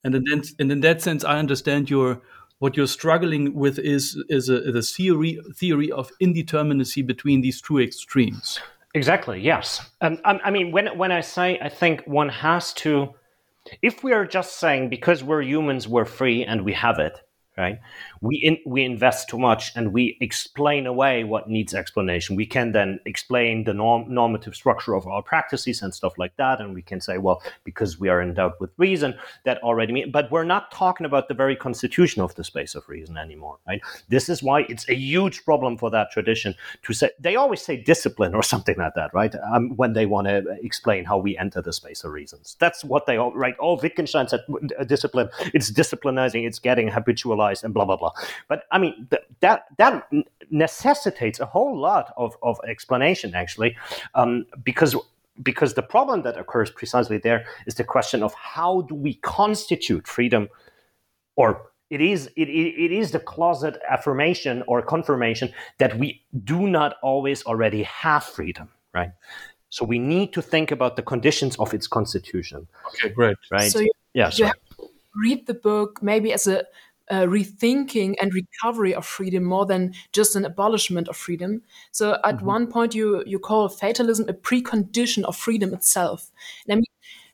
and 0.05 0.15
in 0.15 0.25
that, 0.25 0.51
and 0.59 0.73
in 0.73 0.81
that 0.81 1.03
sense, 1.03 1.25
I 1.25 1.39
understand 1.39 1.91
your 1.91 2.23
what 2.61 2.77
you're 2.77 2.87
struggling 2.87 3.55
with 3.55 3.79
is 3.79 4.23
is 4.29 4.49
a, 4.49 4.61
the 4.61 4.83
theory 4.83 5.41
theory 5.57 5.91
of 5.91 6.11
indeterminacy 6.23 7.05
between 7.05 7.41
these 7.41 7.61
two 7.61 7.81
extremes. 7.81 8.61
Exactly. 8.95 9.41
Yes. 9.41 9.89
Um, 10.01 10.19
I 10.25 10.51
mean, 10.51 10.73
when 10.73 10.87
when 10.99 11.13
I 11.13 11.21
say 11.21 11.59
I 11.61 11.69
think 11.69 12.03
one 12.07 12.29
has 12.29 12.73
to 12.75 13.15
if 13.83 14.03
we 14.05 14.13
are 14.13 14.27
just 14.27 14.59
saying 14.59 14.89
because 14.89 15.23
we're 15.25 15.43
humans, 15.43 15.89
we're 15.89 16.05
free 16.05 16.45
and 16.45 16.65
we 16.65 16.73
have 16.73 16.99
it, 16.99 17.19
right? 17.61 17.81
We 18.21 18.37
in, 18.37 18.59
we 18.67 18.85
invest 18.85 19.29
too 19.29 19.39
much 19.39 19.73
and 19.77 19.93
we 19.93 20.17
explain 20.21 20.87
away 20.87 21.25
what 21.25 21.49
needs 21.49 21.75
explanation. 21.75 22.37
We 22.37 22.47
can 22.47 22.73
then 22.73 23.01
explain 23.05 23.65
the 23.65 23.75
norm, 23.75 24.13
normative 24.13 24.55
structure 24.55 24.95
of 24.95 25.07
our 25.07 25.23
practices 25.23 25.83
and 25.83 25.95
stuff 25.95 26.15
like 26.19 26.37
that, 26.37 26.61
and 26.61 26.75
we 26.75 26.83
can 26.83 27.01
say, 27.01 27.19
well, 27.19 27.43
because 27.65 28.01
we 28.01 28.09
are 28.09 28.23
endowed 28.23 28.55
with 28.61 28.71
reason, 28.79 29.15
that 29.45 29.59
already. 29.63 30.05
But 30.07 30.31
we're 30.31 30.45
not 30.45 30.71
talking 30.73 31.07
about 31.07 31.29
the 31.29 31.35
very 31.35 31.57
constitution 31.57 32.23
of 32.23 32.35
the 32.35 32.45
space 32.45 32.75
of 32.75 32.89
reason 32.89 33.17
anymore, 33.17 33.59
right? 33.69 33.81
This 34.09 34.29
is 34.29 34.43
why 34.43 34.61
it's 34.69 34.89
a 34.89 34.95
huge 34.95 35.45
problem 35.45 35.77
for 35.77 35.91
that 35.91 36.11
tradition 36.11 36.55
to 36.83 36.93
say. 36.93 37.11
They 37.19 37.37
always 37.37 37.61
say 37.61 37.77
discipline 37.77 38.35
or 38.35 38.43
something 38.53 38.77
like 38.79 38.95
that, 38.95 39.13
right? 39.13 39.35
Um, 39.53 39.77
when 39.77 39.93
they 39.93 40.07
want 40.07 40.27
to 40.29 40.45
explain 40.63 41.05
how 41.05 41.19
we 41.19 41.37
enter 41.37 41.61
the 41.61 41.73
space 41.73 42.05
of 42.05 42.13
reasons, 42.13 42.57
that's 42.59 42.85
what 42.85 43.07
they 43.07 43.17
all 43.17 43.35
right. 43.35 43.55
Oh, 43.61 43.77
Wittgenstein 43.77 44.29
said 44.29 44.41
discipline. 44.87 45.29
It's 45.53 45.71
disciplinizing. 45.71 46.47
It's 46.47 46.59
getting 46.59 46.89
habitualized 46.89 47.50
and 47.63 47.75
blah 47.75 47.85
blah 47.85 47.97
blah. 47.97 48.13
But 48.49 48.65
I 48.73 48.79
mean, 48.79 49.09
th- 49.11 49.23
that 49.41 49.65
that 49.79 50.09
necessitates 50.51 51.41
a 51.41 51.47
whole 51.47 51.79
lot 51.79 52.13
of, 52.17 52.37
of 52.43 52.59
explanation, 52.67 53.35
actually, 53.35 53.77
um, 54.15 54.47
because 54.65 54.97
because 55.43 55.75
the 55.75 55.83
problem 55.83 56.23
that 56.23 56.37
occurs 56.37 56.71
precisely 56.71 57.19
there 57.19 57.45
is 57.67 57.75
the 57.75 57.85
question 57.85 58.23
of 58.23 58.35
how 58.35 58.83
do 58.83 58.95
we 58.95 59.15
constitute 59.15 60.07
freedom, 60.07 60.49
or 61.37 61.71
it 61.91 62.01
is 62.01 62.27
it, 62.37 62.49
it 62.49 62.93
is 62.93 63.11
the 63.11 63.21
closet 63.21 63.79
affirmation 63.89 64.63
or 64.67 64.83
confirmation 64.83 65.53
that 65.79 65.99
we 65.99 66.23
do 66.45 66.69
not 66.69 66.97
always 67.03 67.43
already 67.45 67.83
have 67.83 68.25
freedom, 68.25 68.69
right? 68.95 69.11
So 69.71 69.85
we 69.85 69.99
need 69.99 70.33
to 70.33 70.43
think 70.43 70.73
about 70.73 70.97
the 70.97 71.03
conditions 71.03 71.57
of 71.57 71.73
its 71.73 71.87
constitution. 71.87 72.67
Okay, 72.89 73.09
great. 73.09 73.37
Right. 73.51 73.71
So 73.71 73.81
you, 73.81 73.91
yeah, 74.15 74.31
you 74.35 74.51
read 75.15 75.47
the 75.47 75.55
book 75.55 76.03
maybe 76.03 76.33
as 76.33 76.47
a 76.47 76.65
uh, 77.11 77.27
rethinking 77.27 78.15
and 78.21 78.33
recovery 78.33 78.95
of 78.95 79.05
freedom 79.05 79.45
more 79.45 79.67
than 79.67 79.93
just 80.13 80.37
an 80.37 80.45
abolishment 80.45 81.09
of 81.09 81.17
freedom. 81.17 81.63
So 81.91 82.19
at 82.25 82.37
mm-hmm. 82.37 82.47
one 82.47 82.67
point 82.69 82.95
you 82.95 83.23
you 83.27 83.39
call 83.39 83.69
fatalism 83.69 84.29
a 84.29 84.33
precondition 84.33 85.25
of 85.25 85.37
freedom 85.37 85.75
itself. 85.75 86.31
And 86.67 86.73
I 86.73 86.77
mean, 86.77 86.85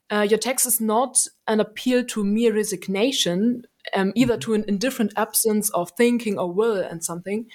uh, 0.08 0.26
your 0.28 0.38
text 0.38 0.66
is 0.66 0.80
not 0.80 1.26
an 1.46 1.60
appeal 1.60 2.04
to 2.04 2.24
mere 2.24 2.54
resignation, 2.54 3.66
um, 3.94 4.12
either 4.14 4.34
mm-hmm. 4.34 4.40
to 4.40 4.54
an 4.54 4.64
indifferent 4.68 5.12
absence 5.16 5.70
of 5.70 5.90
thinking 5.90 6.38
or 6.38 6.52
will 6.52 6.78
and 6.78 7.04
something, 7.04 7.46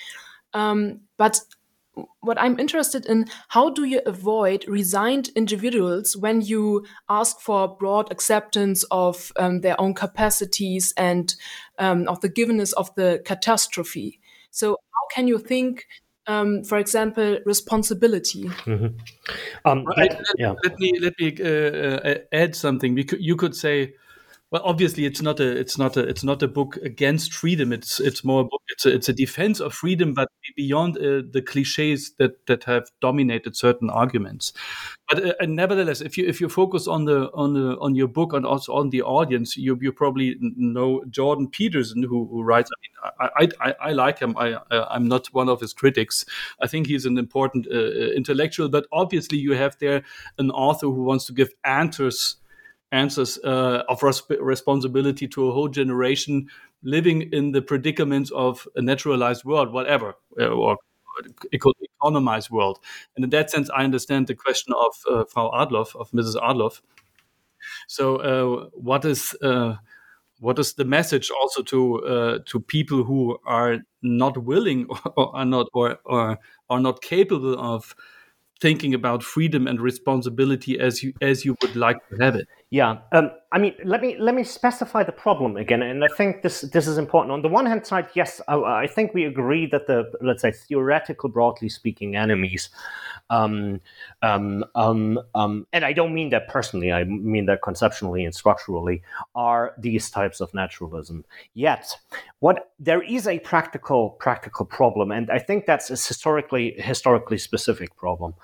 um, 0.53 1.01
but 1.17 1.41
what 2.21 2.39
I'm 2.39 2.59
interested 2.59 3.05
in, 3.05 3.27
how 3.49 3.69
do 3.69 3.83
you 3.83 4.01
avoid 4.05 4.65
resigned 4.67 5.29
individuals 5.35 6.15
when 6.15 6.41
you 6.41 6.85
ask 7.09 7.39
for 7.39 7.75
broad 7.77 8.11
acceptance 8.11 8.83
of 8.91 9.31
um, 9.35 9.61
their 9.61 9.79
own 9.79 9.93
capacities 9.93 10.93
and 10.97 11.33
um, 11.79 12.07
of 12.07 12.21
the 12.21 12.29
givenness 12.29 12.73
of 12.73 12.93
the 12.95 13.21
catastrophe? 13.25 14.19
So, 14.51 14.71
how 14.71 15.15
can 15.15 15.27
you 15.27 15.37
think 15.37 15.85
um, 16.27 16.63
for 16.63 16.77
example, 16.77 17.39
responsibility. 17.45 18.43
Mm-hmm. 18.43 18.95
Um, 19.65 19.85
right. 19.85 20.11
let, 20.11 20.21
yeah. 20.37 20.53
let, 20.63 20.79
me 20.79 20.93
let 20.99 21.13
me 21.19 21.35
uh, 21.41 21.47
uh, 21.47 22.17
add 22.31 22.55
something. 22.55 22.97
You 23.19 23.35
could 23.35 23.55
say 23.55 23.95
well, 24.51 24.63
obviously, 24.65 25.05
it's 25.05 25.21
not 25.21 25.39
a 25.39 25.49
it's 25.49 25.77
not 25.77 25.95
a 25.95 26.01
it's 26.01 26.25
not 26.25 26.43
a 26.43 26.47
book 26.47 26.75
against 26.83 27.33
freedom. 27.33 27.71
It's 27.71 28.01
it's 28.01 28.21
more 28.25 28.41
a 28.41 28.43
book. 28.43 28.61
It's 28.67 28.85
a, 28.85 28.93
it's 28.93 29.07
a 29.07 29.13
defense 29.13 29.61
of 29.61 29.73
freedom, 29.73 30.13
but 30.13 30.27
beyond 30.57 30.97
uh, 30.97 31.21
the 31.31 31.41
cliches 31.41 32.13
that 32.19 32.45
that 32.47 32.65
have 32.65 32.91
dominated 32.99 33.55
certain 33.55 33.89
arguments. 33.89 34.51
But 35.07 35.25
uh, 35.25 35.45
nevertheless, 35.45 36.01
if 36.01 36.17
you 36.17 36.27
if 36.27 36.41
you 36.41 36.49
focus 36.49 36.85
on 36.85 37.05
the 37.05 37.31
on 37.33 37.53
the 37.53 37.77
on 37.79 37.95
your 37.95 38.09
book 38.09 38.33
and 38.33 38.45
also 38.45 38.73
on 38.73 38.89
the 38.89 39.03
audience, 39.03 39.55
you 39.55 39.79
you 39.81 39.93
probably 39.93 40.35
know 40.41 41.01
Jordan 41.09 41.47
Peterson, 41.47 42.03
who, 42.03 42.27
who 42.27 42.43
writes. 42.43 42.69
I 42.71 42.79
mean, 42.81 43.51
I, 43.61 43.69
I, 43.69 43.75
I 43.89 43.91
like 43.93 44.19
him. 44.19 44.35
I 44.37 44.57
I'm 44.69 45.07
not 45.07 45.27
one 45.27 45.47
of 45.47 45.61
his 45.61 45.71
critics. 45.71 46.25
I 46.61 46.67
think 46.67 46.87
he's 46.87 47.05
an 47.05 47.17
important 47.17 47.67
uh, 47.71 47.77
uh 47.77 48.11
intellectual. 48.17 48.67
But 48.67 48.85
obviously, 48.91 49.37
you 49.37 49.53
have 49.53 49.77
there 49.79 50.03
an 50.37 50.51
author 50.51 50.87
who 50.87 51.03
wants 51.03 51.25
to 51.27 51.33
give 51.33 51.53
answers 51.63 52.35
answers 52.91 53.37
uh, 53.43 53.83
of 53.87 53.99
resp- 54.01 54.37
responsibility 54.39 55.27
to 55.27 55.49
a 55.49 55.53
whole 55.53 55.69
generation 55.69 56.47
living 56.83 57.21
in 57.33 57.51
the 57.51 57.61
predicaments 57.61 58.31
of 58.31 58.67
a 58.75 58.81
naturalized 58.81 59.45
world, 59.45 59.71
whatever, 59.71 60.15
uh, 60.39 60.47
or 60.47 60.77
economized 61.51 62.49
world. 62.49 62.79
And 63.15 63.23
in 63.23 63.29
that 63.31 63.49
sense, 63.49 63.69
I 63.69 63.83
understand 63.83 64.27
the 64.27 64.35
question 64.35 64.73
of 64.73 64.95
uh, 65.09 65.25
Frau 65.25 65.51
Adloff, 65.51 65.95
of 65.95 66.11
Mrs. 66.11 66.35
Adloff. 66.35 66.81
So, 67.87 68.15
uh, 68.17 68.69
what 68.73 69.05
is 69.05 69.35
uh, 69.41 69.75
what 70.39 70.57
is 70.57 70.73
the 70.73 70.85
message 70.85 71.29
also 71.31 71.61
to 71.63 72.05
uh, 72.05 72.39
to 72.47 72.59
people 72.59 73.03
who 73.03 73.37
are 73.45 73.77
not 74.01 74.37
willing 74.37 74.87
or 75.15 75.35
are 75.35 75.45
not 75.45 75.67
or, 75.73 75.99
or 76.05 76.37
are 76.69 76.79
not 76.79 77.01
capable 77.01 77.59
of 77.59 77.95
thinking 78.61 78.93
about 78.93 79.23
freedom 79.23 79.67
and 79.67 79.81
responsibility 79.81 80.79
as 80.79 81.03
you 81.03 81.13
as 81.21 81.43
you 81.43 81.55
would 81.61 81.75
like 81.75 81.97
to 82.09 82.15
have 82.17 82.35
it? 82.35 82.47
Yeah, 82.69 82.99
um, 83.11 83.31
I 83.51 83.57
mean, 83.57 83.73
let 83.83 84.01
me 84.01 84.15
let 84.17 84.33
me 84.33 84.43
specify 84.43 85.03
the 85.03 85.11
problem 85.11 85.57
again, 85.57 85.81
and 85.81 86.05
I 86.05 86.07
think 86.15 86.41
this 86.41 86.61
this 86.61 86.87
is 86.87 86.97
important. 86.97 87.33
On 87.33 87.41
the 87.41 87.49
one 87.49 87.65
hand 87.65 87.85
side, 87.85 88.07
yes, 88.13 88.39
I, 88.47 88.55
I 88.55 88.87
think 88.87 89.13
we 89.13 89.25
agree 89.25 89.65
that 89.71 89.87
the 89.87 90.09
let's 90.21 90.41
say 90.41 90.51
theoretical, 90.51 91.27
broadly 91.27 91.67
speaking, 91.67 92.15
enemies, 92.15 92.69
um, 93.31 93.79
um, 94.21 94.63
um, 94.75 95.19
um, 95.33 95.65
and 95.73 95.83
I 95.85 95.93
don't 95.93 96.13
mean 96.13 96.29
that 96.29 96.49
personally. 96.49 96.91
I 96.91 97.05
mean 97.05 97.45
that 97.45 97.63
conceptually 97.63 98.25
and 98.25 98.35
structurally 98.35 99.01
are 99.33 99.73
these 99.79 100.11
types 100.11 100.41
of 100.41 100.53
naturalism. 100.53 101.23
Yet, 101.53 101.95
what 102.39 102.71
there 102.77 103.01
is 103.01 103.27
a 103.27 103.39
practical 103.39 104.11
practical 104.11 104.65
problem, 104.65 105.11
and 105.11 105.31
I 105.31 105.39
think 105.39 105.65
that's 105.65 105.89
a 105.89 105.93
historically 105.93 106.75
historically 106.77 107.37
specific 107.37 107.95
problem, 107.95 108.35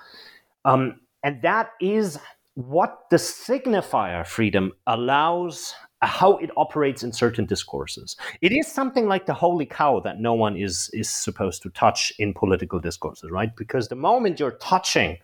um, 0.64 1.00
and 1.22 1.42
that 1.42 1.70
is 1.80 2.18
what 2.54 3.04
the 3.10 3.16
signifier 3.16 4.26
freedom 4.26 4.72
allows 4.86 5.74
how 6.02 6.36
it 6.38 6.50
operates 6.56 7.02
in 7.02 7.12
certain 7.12 7.44
discourses. 7.44 8.16
It 8.40 8.52
is 8.52 8.70
something 8.70 9.08
like 9.08 9.26
the 9.26 9.34
holy 9.34 9.66
cow 9.66 10.00
that 10.00 10.20
no 10.20 10.34
one 10.34 10.56
is 10.56 10.90
is 10.92 11.10
supposed 11.10 11.62
to 11.62 11.70
touch 11.70 12.12
in 12.18 12.34
political 12.34 12.78
discourses, 12.78 13.30
right? 13.30 13.54
Because 13.56 13.88
the 13.88 13.96
moment 13.96 14.38
you're 14.38 14.52
touching, 14.52 15.18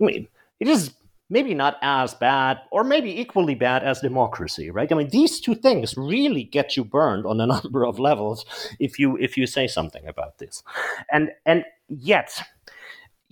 I 0.00 0.04
mean, 0.04 0.28
it 0.60 0.68
is 0.68 0.94
maybe 1.30 1.54
not 1.54 1.78
as 1.80 2.12
bad 2.12 2.60
or 2.70 2.84
maybe 2.84 3.18
equally 3.18 3.54
bad 3.54 3.82
as 3.82 4.00
democracy, 4.00 4.70
right? 4.70 4.92
I 4.92 4.94
mean, 4.94 5.08
these 5.08 5.40
two 5.40 5.54
things 5.54 5.96
really 5.96 6.44
get 6.44 6.76
you 6.76 6.84
burned 6.84 7.24
on 7.24 7.40
a 7.40 7.46
number 7.62 7.86
of 7.86 7.98
levels 7.98 8.44
if 8.78 8.98
you 8.98 9.16
if 9.16 9.36
you 9.36 9.46
say 9.46 9.66
something 9.66 10.06
about 10.06 10.38
this. 10.38 10.62
And 11.10 11.30
and 11.46 11.64
yet 11.88 12.42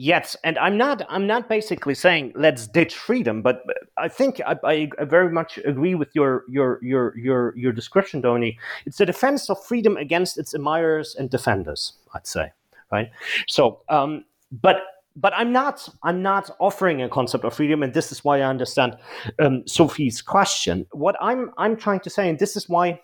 Yes, 0.03 0.35
and 0.45 0.57
I'm 0.57 0.79
not. 0.79 1.03
I'm 1.11 1.27
not 1.27 1.47
basically 1.47 1.95
saying 1.95 2.33
let's 2.35 2.67
ditch 2.67 2.97
freedom, 2.97 3.43
but 3.43 3.63
I 3.99 4.09
think 4.09 4.41
I, 4.47 4.57
I, 4.65 5.05
very 5.05 5.31
much 5.31 5.59
agree 5.59 5.95
with 5.95 6.09
your 6.15 6.45
your 6.49 6.83
your 6.83 7.15
your 7.19 7.55
your 7.55 7.71
description, 7.71 8.23
Dominik. 8.23 8.57
It's 8.87 8.99
a 9.01 9.05
defense 9.05 9.51
of 9.51 9.63
freedom 9.63 9.99
against 9.99 10.39
its 10.39 10.55
admirers 10.55 11.15
and 11.17 11.29
defenders. 11.29 11.93
I'd 12.15 12.27
say, 12.27 12.51
right? 12.91 13.11
So, 13.47 13.83
um, 13.91 14.25
but 14.51 14.79
but 15.17 15.35
I'm 15.35 15.53
not. 15.53 15.87
I'm 16.03 16.23
not 16.23 16.51
offering 16.61 17.03
a 17.03 17.09
concept 17.11 17.45
of 17.45 17.53
freedom, 17.53 17.83
and 17.83 17.93
this 17.93 18.11
is 18.11 18.25
why 18.25 18.39
I 18.39 18.45
understand 18.45 18.97
um, 19.39 19.67
Sophie's 19.67 20.23
question. 20.23 20.87
What 20.93 21.17
I'm 21.21 21.51
I'm 21.59 21.77
trying 21.77 22.01
to 22.01 22.11
say, 22.11 22.31
and 22.31 22.39
this 22.39 22.57
is 22.57 22.71
why 22.71 23.03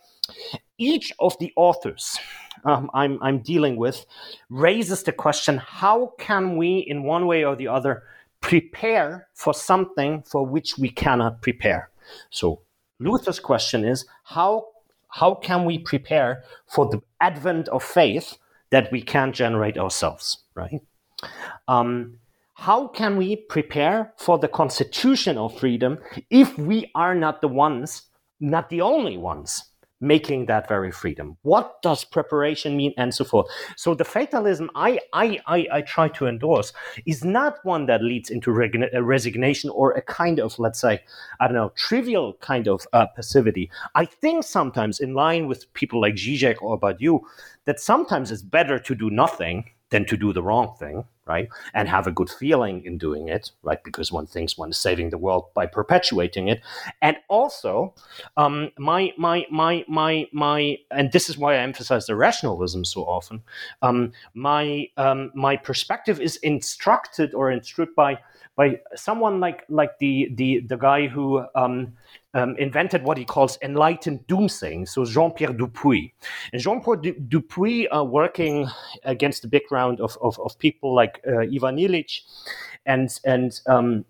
each 0.78 1.12
of 1.18 1.36
the 1.38 1.52
authors 1.56 2.18
um, 2.64 2.90
I'm, 2.94 3.18
I'm 3.22 3.38
dealing 3.38 3.76
with 3.76 4.06
raises 4.48 5.02
the 5.02 5.12
question 5.12 5.58
how 5.58 6.12
can 6.18 6.56
we, 6.56 6.78
in 6.78 7.04
one 7.04 7.26
way 7.26 7.44
or 7.44 7.56
the 7.56 7.68
other, 7.68 8.02
prepare 8.40 9.28
for 9.34 9.54
something 9.54 10.22
for 10.22 10.44
which 10.44 10.78
we 10.78 10.90
cannot 10.90 11.42
prepare? 11.42 11.90
So, 12.30 12.62
Luther's 12.98 13.40
question 13.40 13.84
is 13.84 14.06
how, 14.24 14.66
how 15.08 15.34
can 15.34 15.64
we 15.64 15.78
prepare 15.78 16.42
for 16.66 16.88
the 16.88 17.02
advent 17.20 17.68
of 17.68 17.82
faith 17.82 18.36
that 18.70 18.90
we 18.90 19.02
can't 19.02 19.34
generate 19.34 19.78
ourselves, 19.78 20.38
right? 20.54 20.80
Um, 21.68 22.18
how 22.54 22.88
can 22.88 23.16
we 23.16 23.36
prepare 23.36 24.12
for 24.16 24.38
the 24.38 24.48
constitution 24.48 25.36
of 25.36 25.58
freedom 25.58 25.98
if 26.30 26.56
we 26.58 26.90
are 26.94 27.14
not 27.14 27.42
the 27.42 27.48
ones, 27.48 28.02
not 28.40 28.70
the 28.70 28.80
only 28.80 29.16
ones 29.16 29.62
making 30.00 30.46
that 30.46 30.68
very 30.68 30.92
freedom. 30.92 31.36
What 31.42 31.80
does 31.82 32.04
preparation 32.04 32.76
mean, 32.76 32.92
and 32.96 33.14
so 33.14 33.24
forth? 33.24 33.46
So 33.76 33.94
the 33.94 34.04
fatalism 34.04 34.70
I 34.74 34.98
I 35.12 35.38
I, 35.46 35.66
I 35.72 35.80
try 35.82 36.08
to 36.08 36.26
endorse 36.26 36.72
is 37.06 37.24
not 37.24 37.58
one 37.64 37.86
that 37.86 38.02
leads 38.02 38.30
into 38.30 38.52
resignation 38.52 39.70
or 39.70 39.92
a 39.92 40.02
kind 40.02 40.38
of 40.38 40.58
let's 40.58 40.80
say 40.80 41.00
I 41.40 41.46
don't 41.46 41.56
know 41.56 41.72
trivial 41.76 42.34
kind 42.40 42.68
of 42.68 42.86
uh, 42.92 43.06
passivity. 43.14 43.70
I 43.94 44.04
think 44.04 44.44
sometimes 44.44 45.00
in 45.00 45.14
line 45.14 45.46
with 45.46 45.72
people 45.74 46.00
like 46.00 46.14
Zizek 46.14 46.56
or 46.60 46.78
Badiou 46.78 47.20
that 47.64 47.80
sometimes 47.80 48.30
it's 48.30 48.42
better 48.42 48.78
to 48.78 48.94
do 48.94 49.10
nothing 49.10 49.70
than 49.90 50.04
to 50.06 50.16
do 50.16 50.32
the 50.32 50.42
wrong 50.42 50.74
thing, 50.78 51.04
right? 51.26 51.48
And 51.74 51.88
have 51.88 52.06
a 52.06 52.12
good 52.12 52.30
feeling 52.30 52.84
in 52.84 52.98
doing 52.98 53.28
it, 53.28 53.50
right? 53.62 53.82
Because 53.82 54.12
one 54.12 54.26
thinks 54.26 54.56
one 54.56 54.70
is 54.70 54.78
saving 54.78 55.10
the 55.10 55.18
world 55.18 55.46
by 55.54 55.66
perpetuating 55.66 56.48
it. 56.48 56.60
And 57.02 57.16
also, 57.28 57.94
um, 58.36 58.70
my 58.78 59.12
my 59.18 59.46
my 59.50 59.84
my 59.88 60.26
my, 60.32 60.78
and 60.90 61.12
this 61.12 61.28
is 61.28 61.36
why 61.36 61.54
I 61.54 61.58
emphasize 61.58 62.06
the 62.06 62.16
rationalism 62.16 62.84
so 62.84 63.02
often. 63.02 63.42
Um, 63.82 64.12
my 64.34 64.88
um, 64.96 65.30
my 65.34 65.56
perspective 65.56 66.20
is 66.20 66.36
instructed 66.36 67.34
or 67.34 67.50
instructed 67.50 67.94
by 67.94 68.18
by 68.56 68.80
someone 68.94 69.40
like 69.40 69.64
like 69.68 69.98
the 69.98 70.30
the 70.34 70.60
the 70.60 70.76
guy 70.76 71.06
who 71.06 71.44
um, 72.36 72.54
invented 72.58 73.02
what 73.02 73.16
he 73.16 73.24
calls 73.24 73.58
enlightened 73.62 74.20
doomsaying. 74.28 74.86
So 74.86 75.04
Jean-Pierre 75.04 75.54
Dupuy. 75.54 76.12
And 76.52 76.60
Jean-Pierre 76.60 77.14
Dupuy, 77.28 77.88
uh, 77.88 78.04
working 78.04 78.68
against 79.04 79.42
the 79.42 79.48
background 79.48 80.00
of, 80.00 80.18
of, 80.20 80.38
of 80.40 80.58
people 80.58 80.94
like 80.94 81.20
uh, 81.26 81.40
Ivan 81.40 81.78
Illich 81.78 82.20
and 82.84 83.08
and 83.24 83.58
um, 83.66 84.04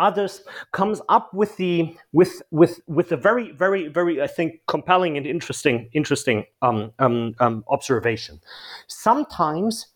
others, 0.00 0.42
comes 0.72 1.00
up 1.08 1.32
with 1.32 1.56
the 1.56 1.96
with 2.12 2.42
with 2.50 2.80
with 2.88 3.12
a 3.12 3.16
very 3.16 3.52
very 3.52 3.86
very 3.86 4.20
I 4.20 4.26
think 4.26 4.60
compelling 4.66 5.16
and 5.16 5.26
interesting 5.26 5.88
interesting 5.92 6.46
um, 6.60 6.92
um, 6.98 7.34
um 7.38 7.64
observation. 7.68 8.40
Sometimes 8.88 9.86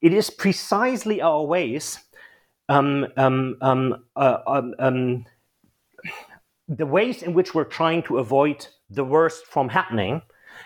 it 0.00 0.12
is 0.12 0.30
precisely 0.30 1.20
our 1.20 1.42
ways 1.42 1.98
um, 2.68 3.06
um, 3.16 3.56
um, 3.60 4.04
uh, 4.14 4.38
the 6.68 6.86
ways 6.86 7.22
in 7.22 7.32
which 7.34 7.54
we're 7.54 7.64
trying 7.64 8.02
to 8.04 8.18
avoid 8.18 8.66
the 8.90 9.04
worst 9.04 9.46
from 9.46 9.68
happening 9.68 10.22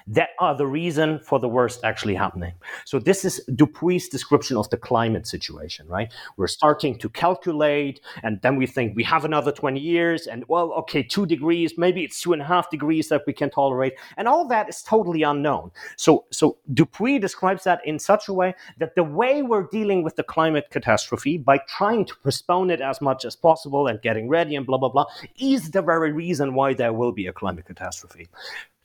that 0.07 0.31
are 0.39 0.57
the 0.57 0.67
reason 0.67 1.19
for 1.21 1.39
the 1.39 1.49
worst 1.49 1.85
actually 1.85 2.15
happening. 2.15 2.53
So 2.85 2.99
this 2.99 3.25
is 3.25 3.41
Dupuy's 3.51 4.09
description 4.09 4.57
of 4.57 4.69
the 4.71 4.77
climate 4.77 5.27
situation, 5.27 5.87
right? 5.89 6.13
We're 6.37 6.47
starting 6.47 6.99
to 6.99 7.09
calculate, 7.09 8.01
and 8.23 8.41
then 8.43 8.57
we 8.57 8.67
think 8.67 8.97
we 8.97 9.05
have 9.05 9.25
another 9.25 9.53
20 9.53 9.81
years, 9.81 10.27
and 10.27 10.45
well, 10.49 10.73
okay, 10.73 11.03
two 11.03 11.27
degrees, 11.27 11.75
maybe 11.77 12.05
it's 12.05 12.21
two 12.21 12.33
and 12.33 12.43
a 12.43 12.45
half 12.45 12.71
degrees 12.71 13.09
that 13.09 13.23
we 13.27 13.33
can 13.33 13.51
tolerate, 13.51 13.95
and 14.17 14.29
all 14.29 14.47
that 14.49 14.69
is 14.69 14.83
totally 14.83 15.23
unknown. 15.23 15.71
So, 15.97 16.25
so 16.31 16.59
Dupuy 16.73 17.19
describes 17.21 17.65
that 17.65 17.81
in 17.85 17.99
such 17.99 18.29
a 18.29 18.33
way 18.33 18.55
that 18.79 18.95
the 18.95 19.05
way 19.05 19.43
we're 19.43 19.69
dealing 19.71 20.03
with 20.03 20.17
the 20.17 20.23
climate 20.23 20.69
catastrophe 20.71 21.39
by 21.39 21.59
trying 21.69 22.05
to 22.07 22.15
postpone 22.23 22.71
it 22.71 22.81
as 22.81 23.01
much 23.01 23.25
as 23.25 23.37
possible 23.37 23.87
and 23.87 24.01
getting 24.03 24.29
ready 24.29 24.57
and 24.57 24.67
blah 24.67 24.79
blah 24.79 24.89
blah 24.89 25.07
is 25.39 25.71
the 25.71 25.83
very 25.83 26.13
reason 26.13 26.55
why 26.55 26.75
there 26.75 26.93
will 26.93 27.13
be 27.13 27.27
a 27.27 27.33
climate 27.33 27.67
catastrophe. 27.67 28.29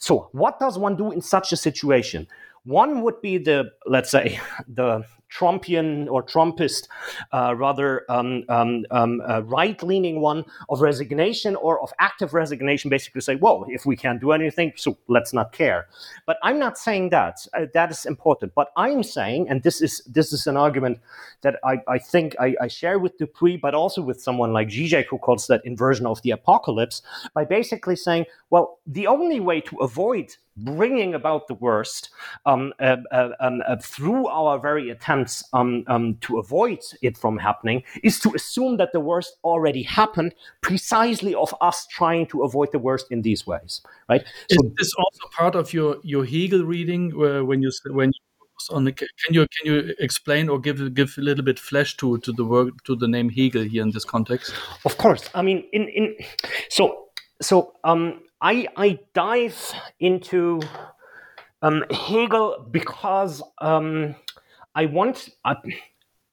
So, 0.06 0.30
what 0.34 0.60
does 0.60 0.78
one 0.78 0.96
do 0.96 1.12
in 1.12 1.20
such 1.20 1.52
a 1.52 1.58
situation? 1.58 2.28
One 2.66 3.02
would 3.04 3.22
be 3.22 3.38
the, 3.38 3.72
let's 3.86 4.10
say, 4.12 4.40
the 4.68 5.06
Trumpian 5.36 6.08
or 6.10 6.24
Trumpist, 6.24 6.88
uh, 7.34 7.54
rather 7.56 8.10
um, 8.10 8.44
um, 8.50 8.86
um, 8.92 9.22
right 9.46 9.82
leaning 9.84 10.22
one 10.22 10.46
of 10.70 10.82
resignation 10.82 11.56
or 11.56 11.82
of 11.82 11.92
active 12.00 12.34
resignation, 12.34 12.90
basically 12.90 13.22
say, 13.22 13.36
well, 13.36 13.66
if 13.68 13.86
we 13.86 13.96
can't 13.96 14.22
do 14.22 14.32
anything, 14.32 14.72
so 14.76 14.98
let's 15.08 15.34
not 15.34 15.52
care. 15.52 15.88
But 16.26 16.38
I'm 16.44 16.60
not 16.60 16.78
saying 16.78 17.10
that. 17.10 17.46
Uh, 17.54 17.66
that 17.74 17.92
is 17.92 18.06
important. 18.06 18.54
But 18.56 18.72
I'm 18.78 19.04
saying, 19.04 19.50
and 19.50 19.62
this 19.64 19.82
is 19.82 20.02
this 20.06 20.32
is 20.32 20.48
an 20.48 20.58
argument 20.58 21.00
that 21.42 21.60
I, 21.64 21.82
I 21.88 21.98
think 22.00 22.36
I, 22.40 22.56
I 22.62 22.68
share 22.68 23.00
with 23.00 23.18
Dupuy, 23.18 23.58
but 23.58 23.76
also 23.76 24.02
with 24.02 24.22
someone 24.22 24.54
like 24.54 24.70
Zizek, 24.70 25.06
who 25.10 25.18
calls 25.18 25.48
that 25.48 25.66
inversion 25.66 26.06
of 26.06 26.22
the 26.22 26.32
apocalypse, 26.32 27.02
by 27.34 27.46
basically 27.46 27.96
saying, 27.96 28.26
well, 28.50 28.80
the 28.88 29.08
only 29.08 29.40
way 29.40 29.60
to 29.62 29.78
avoid 29.78 30.36
bringing 30.58 31.14
about 31.14 31.48
the 31.48 31.54
worst 31.56 32.10
um, 32.46 32.74
uh, 32.80 32.98
uh, 33.12 33.30
um, 33.40 33.62
uh, 33.68 33.76
through 33.82 34.28
our 34.28 34.60
very 34.60 34.90
attempts 34.90 35.44
um, 35.54 35.84
um, 35.88 36.16
to 36.22 36.40
avoid 36.40 36.80
it 37.02 37.18
from 37.18 37.38
happening 37.38 37.84
is 38.04 38.20
to 38.20 38.34
assume 38.36 38.78
that 38.78 38.92
the 38.94 39.00
worst 39.00 39.38
already 39.44 39.84
happened 39.84 40.34
precisely 40.62 41.36
of 41.36 41.54
us 41.62 41.88
trying 41.88 42.26
to 42.26 42.44
avoid 42.44 42.72
the 42.72 42.80
worst 42.80 43.08
in 43.12 43.22
these 43.22 43.46
ways 43.46 43.82
right? 44.10 44.24
Is 44.50 44.58
so, 44.58 44.72
this 44.78 44.94
also 44.98 45.28
part 45.36 45.56
of 45.56 45.74
your 45.74 45.98
your 46.04 46.26
hegel 46.26 46.64
reading 46.64 47.12
when 47.48 47.62
you 47.62 47.72
when 47.88 48.10
you 48.10 48.20
on 48.72 48.86
the, 48.86 48.94
can 48.94 49.08
you 49.30 49.42
can 49.42 49.74
you 49.74 49.94
explain 50.00 50.50
or 50.50 50.60
give 50.60 50.94
give 50.94 51.16
a 51.18 51.22
little 51.22 51.44
bit 51.44 51.60
flesh 51.60 51.98
to 51.98 52.18
to 52.20 52.32
the 52.32 52.46
work 52.46 52.84
to 52.86 52.96
the 52.96 53.08
name 53.08 53.30
hegel 53.30 53.64
here 53.64 53.84
in 53.84 53.92
this 53.92 54.06
context? 54.06 54.54
Of 54.86 54.98
course. 54.98 55.30
I 55.36 55.42
mean 55.42 55.66
in 55.74 55.88
in 55.90 56.16
so 56.70 57.08
so 57.42 57.74
um 57.84 58.22
I, 58.42 58.68
I 58.76 59.00
dive 59.14 59.74
into 60.00 60.62
um, 61.62 61.84
Hegel 61.92 62.68
because 62.72 63.42
um, 63.60 64.16
I 64.76 64.86
want, 64.86 65.30
uh, 65.46 65.56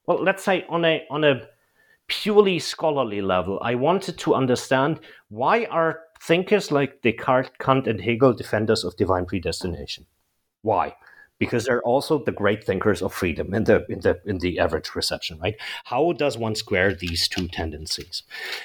well, 0.05 0.21
let's 0.21 0.43
say 0.43 0.65
on 0.69 0.85
a 0.85 1.05
on 1.09 1.23
a 1.23 1.47
purely 2.07 2.59
scholarly 2.59 3.21
level, 3.21 3.59
I 3.63 3.75
wanted 3.75 4.17
to 4.19 4.35
understand 4.35 4.99
why 5.29 5.65
are 5.65 6.01
thinkers 6.21 6.71
like 6.71 7.01
Descartes, 7.01 7.51
Kant, 7.59 7.87
and 7.87 7.99
Hegel 7.99 8.33
defenders 8.33 8.83
of 8.83 8.95
divine 8.97 9.25
predestination? 9.25 10.05
Why? 10.61 10.95
Because 11.39 11.65
they're 11.65 11.81
also 11.81 12.23
the 12.23 12.31
great 12.31 12.63
thinkers 12.63 13.01
of 13.01 13.13
freedom 13.13 13.53
in 13.53 13.63
the 13.65 13.85
in 13.89 13.99
the 14.01 14.19
in 14.25 14.37
the 14.39 14.59
average 14.59 14.95
reception, 14.95 15.39
right? 15.39 15.55
How 15.85 16.13
does 16.13 16.37
one 16.37 16.55
square 16.55 16.93
these 16.93 17.27
two 17.27 17.47
tendencies? 17.47 18.23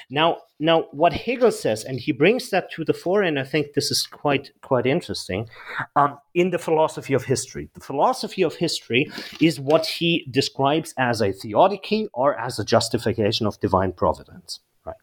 Now, 0.09 0.37
now 0.59 0.83
what 0.91 1.13
Hegel 1.13 1.51
says, 1.51 1.83
and 1.83 1.99
he 1.99 2.11
brings 2.11 2.49
that 2.51 2.71
to 2.71 2.85
the 2.85 2.93
fore, 2.93 3.23
and 3.23 3.39
I 3.39 3.43
think 3.43 3.73
this 3.73 3.91
is 3.91 4.05
quite 4.05 4.51
quite 4.61 4.85
interesting, 4.85 5.49
um, 5.95 6.17
in 6.33 6.51
the 6.51 6.59
philosophy 6.59 7.13
of 7.13 7.25
history. 7.25 7.69
The 7.73 7.81
philosophy 7.81 8.43
of 8.43 8.55
history 8.55 9.11
is 9.41 9.59
what 9.59 9.85
he 9.85 10.27
describes 10.31 10.93
as 10.97 11.21
a 11.21 11.31
theodicy 11.31 12.07
or 12.13 12.39
as 12.39 12.59
a 12.59 12.65
justification 12.65 13.47
of 13.47 13.59
divine 13.59 13.93
providence. 13.93 14.59
Right. 14.85 14.95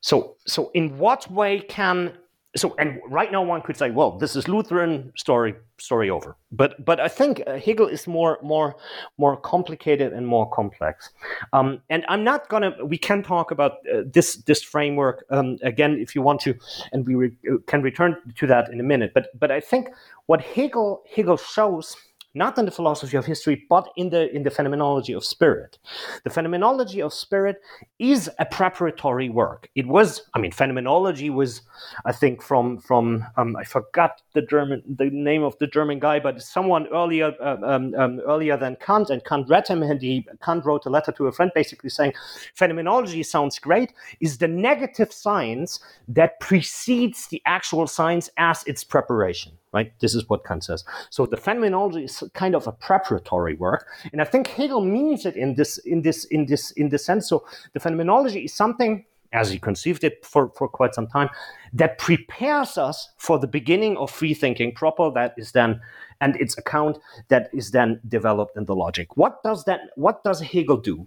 So, 0.00 0.36
so 0.46 0.70
in 0.74 0.98
what 0.98 1.30
way 1.30 1.60
can 1.60 2.12
so 2.56 2.74
and 2.78 3.00
right 3.08 3.30
now 3.30 3.42
one 3.42 3.62
could 3.62 3.76
say 3.76 3.90
well 3.90 4.18
this 4.18 4.34
is 4.34 4.48
lutheran 4.48 5.12
story 5.16 5.54
story 5.78 6.08
over. 6.10 6.36
But 6.52 6.84
but 6.84 7.00
i 7.00 7.08
think 7.08 7.42
uh, 7.46 7.58
hegel 7.58 7.86
is 7.86 8.06
more 8.06 8.38
more 8.42 8.76
more 9.18 9.36
complicated 9.36 10.12
and 10.12 10.26
more 10.26 10.48
complex. 10.50 11.10
Um, 11.52 11.82
and 11.90 12.04
i'm 12.08 12.24
not 12.24 12.48
gonna 12.48 12.74
we 12.84 12.98
can 12.98 13.22
talk 13.22 13.50
about 13.50 13.72
uh, 13.92 14.02
this 14.06 14.36
this 14.36 14.62
framework 14.62 15.24
um, 15.30 15.58
again 15.62 15.98
if 15.98 16.14
you 16.14 16.22
want 16.22 16.40
to 16.42 16.54
and 16.92 17.06
we 17.06 17.14
re- 17.14 17.36
uh, 17.50 17.56
can 17.66 17.82
return 17.82 18.16
to 18.36 18.46
that 18.46 18.70
in 18.72 18.80
a 18.80 18.84
minute. 18.84 19.12
But 19.14 19.38
but 19.38 19.50
i 19.50 19.60
think 19.60 19.90
what 20.26 20.40
hegel 20.40 21.02
hegel 21.14 21.36
shows 21.36 21.96
not 22.36 22.58
in 22.58 22.66
the 22.66 22.70
philosophy 22.70 23.16
of 23.16 23.24
history, 23.24 23.64
but 23.68 23.88
in 23.96 24.10
the 24.10 24.34
in 24.34 24.42
the 24.42 24.50
phenomenology 24.50 25.12
of 25.12 25.24
spirit. 25.24 25.78
The 26.24 26.30
phenomenology 26.30 27.00
of 27.00 27.12
spirit 27.12 27.56
is 27.98 28.30
a 28.38 28.44
preparatory 28.44 29.28
work. 29.30 29.68
It 29.74 29.86
was, 29.86 30.22
I 30.34 30.38
mean, 30.38 30.52
phenomenology 30.52 31.30
was, 31.30 31.62
I 32.04 32.12
think, 32.12 32.42
from 32.42 32.78
from 32.78 33.24
um, 33.36 33.56
I 33.56 33.64
forgot 33.64 34.22
the 34.34 34.42
German 34.42 34.82
the 34.86 35.10
name 35.10 35.42
of 35.42 35.58
the 35.58 35.66
German 35.66 35.98
guy, 35.98 36.20
but 36.20 36.42
someone 36.42 36.86
earlier 36.92 37.34
uh, 37.40 37.56
um, 37.64 37.94
um, 37.94 38.20
earlier 38.20 38.56
than 38.56 38.76
Kant, 38.76 39.10
and 39.10 39.24
Kant 39.24 39.48
read 39.48 39.66
him, 39.66 39.82
and 39.82 40.00
he 40.00 40.26
Kant 40.44 40.64
wrote 40.66 40.84
a 40.86 40.90
letter 40.90 41.12
to 41.12 41.26
a 41.26 41.32
friend, 41.32 41.50
basically 41.54 41.90
saying, 41.90 42.12
phenomenology 42.54 43.22
sounds 43.22 43.58
great, 43.58 43.94
is 44.20 44.38
the 44.38 44.48
negative 44.48 45.12
science 45.12 45.80
that 46.08 46.38
precedes 46.40 47.28
the 47.28 47.40
actual 47.46 47.86
science 47.86 48.28
as 48.36 48.62
its 48.66 48.84
preparation 48.84 49.52
right? 49.76 49.92
This 50.00 50.14
is 50.14 50.28
what 50.28 50.44
Kant 50.44 50.64
says. 50.64 50.84
So 51.10 51.26
the 51.26 51.36
phenomenology 51.36 52.04
is 52.04 52.22
kind 52.34 52.54
of 52.54 52.66
a 52.66 52.72
preparatory 52.72 53.54
work, 53.54 53.86
and 54.12 54.20
I 54.20 54.24
think 54.24 54.48
Hegel 54.48 54.84
means 54.98 55.26
it 55.26 55.36
in 55.36 55.54
this 55.54 55.78
in 55.92 56.02
this 56.02 56.24
in 56.36 56.46
this 56.46 56.64
in 56.72 56.88
this 56.88 57.04
sense. 57.04 57.28
So 57.28 57.44
the 57.74 57.80
phenomenology 57.80 58.40
is 58.44 58.54
something 58.54 59.04
as 59.32 59.50
he 59.50 59.58
conceived 59.58 60.04
it 60.04 60.24
for, 60.24 60.50
for 60.56 60.68
quite 60.68 60.94
some 60.94 61.06
time, 61.06 61.28
that 61.72 61.98
prepares 61.98 62.78
us 62.78 63.10
for 63.18 63.38
the 63.38 63.46
beginning 63.46 63.96
of 63.96 64.10
free 64.10 64.34
thinking 64.34 64.72
proper, 64.72 65.10
that 65.10 65.34
is 65.36 65.52
then, 65.52 65.80
and 66.20 66.36
its 66.36 66.56
account 66.56 66.98
that 67.28 67.50
is 67.52 67.70
then 67.70 68.00
developed 68.08 68.56
in 68.56 68.64
the 68.64 68.74
logic. 68.74 69.16
What 69.16 69.42
does 69.42 69.64
that, 69.64 69.80
what 69.96 70.24
does 70.24 70.40
Hegel 70.40 70.78
do? 70.78 71.06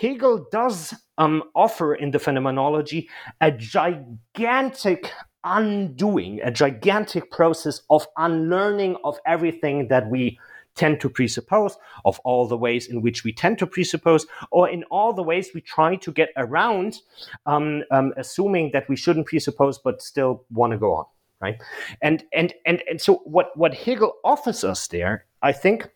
Hegel 0.00 0.46
does 0.50 0.94
um, 1.18 1.44
offer 1.54 1.94
in 1.94 2.10
the 2.10 2.18
phenomenology 2.18 3.08
a 3.40 3.50
gigantic 3.50 5.10
undoing, 5.44 6.40
a 6.42 6.50
gigantic 6.50 7.30
process 7.30 7.82
of 7.90 8.06
unlearning 8.16 8.96
of 9.04 9.18
everything 9.26 9.88
that 9.88 10.08
we 10.10 10.38
tend 10.74 11.00
to 11.00 11.08
presuppose, 11.08 11.76
of 12.04 12.18
all 12.20 12.46
the 12.46 12.56
ways 12.56 12.86
in 12.86 13.02
which 13.02 13.24
we 13.24 13.32
tend 13.32 13.58
to 13.58 13.66
presuppose, 13.66 14.26
or 14.50 14.68
in 14.68 14.84
all 14.84 15.12
the 15.12 15.22
ways 15.22 15.50
we 15.54 15.60
try 15.60 15.96
to 15.96 16.12
get 16.12 16.30
around 16.36 16.98
um, 17.46 17.82
um, 17.90 18.12
assuming 18.16 18.70
that 18.72 18.88
we 18.88 18.96
shouldn't 18.96 19.26
presuppose 19.26 19.78
but 19.78 20.00
still 20.00 20.44
want 20.50 20.72
to 20.72 20.78
go 20.78 20.94
on. 20.94 21.04
Right, 21.40 21.60
and 22.00 22.24
and 22.32 22.54
and 22.64 22.84
and 22.88 23.00
so 23.00 23.16
what 23.24 23.56
what 23.56 23.74
Hegel 23.74 24.14
offers 24.22 24.62
us 24.62 24.86
there, 24.86 25.26
I 25.42 25.50
think, 25.50 25.88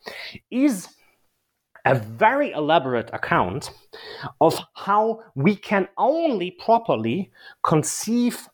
is 0.51 0.88
a 1.84 1.94
very 1.94 2.51
elaborate 2.51 3.09
account 3.12 3.70
of 4.40 4.59
how 4.74 5.22
we 5.36 5.55
can 5.55 5.86
only 5.97 6.51
properly 6.51 7.30
conceive 7.62 8.49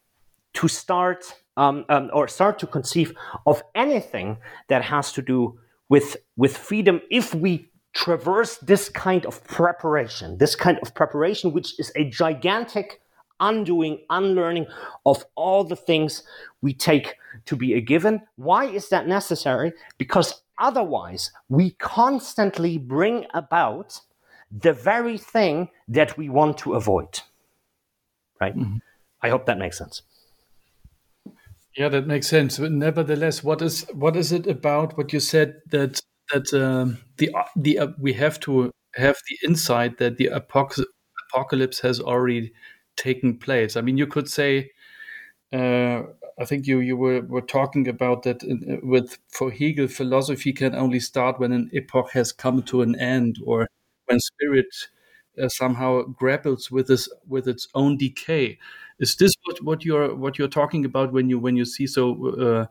to 0.54 0.68
start 0.68 1.34
um, 1.56 1.84
um, 1.88 2.10
or 2.12 2.28
start 2.28 2.58
to 2.60 2.66
conceive 2.66 3.12
of 3.46 3.62
anything 3.74 4.38
that 4.68 4.82
has 4.82 5.12
to 5.12 5.22
do 5.22 5.58
with 5.88 6.16
with 6.36 6.56
freedom 6.56 7.00
if 7.10 7.34
we 7.34 7.68
traverse 7.92 8.56
this 8.58 8.88
kind 8.88 9.26
of 9.26 9.44
preparation 9.44 10.38
this 10.38 10.54
kind 10.54 10.78
of 10.80 10.94
preparation 10.94 11.52
which 11.52 11.78
is 11.78 11.92
a 11.94 12.08
gigantic 12.08 13.02
undoing 13.42 13.98
unlearning 14.08 14.66
of 15.04 15.26
all 15.34 15.64
the 15.64 15.76
things 15.76 16.22
we 16.62 16.72
take 16.72 17.16
to 17.44 17.56
be 17.56 17.74
a 17.74 17.80
given. 17.80 18.22
Why 18.36 18.64
is 18.64 18.88
that 18.88 19.06
necessary? 19.06 19.72
Because 19.98 20.42
otherwise 20.58 21.30
we 21.48 21.72
constantly 21.72 22.78
bring 22.78 23.26
about 23.34 24.00
the 24.50 24.72
very 24.72 25.18
thing 25.18 25.68
that 25.88 26.16
we 26.16 26.28
want 26.28 26.56
to 26.58 26.74
avoid. 26.74 27.20
Right? 28.40 28.56
Mm-hmm. 28.56 28.78
i 29.22 29.28
hope 29.28 29.46
that 29.46 29.56
makes 29.56 29.78
sense 29.78 30.02
yeah, 31.76 31.88
that 31.88 32.06
makes 32.06 32.26
sense. 32.28 32.58
But 32.58 32.72
nevertheless, 32.72 33.42
what 33.42 33.62
is 33.62 33.86
what 33.92 34.16
is 34.16 34.32
it 34.32 34.46
about 34.46 34.96
what 34.96 35.12
you 35.12 35.20
said 35.20 35.56
that 35.70 36.00
that 36.32 36.52
um, 36.54 36.98
the 37.18 37.30
the 37.56 37.78
uh, 37.78 37.88
we 37.98 38.12
have 38.14 38.38
to 38.40 38.70
have 38.94 39.16
the 39.28 39.48
insight 39.48 39.98
that 39.98 40.16
the 40.18 40.26
apocalypse 40.26 41.80
has 41.80 42.00
already 42.00 42.52
taken 42.96 43.38
place. 43.38 43.76
I 43.76 43.80
mean, 43.80 43.98
you 43.98 44.06
could 44.06 44.28
say. 44.28 44.70
Uh, 45.52 46.04
I 46.40 46.46
think 46.46 46.66
you 46.66 46.80
you 46.80 46.96
were, 46.96 47.22
were 47.22 47.42
talking 47.42 47.88
about 47.88 48.24
that 48.24 48.42
in, 48.44 48.64
uh, 48.82 48.86
with 48.86 49.18
for 49.30 49.50
Hegel, 49.52 49.88
philosophy 49.88 50.52
can 50.52 50.74
only 50.74 51.00
start 51.00 51.40
when 51.40 51.52
an 51.52 51.70
epoch 51.74 52.10
has 52.12 52.32
come 52.32 52.62
to 52.64 52.82
an 52.82 52.96
end, 53.00 53.36
or 53.44 53.68
when 54.06 54.20
spirit 54.20 54.66
uh, 55.42 55.48
somehow 55.48 56.02
grapples 56.02 56.70
with 56.70 56.88
this 56.88 57.08
with 57.26 57.48
its 57.48 57.68
own 57.74 57.96
decay. 57.96 58.58
Is 59.02 59.16
this 59.16 59.32
what, 59.44 59.62
what 59.62 59.84
you're 59.84 60.14
what 60.14 60.38
you're 60.38 60.48
talking 60.48 60.84
about 60.84 61.12
when 61.12 61.28
you 61.28 61.38
when 61.38 61.56
you 61.56 61.64
see 61.64 61.88
so 61.88 62.04
uh, 62.38 62.66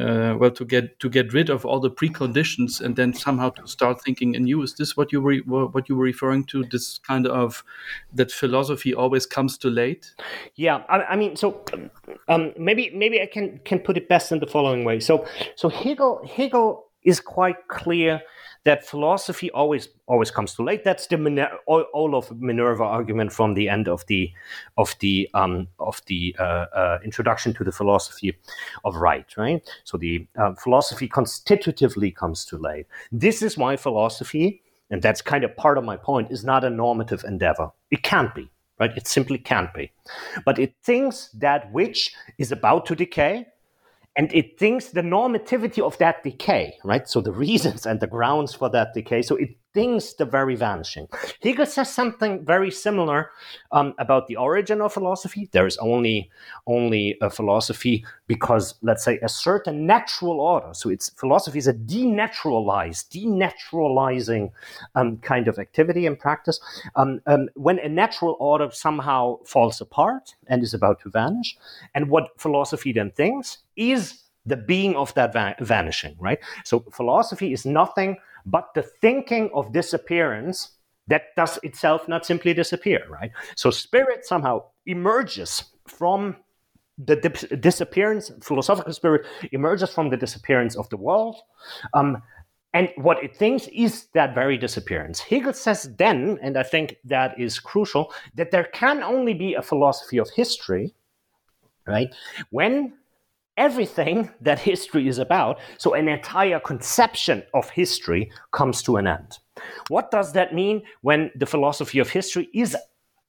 uh, 0.00 0.36
well 0.36 0.50
to 0.50 0.64
get 0.64 0.98
to 0.98 1.08
get 1.08 1.32
rid 1.32 1.50
of 1.50 1.64
all 1.64 1.78
the 1.78 1.90
preconditions 1.90 2.80
and 2.80 2.96
then 2.96 3.14
somehow 3.14 3.50
to 3.50 3.66
start 3.68 4.02
thinking 4.02 4.34
anew? 4.34 4.62
Is 4.62 4.74
this 4.74 4.96
what 4.96 5.12
you 5.12 5.20
were 5.20 5.36
what 5.68 5.88
you 5.88 5.94
were 5.94 6.04
referring 6.04 6.44
to? 6.46 6.64
This 6.64 6.98
kind 6.98 7.28
of 7.28 7.62
that 8.12 8.32
philosophy 8.32 8.92
always 8.92 9.24
comes 9.24 9.56
too 9.56 9.70
late. 9.70 10.12
Yeah, 10.56 10.82
I, 10.88 11.02
I 11.02 11.16
mean, 11.16 11.36
so 11.36 11.64
um, 12.28 12.52
maybe 12.58 12.90
maybe 12.92 13.22
I 13.22 13.26
can 13.26 13.60
can 13.64 13.78
put 13.78 13.96
it 13.96 14.08
best 14.08 14.32
in 14.32 14.40
the 14.40 14.48
following 14.48 14.84
way. 14.84 14.98
So 14.98 15.26
so 15.54 15.68
Hegel 15.68 16.26
Hegel 16.26 16.86
is 17.04 17.20
quite 17.20 17.68
clear 17.68 18.20
that 18.64 18.86
philosophy 18.86 19.50
always 19.50 19.88
always 20.06 20.30
comes 20.30 20.54
too 20.54 20.64
late. 20.64 20.84
That's 20.84 21.06
the 21.06 21.18
Miner- 21.18 21.58
Owl 21.68 22.14
of 22.14 22.40
Minerva 22.40 22.84
argument 22.84 23.32
from 23.32 23.54
the 23.54 23.68
end 23.68 23.88
of 23.88 24.06
the 24.06 24.32
of 24.76 24.94
the 25.00 25.28
um, 25.34 25.68
of 25.78 26.00
the 26.06 26.36
uh, 26.38 26.66
uh, 26.74 26.98
introduction 27.04 27.54
to 27.54 27.64
the 27.64 27.72
philosophy 27.72 28.36
of 28.84 28.96
right. 28.96 29.26
Right. 29.36 29.68
So 29.84 29.98
the 29.98 30.26
uh, 30.38 30.54
philosophy 30.54 31.08
constitutively 31.08 32.10
comes 32.10 32.44
too 32.44 32.58
late. 32.58 32.86
This 33.10 33.42
is 33.42 33.58
why 33.58 33.76
philosophy, 33.76 34.62
and 34.90 35.02
that's 35.02 35.22
kind 35.22 35.44
of 35.44 35.56
part 35.56 35.76
of 35.76 35.84
my 35.84 35.96
point, 35.96 36.30
is 36.30 36.44
not 36.44 36.64
a 36.64 36.70
normative 36.70 37.24
endeavor. 37.24 37.70
It 37.90 38.02
can't 38.02 38.34
be. 38.34 38.48
Right. 38.78 38.96
It 38.96 39.06
simply 39.06 39.38
can't 39.38 39.72
be. 39.74 39.92
But 40.44 40.58
it 40.58 40.74
thinks 40.82 41.28
that 41.34 41.72
which 41.72 42.14
is 42.38 42.52
about 42.52 42.86
to 42.86 42.94
decay 42.94 43.46
and 44.16 44.32
it 44.34 44.58
thinks 44.58 44.88
the 44.90 45.00
normativity 45.00 45.82
of 45.82 45.96
that 45.98 46.22
decay, 46.22 46.74
right? 46.84 47.08
So 47.08 47.20
the 47.20 47.32
reasons 47.32 47.86
and 47.86 48.00
the 48.00 48.06
grounds 48.06 48.54
for 48.54 48.68
that 48.70 48.92
decay. 48.94 49.22
So 49.22 49.36
it 49.36 49.56
thinks 49.74 50.14
the 50.14 50.24
very 50.24 50.54
vanishing. 50.54 51.08
Hegel 51.42 51.66
says 51.66 51.92
something 51.92 52.44
very 52.44 52.70
similar 52.70 53.30
um, 53.70 53.94
about 53.98 54.26
the 54.26 54.36
origin 54.36 54.80
of 54.80 54.92
philosophy. 54.92 55.48
There 55.52 55.66
is 55.66 55.76
only 55.78 56.30
only 56.66 57.16
a 57.20 57.30
philosophy 57.30 58.04
because, 58.26 58.74
let's 58.82 59.04
say, 59.04 59.18
a 59.22 59.28
certain 59.28 59.86
natural 59.86 60.40
order. 60.40 60.72
So 60.72 60.90
it's 60.90 61.10
philosophy 61.10 61.58
is 61.58 61.68
a 61.68 61.74
denaturalized, 61.74 63.08
denaturalizing 63.10 64.52
um, 64.94 65.18
kind 65.18 65.48
of 65.48 65.58
activity 65.58 66.06
and 66.06 66.18
practice. 66.18 66.60
Um, 66.96 67.20
um, 67.26 67.48
when 67.54 67.78
a 67.78 67.88
natural 67.88 68.36
order 68.38 68.68
somehow 68.72 69.38
falls 69.44 69.80
apart 69.80 70.34
and 70.46 70.62
is 70.62 70.74
about 70.74 71.00
to 71.00 71.10
vanish, 71.10 71.56
and 71.94 72.08
what 72.08 72.28
philosophy 72.38 72.92
then 72.92 73.10
thinks 73.10 73.58
is 73.76 74.22
the 74.44 74.56
being 74.56 74.96
of 74.96 75.14
that 75.14 75.32
va- 75.32 75.54
vanishing, 75.60 76.16
right? 76.18 76.38
So 76.64 76.80
philosophy 76.90 77.52
is 77.52 77.64
nothing 77.64 78.16
but 78.46 78.68
the 78.74 78.82
thinking 78.82 79.50
of 79.54 79.72
disappearance 79.72 80.76
that 81.08 81.34
does 81.36 81.58
itself 81.62 82.08
not 82.08 82.24
simply 82.24 82.54
disappear, 82.54 83.06
right? 83.08 83.30
So 83.56 83.70
spirit 83.70 84.24
somehow 84.24 84.64
emerges 84.86 85.64
from 85.86 86.36
the 86.98 87.16
dip- 87.16 87.60
disappearance, 87.60 88.30
philosophical 88.42 88.92
spirit 88.92 89.26
emerges 89.50 89.90
from 89.90 90.10
the 90.10 90.16
disappearance 90.16 90.76
of 90.76 90.88
the 90.90 90.96
world. 90.96 91.36
Um, 91.94 92.22
and 92.74 92.88
what 92.96 93.22
it 93.22 93.36
thinks 93.36 93.68
is 93.68 94.06
that 94.14 94.34
very 94.34 94.56
disappearance. 94.56 95.20
Hegel 95.20 95.52
says 95.52 95.94
then, 95.98 96.38
and 96.40 96.56
I 96.56 96.62
think 96.62 96.96
that 97.04 97.38
is 97.38 97.58
crucial, 97.58 98.12
that 98.34 98.50
there 98.50 98.64
can 98.64 99.02
only 99.02 99.34
be 99.34 99.54
a 99.54 99.62
philosophy 99.62 100.18
of 100.18 100.30
history, 100.30 100.94
right? 101.86 102.08
When 102.50 102.94
everything 103.56 104.30
that 104.40 104.58
history 104.58 105.08
is 105.08 105.18
about, 105.18 105.58
so 105.78 105.94
an 105.94 106.08
entire 106.08 106.60
conception 106.60 107.42
of 107.54 107.70
history 107.70 108.30
comes 108.50 108.82
to 108.82 108.96
an 108.96 109.06
end. 109.06 109.38
What 109.88 110.10
does 110.10 110.32
that 110.32 110.54
mean 110.54 110.82
when 111.02 111.30
the 111.34 111.46
philosophy 111.46 111.98
of 111.98 112.10
history 112.10 112.48
is 112.54 112.76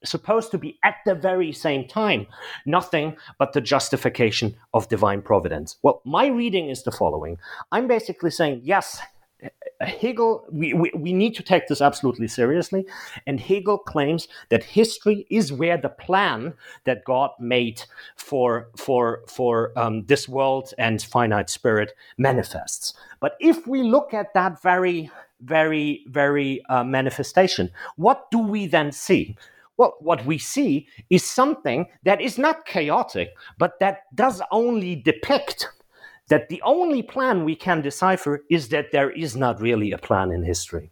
supposed 0.06 0.52
to 0.52 0.58
be 0.58 0.78
at 0.84 0.96
the 1.06 1.16
very 1.16 1.54
same 1.54 1.88
time 1.88 2.28
nothing 2.66 3.16
but 3.40 3.54
the 3.54 3.62
justification 3.62 4.56
of 4.74 4.90
divine 4.90 5.22
providence? 5.22 5.78
Well, 5.82 6.02
my 6.06 6.28
reading 6.28 6.70
is 6.70 6.84
the 6.84 6.92
following 6.92 7.38
I'm 7.72 7.88
basically 7.88 8.32
saying, 8.32 8.62
yes, 8.64 9.02
Hegel, 9.86 10.46
we, 10.52 10.74
we, 10.74 10.92
we, 10.96 11.14
need 11.14 11.36
to 11.36 11.44
take 11.44 11.68
this 11.68 11.82
absolutely 11.82 12.28
seriously. 12.28 12.86
And 13.28 13.40
Hegel 13.40 13.78
claims 13.78 14.28
that 14.50 14.64
history 14.64 15.26
is 15.30 15.54
where 15.54 15.78
the 15.78 15.90
plan 15.90 16.54
that 16.86 17.04
God 17.06 17.32
made 17.40 17.84
for, 18.16 18.70
for, 18.78 19.24
for 19.28 19.72
um, 19.78 20.06
this 20.06 20.28
world 20.28 20.74
and 20.78 21.02
finite 21.02 21.50
spirit 21.50 21.94
manifests. 22.18 22.94
But 23.20 23.36
if 23.40 23.66
we 23.68 23.84
look 23.84 24.14
at 24.14 24.34
that 24.34 24.62
very, 24.62 25.10
very, 25.42 26.06
very 26.08 26.64
uh, 26.70 26.84
manifestation, 26.84 27.70
what 27.96 28.30
do 28.32 28.40
we 28.40 28.68
then 28.68 28.92
see? 28.92 29.36
Well, 29.78 29.96
what 30.00 30.26
we 30.26 30.38
see 30.38 30.88
is 31.10 31.24
something 31.24 31.88
that 32.04 32.22
is 32.22 32.38
not 32.38 32.66
chaotic, 32.66 33.30
but 33.58 33.80
that 33.80 34.04
does 34.16 34.42
only 34.52 34.96
depict 34.96 35.70
that 36.30 36.50
the 36.50 36.62
only 36.64 37.02
plan 37.02 37.44
we 37.44 37.56
can 37.56 37.82
decipher 37.82 38.44
is 38.50 38.70
that 38.70 38.92
there 38.92 39.12
is 39.12 39.36
not 39.36 39.62
really 39.62 39.92
a 39.92 39.98
plan 39.98 40.32
in 40.32 40.44
history. 40.44 40.92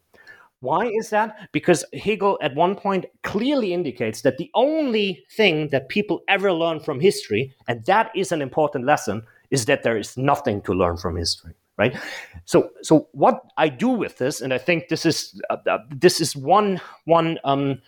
Why 0.59 0.86
is 0.86 1.09
that? 1.09 1.49
Because 1.51 1.84
Hegel 1.93 2.38
at 2.41 2.53
one 2.55 2.75
point 2.75 3.05
clearly 3.23 3.73
indicates 3.73 4.21
that 4.21 4.38
the 4.38 4.51
only 4.53 5.25
thing 5.32 5.69
that 5.69 5.89
people 5.89 6.21
ever 6.27 6.53
learn 6.53 6.79
from 6.79 6.99
history, 6.99 7.55
and 7.67 7.84
that 7.86 8.11
is 8.15 8.32
an 8.32 8.41
important 8.41 8.86
lesson, 8.86 9.23
is 9.49 9.65
that 9.65 9.82
there 9.82 9.97
is 9.97 10.17
nothing 10.17 10.61
to 10.61 10.73
learn 10.73 10.97
from 10.97 11.15
history. 11.15 11.53
Right. 11.77 11.97
So, 12.45 12.69
so 12.84 13.07
what 13.13 13.41
I 13.57 13.69
do 13.69 13.89
with 13.89 14.19
this, 14.19 14.39
and 14.39 14.53
I 14.53 14.59
think 14.59 14.89
this 14.89 15.03
is 15.03 15.41
uh, 15.49 15.57
uh, 15.67 15.79
this 15.89 16.21
is 16.21 16.36
one 16.36 16.79
one 17.05 17.39
um, 17.43 17.82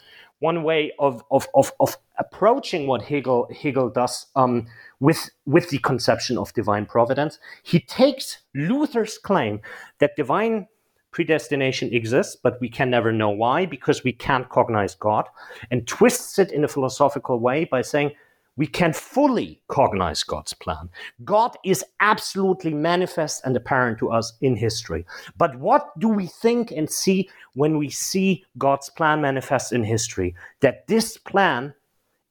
one 0.43 0.63
way 0.63 0.91
of 0.99 1.23
of 1.31 1.47
of, 1.55 1.71
of 1.79 1.97
approaching 2.19 2.85
what 2.85 3.01
Hegel 3.01 3.47
Hegel 3.61 3.89
does 3.89 4.27
um, 4.35 4.67
with, 4.99 5.29
with 5.45 5.69
the 5.69 5.79
conception 5.79 6.37
of 6.37 6.53
divine 6.53 6.85
providence. 6.85 7.39
He 7.63 7.79
takes 7.79 8.39
Luther's 8.53 9.17
claim 9.17 9.61
that 9.99 10.17
divine 10.17 10.67
predestination 11.11 11.93
exists, 11.93 12.35
but 12.35 12.59
we 12.59 12.69
can 12.69 12.89
never 12.89 13.11
know 13.11 13.29
why 13.29 13.65
because 13.65 14.03
we 14.03 14.11
can't 14.11 14.49
cognize 14.49 14.95
God, 14.95 15.25
and 15.71 15.87
twists 15.87 16.37
it 16.39 16.51
in 16.51 16.63
a 16.63 16.67
philosophical 16.67 17.39
way 17.39 17.65
by 17.65 17.81
saying 17.81 18.11
we 18.55 18.67
can 18.67 18.93
fully 18.93 19.61
cognize 19.67 20.23
God's 20.23 20.53
plan. 20.53 20.89
God 21.23 21.55
is 21.65 21.83
absolutely 21.99 22.73
manifest 22.73 23.41
and 23.45 23.55
apparent 23.55 23.97
to 23.99 24.11
us 24.11 24.33
in 24.41 24.55
history. 24.55 25.05
But 25.37 25.57
what 25.59 25.97
do 25.99 26.07
we 26.07 26.27
think 26.27 26.71
and 26.71 26.89
see 26.89 27.29
when 27.55 27.77
we 27.77 27.89
see 27.89 28.45
God's 28.57 28.89
plan 28.89 29.21
manifest 29.21 29.73
in 29.73 29.83
history? 29.83 30.35
That 30.61 30.87
this 30.87 31.17
plan 31.17 31.73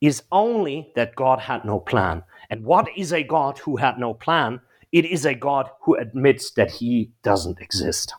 is 0.00 0.22
only 0.32 0.92
that 0.94 1.16
God 1.16 1.38
had 1.38 1.64
no 1.64 1.80
plan. 1.80 2.22
And 2.50 2.64
what 2.64 2.88
is 2.96 3.12
a 3.12 3.22
God 3.22 3.58
who 3.58 3.76
had 3.76 3.98
no 3.98 4.14
plan? 4.14 4.60
It 4.92 5.06
is 5.06 5.24
a 5.24 5.34
God 5.34 5.70
who 5.80 5.94
admits 5.94 6.50
that 6.52 6.70
he 6.70 7.10
doesn't 7.22 7.60
exist. 7.60 8.14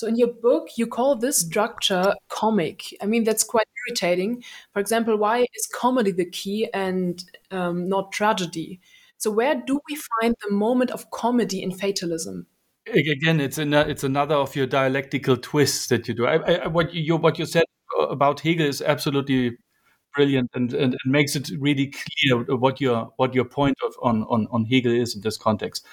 So, 0.00 0.06
in 0.06 0.16
your 0.16 0.32
book, 0.32 0.68
you 0.78 0.86
call 0.86 1.14
this 1.14 1.40
structure 1.40 2.14
comic. 2.30 2.96
I 3.02 3.04
mean, 3.04 3.22
that's 3.24 3.44
quite 3.44 3.66
irritating. 3.86 4.42
For 4.72 4.80
example, 4.80 5.18
why 5.18 5.40
is 5.40 5.66
comedy 5.74 6.10
the 6.10 6.24
key 6.24 6.70
and 6.72 7.22
um, 7.50 7.86
not 7.86 8.10
tragedy? 8.10 8.80
So, 9.18 9.30
where 9.30 9.56
do 9.56 9.78
we 9.90 9.98
find 10.18 10.34
the 10.42 10.54
moment 10.54 10.90
of 10.90 11.10
comedy 11.10 11.62
in 11.62 11.70
fatalism? 11.70 12.46
Again, 12.86 13.42
it's 13.42 13.58
an, 13.58 13.74
it's 13.74 14.02
another 14.02 14.36
of 14.36 14.56
your 14.56 14.66
dialectical 14.66 15.36
twists 15.36 15.88
that 15.88 16.08
you 16.08 16.14
do. 16.14 16.24
I, 16.24 16.36
I, 16.36 16.66
what 16.68 16.94
you 16.94 17.18
what 17.18 17.38
you 17.38 17.44
said 17.44 17.64
about 18.00 18.40
Hegel 18.40 18.64
is 18.64 18.80
absolutely 18.80 19.58
brilliant 20.14 20.48
and, 20.54 20.72
and, 20.72 20.94
and, 20.94 21.12
makes 21.12 21.36
it 21.36 21.50
really 21.58 21.92
clear 21.92 22.56
what 22.56 22.80
your 22.80 23.12
what 23.18 23.34
your 23.34 23.44
point 23.44 23.76
of 23.84 23.92
on 24.00 24.22
on, 24.30 24.48
on 24.50 24.64
Hegel 24.64 24.92
is 24.92 25.14
in 25.14 25.20
this 25.20 25.36
context. 25.36 25.84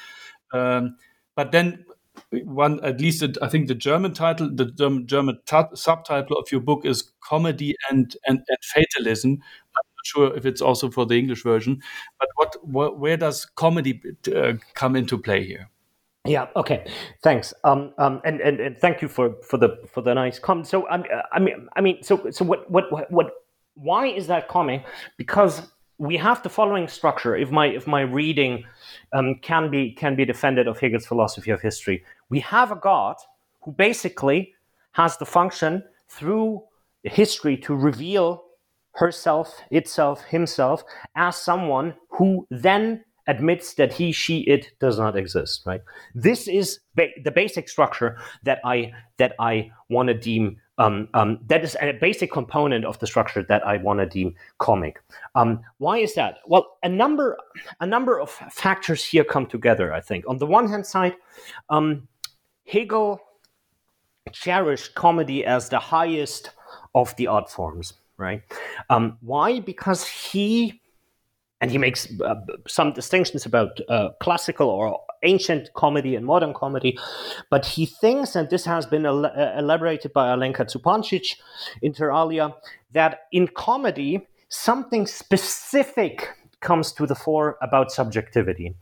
Um, 0.54 0.96
but 1.36 1.52
then 1.52 1.84
one 2.32 2.84
at 2.84 3.00
least 3.00 3.24
I 3.42 3.48
think 3.48 3.68
the 3.68 3.76
German 3.76 4.14
title, 4.14 4.50
the 4.54 4.66
German 5.06 5.40
t- 5.46 5.62
subtitle 5.76 6.38
of 6.38 6.52
your 6.52 6.62
book 6.62 6.86
is 6.86 7.12
comedy 7.22 7.76
and 7.90 8.16
and, 8.28 8.40
and 8.48 8.58
fatalism. 8.64 9.32
I'm 9.32 9.88
not 9.96 10.06
sure 10.06 10.36
if 10.36 10.46
it's 10.46 10.62
also 10.62 10.90
for 10.92 11.06
the 11.06 11.16
English 11.16 11.44
version, 11.44 11.82
but 12.20 12.30
what, 12.36 12.56
what 12.68 13.00
where 13.00 13.18
does 13.18 13.46
comedy 13.46 14.02
uh, 14.36 14.54
come 14.74 14.96
into 14.96 15.18
play 15.18 15.46
here? 15.46 15.70
Yeah. 16.26 16.48
Okay. 16.58 16.86
Thanks. 17.24 17.54
Um, 17.64 17.94
um, 17.98 18.20
and, 18.26 18.42
and, 18.42 18.60
and 18.60 18.78
thank 18.78 19.02
you 19.02 19.08
for, 19.08 19.36
for 19.44 19.58
the 19.58 19.78
for 19.90 20.02
the 20.02 20.14
nice 20.14 20.40
comment. 20.40 20.68
So 20.68 20.90
um, 20.90 21.06
I 21.32 21.40
mean 21.40 21.70
I 21.76 21.82
mean 21.82 22.04
so 22.04 22.30
so 22.32 22.44
what 22.44 22.70
what 22.70 23.10
what 23.12 23.32
why 23.76 24.08
is 24.08 24.28
that 24.28 24.50
coming? 24.50 24.84
Because 25.18 25.62
we 26.00 26.18
have 26.18 26.44
the 26.44 26.50
following 26.50 26.88
structure. 26.88 27.36
If 27.36 27.50
my 27.50 27.68
if 27.68 27.88
my 27.88 28.02
reading 28.02 28.66
um, 29.14 29.36
can 29.42 29.72
be 29.72 29.94
can 29.94 30.16
be 30.16 30.26
defended 30.26 30.68
of 30.68 30.80
Hegel's 30.80 31.06
philosophy 31.06 31.52
of 31.52 31.62
history, 31.62 32.04
we 32.30 32.40
have 32.42 32.72
a 32.72 32.76
God 32.76 33.16
who 33.62 33.72
basically 33.72 34.54
has 34.94 35.18
the 35.18 35.26
function 35.26 35.84
through 36.10 36.64
history 37.04 37.58
to 37.58 37.76
reveal 37.76 38.44
herself, 38.94 39.62
itself, 39.70 40.24
himself 40.26 40.84
as 41.16 41.36
someone 41.36 41.94
who 42.10 42.48
then 42.50 43.04
admits 43.28 43.74
that 43.76 43.94
he, 43.94 44.12
she, 44.12 44.40
it 44.42 44.72
does 44.80 44.98
not 44.98 45.16
exist. 45.16 45.64
Right. 45.66 45.82
This 46.16 46.48
is 46.48 46.80
ba- 46.96 47.10
the 47.24 47.32
basic 47.32 47.70
structure 47.70 48.18
that 48.44 48.60
I 48.64 48.94
that 49.18 49.34
I 49.40 49.72
want 49.90 50.08
to 50.08 50.14
deem 50.14 50.58
um, 50.80 51.10
um, 51.14 51.40
that 51.48 51.64
is 51.64 51.76
a 51.82 51.94
basic 51.94 52.32
component 52.32 52.86
of 52.86 53.00
the 53.00 53.08
structure 53.08 53.44
that 53.44 53.66
I 53.66 53.78
want 53.78 54.00
to 54.00 54.06
deem 54.06 54.36
comic. 54.60 55.02
Um, 55.34 55.62
why 55.80 55.98
is 55.98 56.14
that? 56.14 56.38
Well, 56.46 56.78
a 56.84 56.90
number, 56.90 57.38
a 57.80 57.86
number 57.86 58.20
of 58.20 58.30
factors 58.30 59.04
here 59.04 59.24
come 59.24 59.48
together. 59.48 59.92
I 59.92 60.02
think 60.02 60.26
on 60.28 60.38
the 60.38 60.46
one 60.46 60.70
hand 60.70 60.86
side, 60.86 61.16
um, 61.70 62.08
Hegel 62.68 63.20
cherished 64.32 64.94
comedy 64.96 65.46
as 65.46 65.70
the 65.70 65.80
highest 65.80 66.52
of 66.94 67.16
the 67.16 67.28
art 67.28 67.50
forms. 67.50 67.94
Right? 68.18 68.42
Um, 68.90 69.18
why? 69.22 69.60
Because 69.60 70.08
he 70.08 70.82
and 71.62 71.72
he 71.72 71.78
makes 71.78 72.08
uh, 72.22 72.36
some 72.68 72.94
distinctions 72.94 73.46
about 73.46 73.80
uh, 73.90 74.10
classical 74.22 74.70
or 74.70 75.00
ancient 75.24 75.74
comedy 75.74 76.16
and 76.16 76.26
modern 76.26 76.54
comedy. 76.54 76.98
But 77.50 77.66
he 77.66 77.86
thinks, 77.86 78.36
and 78.36 78.50
this 78.50 78.66
has 78.66 78.86
been 78.86 79.06
el- 79.06 79.26
uh, 79.26 79.54
elaborated 79.58 80.14
by 80.14 80.28
Alenka 80.28 80.66
Zupancic 80.66 81.36
inter 81.82 82.12
alia, 82.12 82.56
that 82.92 83.22
in 83.32 83.48
comedy, 83.48 84.28
something 84.50 85.08
specific 85.08 86.30
comes 86.60 86.92
to 86.92 87.06
the 87.06 87.16
fore 87.16 87.58
about 87.62 87.92
subjectivity. 87.92 88.74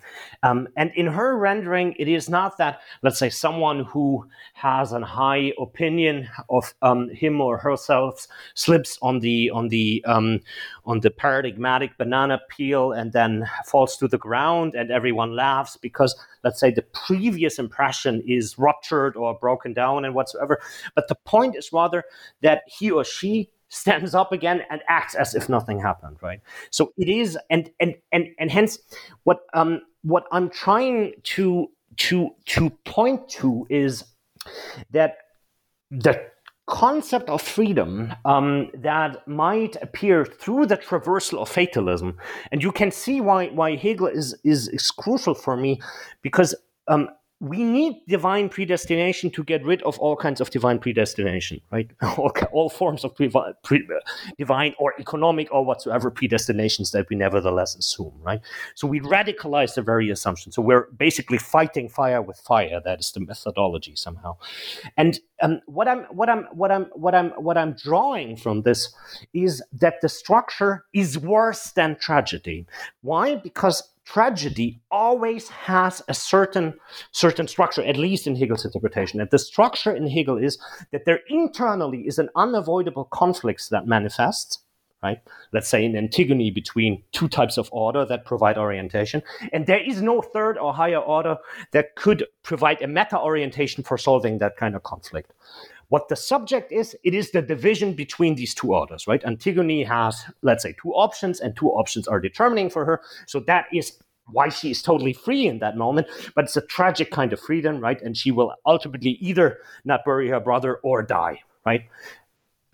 Um, 0.44 0.68
and 0.78 0.92
in 0.96 1.08
her 1.08 1.38
rendering, 1.38 1.94
it 2.00 2.08
is 2.08 2.30
not 2.30 2.58
that, 2.58 2.80
let's 3.04 3.20
say, 3.20 3.30
someone 3.30 3.84
who 3.84 4.26
has 4.54 4.94
a 4.94 5.02
high 5.02 5.52
opinion 5.60 6.30
of 6.50 6.74
um, 6.82 7.10
him 7.10 7.42
or 7.42 7.58
herself 7.58 8.28
slips 8.54 8.98
on 9.02 9.20
the 9.20 9.50
on 9.50 9.68
the 9.68 10.04
um, 10.06 10.40
on 10.86 11.02
the 11.02 11.12
paradigmatic 11.12 11.98
banana 11.98 12.40
peel 12.50 12.94
and 12.94 13.12
then 13.12 13.46
falls 13.66 13.98
to 13.98 14.08
the 14.08 14.18
ground, 14.18 14.76
and 14.76 14.90
everyone 14.92 15.36
laughs 15.36 15.76
because, 15.76 16.16
let's 16.44 16.60
say, 16.60 16.72
the 16.72 16.82
previous 16.94 17.60
impression 17.60 18.24
is 18.26 18.58
ruptured 18.58 19.18
or 19.18 19.38
broken 19.38 19.74
down 19.74 20.06
and 20.06 20.16
whatsoever. 20.16 20.62
But 20.94 21.08
the 21.10 21.16
point 21.26 21.58
is 21.58 21.74
rather 21.74 22.06
that 22.42 22.64
he 22.68 22.90
or 22.90 23.04
she 23.04 23.50
stands 23.70 24.16
up 24.16 24.32
again 24.32 24.62
and 24.70 24.82
acts 24.88 25.16
as 25.16 25.36
if 25.36 25.50
nothing 25.50 25.80
happened 25.80 26.18
right? 26.22 26.42
So 26.70 26.94
it 26.98 27.10
is 27.10 27.38
and 27.50 27.70
and 27.80 27.96
and 28.12 28.28
and 28.40 28.52
hence 28.52 28.80
what 29.24 29.40
um 29.54 29.82
what 30.04 30.26
i'm 30.32 30.50
trying 30.50 31.14
to 31.24 31.68
to 31.98 32.30
to 32.46 32.70
point 32.86 33.28
to 33.30 33.66
is 33.70 34.04
that 34.92 35.18
the 35.92 36.22
concept 36.68 37.30
of 37.30 37.42
freedom 37.42 38.14
um, 38.26 38.70
that 38.74 39.28
might 39.28 39.76
appear 39.82 40.26
through 40.26 40.66
the 40.66 40.78
traversal 40.78 41.40
of 41.40 41.50
fatalism, 41.50 42.18
and 42.52 42.64
you 42.64 42.72
can 42.72 42.92
see 42.92 43.22
why 43.22 43.48
why 43.48 43.76
Hegel 43.76 44.08
is 44.08 44.36
is, 44.44 44.68
is 44.70 44.92
crucial 44.92 45.36
for 45.36 45.56
me, 45.56 45.80
because 46.22 46.56
um, 46.88 47.10
we 47.42 47.64
need 47.64 48.02
divine 48.08 48.48
predestination 48.48 49.30
to 49.30 49.44
get 49.44 49.64
rid 49.66 49.82
of 49.84 50.00
all 50.00 50.16
kinds 50.16 50.40
of 50.40 50.50
divine 50.52 50.80
predestination, 50.80 51.60
right? 51.70 51.92
all, 52.52 52.70
forms 52.70 53.04
of 53.04 53.14
pre- 53.14 53.32
pre- 53.64 53.88
divine 54.38 54.74
or 54.80 54.94
economic 55.00 55.54
or 55.54 55.66
whatsoever 55.66 56.10
predestinations 56.10 56.92
that 56.92 57.08
we 57.10 57.16
nevertheless 57.16 57.76
assume, 57.76 58.14
right? 58.22 58.40
So 58.76 58.88
we 58.88 59.02
radicalize 59.02 59.76
the 59.76 59.82
very 59.82 60.10
assumption. 60.10 60.54
So 60.54 60.62
we're 60.62 60.88
basically 60.98 61.38
fighting 61.38 61.90
fire 61.90 62.22
with 62.22 62.38
fire. 62.38 62.82
That 62.84 63.02
is 63.02 63.12
the 63.12 63.20
methodology 63.20 63.96
somehow. 63.96 64.38
And 64.96 65.20
um, 65.42 65.60
what 65.66 65.90
I'm 65.90 66.04
what 66.06 66.30
I'm 66.30 66.44
what 66.54 66.72
I'm 66.72 66.86
what 66.94 67.14
I'm 67.14 67.32
what 67.32 67.58
I'm 67.58 67.74
drawing 67.74 68.38
from 68.38 68.62
this 68.62 68.94
is 69.34 69.62
that 69.74 69.96
the 70.02 70.10
structure 70.10 70.86
is 70.94 71.20
worse 71.20 71.72
than 71.72 71.98
tragedy. 71.98 72.66
Why? 73.02 73.36
Because 73.36 73.84
tragedy 74.06 74.80
always 74.92 75.50
has 75.50 76.02
a 76.08 76.14
certain 76.14 76.74
certain 77.12 77.48
structure 77.48 77.84
at 77.84 77.98
least 77.98 78.28
in 78.28 78.36
hegel's 78.36 78.66
interpretation. 78.66 79.20
And 79.20 79.30
the 79.30 79.40
structure 79.40 79.96
in 79.96 80.08
hegel 80.08 80.38
is 80.38 80.58
that 80.92 81.06
there 81.06 81.22
internally 81.28 82.08
is 82.08 82.20
an 82.20 82.30
unavoidable 82.36 83.06
conflict 83.06 83.70
that 83.72 83.88
manifests 83.88 84.60
right? 85.04 85.22
Let's 85.54 85.68
say 85.68 85.86
an 85.86 85.96
antigony 85.96 86.50
between 86.50 87.04
two 87.12 87.28
types 87.28 87.58
of 87.60 87.70
order 87.72 88.06
that 88.06 88.26
provide 88.26 88.58
orientation. 88.58 89.22
And 89.54 89.68
there 89.68 89.84
is 89.84 90.02
no 90.02 90.22
third 90.22 90.58
or 90.58 90.74
higher 90.74 90.98
order 90.98 91.38
that 91.74 91.96
could 91.96 92.26
provide 92.42 92.82
a 92.82 92.88
meta 92.88 93.20
orientation 93.20 93.84
for 93.84 94.00
solving 94.00 94.40
that 94.40 94.58
kind 94.58 94.76
of 94.76 94.82
conflict 94.82 95.32
what 95.90 96.10
the 96.10 96.16
subject 96.16 96.72
is, 96.72 96.96
it 97.04 97.14
is 97.14 97.32
the 97.32 97.42
division 97.42 97.94
between 97.94 98.36
these 98.36 98.54
two 98.54 98.74
orders, 98.74 99.08
right? 99.08 99.24
Antigone 99.24 99.84
has, 99.84 100.24
let's 100.42 100.64
say, 100.64 100.76
two 100.82 100.92
options, 100.94 101.40
and 101.40 101.56
two 101.56 101.70
options 101.70 102.08
are 102.08 102.20
determining 102.20 102.70
for 102.70 102.86
her. 102.86 103.02
So 103.28 103.40
that 103.42 103.66
is 103.72 104.00
why 104.32 104.50
she 104.50 104.72
is 104.72 104.82
totally 104.82 105.14
free 105.14 105.48
in 105.48 105.60
that 105.60 105.78
moment, 105.78 106.08
but 106.34 106.46
it's 106.46 106.58
a 106.58 106.62
tragic 106.62 107.12
kind 107.12 107.32
of 107.32 107.40
freedom, 107.40 107.80
right? 107.80 108.02
And 108.02 108.18
she 108.18 108.32
will 108.32 108.54
ultimately 108.66 109.12
either 109.22 109.60
not 109.84 110.04
bury 110.04 110.30
her 110.30 110.40
brother 110.40 110.78
or 110.78 111.04
die, 111.04 111.42
right? 111.66 111.84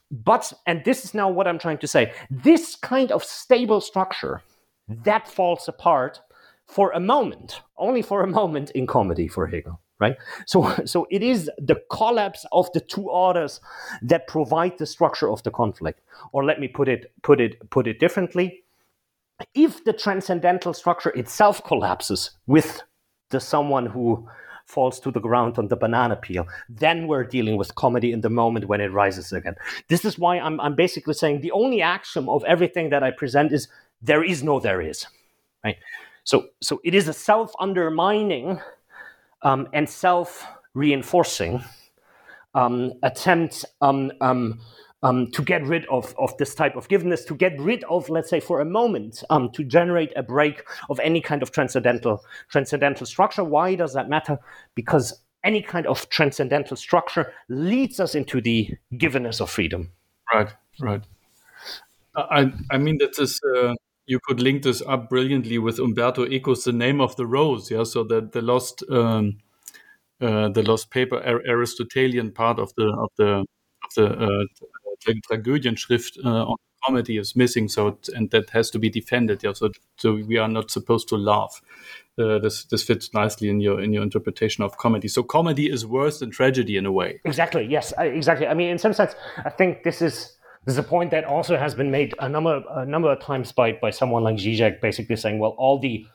But, 0.09 0.53
and 0.66 0.84
this 0.86 1.03
is 1.05 1.14
now 1.14 1.30
what 1.30 1.47
I'm 1.47 1.59
trying 1.59 1.78
to 1.80 1.88
say 1.88 2.14
this 2.30 2.76
kind 2.76 3.12
of 3.12 3.24
stable 3.24 3.82
structure 3.82 4.41
that 4.88 5.28
falls 5.28 5.68
apart 5.68 6.22
for 6.68 6.91
a 6.91 6.99
moment, 6.99 7.62
only 7.78 8.01
for 8.01 8.24
a 8.24 8.28
moment 8.28 8.72
in 8.72 8.88
comedy 8.88 9.28
for 9.28 9.47
Hegel 9.47 9.80
right? 10.02 10.18
So 10.45 10.74
so 10.86 11.08
it 11.10 11.24
is 11.24 11.49
the 11.58 11.82
collapse 11.89 12.45
of 12.52 12.72
the 12.74 12.82
two 12.82 13.10
orders 13.10 13.62
that 14.02 14.28
provide 14.28 14.78
the 14.78 14.86
structure 14.86 15.30
of 15.30 15.43
the 15.43 15.52
conflict. 15.52 16.02
Or 16.34 16.43
let 16.43 16.60
me 16.60 16.68
put 16.68 16.89
it 16.89 17.14
put 17.22 17.39
it 17.39 17.70
put 17.70 17.88
it 17.88 17.99
differently. 17.99 18.64
If 19.54 19.84
the 19.86 19.93
transcendental 19.93 20.74
structure 20.74 21.12
itself 21.12 21.64
collapses 21.64 22.32
with 22.47 22.82
the 23.30 23.39
someone 23.39 23.86
who 23.86 24.28
falls 24.66 24.99
to 25.02 25.12
the 25.12 25.20
ground 25.20 25.58
on 25.58 25.68
the 25.68 25.76
banana 25.76 26.16
peel 26.16 26.45
then 26.70 27.08
we're 27.08 27.26
dealing 27.26 27.58
with 27.58 27.76
comedy 27.76 28.12
in 28.14 28.22
the 28.22 28.30
moment 28.30 28.66
when 28.68 28.80
it 28.80 28.91
rises 28.93 29.34
again. 29.34 29.56
This 29.89 30.06
is 30.06 30.18
why 30.20 30.39
i'm, 30.39 30.60
I'm 30.62 30.76
basically 30.76 31.14
saying 31.14 31.41
the 31.41 31.52
only 31.52 31.82
axiom 31.82 32.30
of 32.30 32.43
everything 32.45 32.89
that 32.91 33.04
i 33.04 33.12
present 33.12 33.52
is 33.52 33.68
there 34.02 34.24
is 34.24 34.43
no 34.43 34.60
there 34.60 34.82
is 34.82 35.06
right? 35.64 35.78
So 36.24 36.47
so 36.62 36.80
it 36.84 36.93
is 36.93 37.08
a 37.08 37.14
self 37.14 37.54
undermining 37.60 38.60
um, 39.44 39.68
and 39.74 39.89
self 39.89 40.46
reinforcing 40.74 41.64
um, 42.54 42.94
attempt 43.04 43.66
um, 43.82 44.12
um, 44.22 44.60
um, 45.04 45.32
to 45.32 45.42
get 45.42 45.66
rid 45.66 45.86
of, 45.88 46.14
of 46.20 46.38
this 46.38 46.54
type 46.54 46.76
of 46.76 46.88
givenness, 46.88 47.26
to 47.26 47.36
get 47.36 47.60
rid 47.60 47.84
of, 47.86 48.08
let's 48.10 48.30
say, 48.30 48.39
for 48.39 48.62
a 48.62 48.66
moment, 48.66 49.24
to 49.54 49.64
generate 49.64 50.14
a 50.16 50.24
break 50.24 50.64
of 50.89 51.00
any 51.00 51.22
kind 51.22 51.42
of 51.42 51.52
transcendental 51.52 52.24
transcendental 52.50 53.06
structure. 53.06 53.44
Why 53.44 53.76
does 53.76 53.94
that 53.94 54.10
matter? 54.10 54.39
Because 54.76 55.22
any 55.44 55.62
kind 55.62 55.88
of 55.88 56.08
transcendental 56.10 56.78
structure 56.78 57.34
leads 57.50 58.00
us 58.00 58.16
into 58.16 58.42
the 58.42 58.70
givenness 58.94 59.42
of 59.42 59.50
freedom. 59.50 59.92
Right, 60.34 60.54
right. 60.80 61.04
I, 62.16 62.52
I 62.70 62.78
mean 62.78 62.98
that 63.00 63.18
is 63.20 63.39
uh, 63.58 63.74
you 64.12 64.20
could 64.28 64.41
link 64.41 64.64
this 64.64 64.82
up 64.86 65.09
brilliantly 65.09 65.57
with 65.57 65.80
Umberto 65.80 66.26
Eco's 66.26 66.66
"The 66.66 66.74
Name 66.74 66.99
of 66.99 67.16
the 67.16 67.26
Rose." 67.26 67.72
Yeah, 67.72 67.86
so 67.86 68.03
the 68.03 68.20
the 68.22 68.41
lost 68.41 68.84
um, 68.89 69.38
uh, 70.20 70.49
the 70.49 70.64
lost 70.64 70.91
paper 70.91 71.18
Aristotelian 71.24 72.32
part 72.32 72.59
of 72.59 72.74
the 72.76 72.88
of 73.05 73.09
the 73.18 73.45
of 73.86 73.91
the 73.95 74.07
uh, 74.07 74.43
Tragödienschrift 75.30 76.24
uh, 76.26 76.51
on 76.51 76.57
comedy 76.86 77.18
is 77.18 77.36
missing. 77.36 77.70
So 77.70 77.97
and 78.14 78.30
that 78.32 78.49
has 78.49 78.70
to 78.72 78.80
be 78.80 78.89
defended. 78.89 79.43
Yeah, 79.43 79.53
so 79.53 79.70
so 79.95 80.16
we 80.16 80.38
are 80.38 80.49
not 80.49 80.72
supposed 80.72 81.07
to 81.09 81.16
laugh. 81.16 81.62
Uh, 82.20 82.39
this 82.39 82.66
this 82.66 82.84
fits 82.84 83.14
nicely 83.14 83.47
in 83.47 83.62
your 83.62 83.80
in 83.82 83.93
your 83.93 84.03
interpretation 84.03 84.62
of 84.66 84.78
comedy. 84.78 85.07
So 85.07 85.24
comedy 85.24 85.72
is 85.72 85.86
worse 85.86 86.20
than 86.20 86.32
tragedy 86.32 86.76
in 86.76 86.86
a 86.86 86.91
way. 86.91 87.22
Exactly. 87.24 87.66
Yes. 87.66 87.93
Exactly. 87.97 88.47
I 88.47 88.53
mean, 88.55 88.72
in 88.72 88.78
some 88.78 88.93
sense, 88.93 89.16
I 89.45 89.49
think 89.49 89.84
this 89.84 90.01
is 90.01 90.38
this 90.66 90.74
is 90.74 90.78
a 90.78 90.84
point 90.84 91.12
that 91.12 91.24
also 91.26 91.57
has 91.57 91.74
been 91.74 91.89
made 91.89 92.14
a 92.20 92.30
number 92.30 92.64
a 92.72 92.86
number 92.86 93.12
of 93.12 93.20
times 93.20 93.51
by 93.51 93.74
by 93.74 93.89
someone 93.89 94.24
like 94.24 94.36
Zizek, 94.36 94.82
basically 94.82 95.16
saying, 95.16 95.39
well, 95.39 95.55
all 95.57 95.80
the 95.80 96.05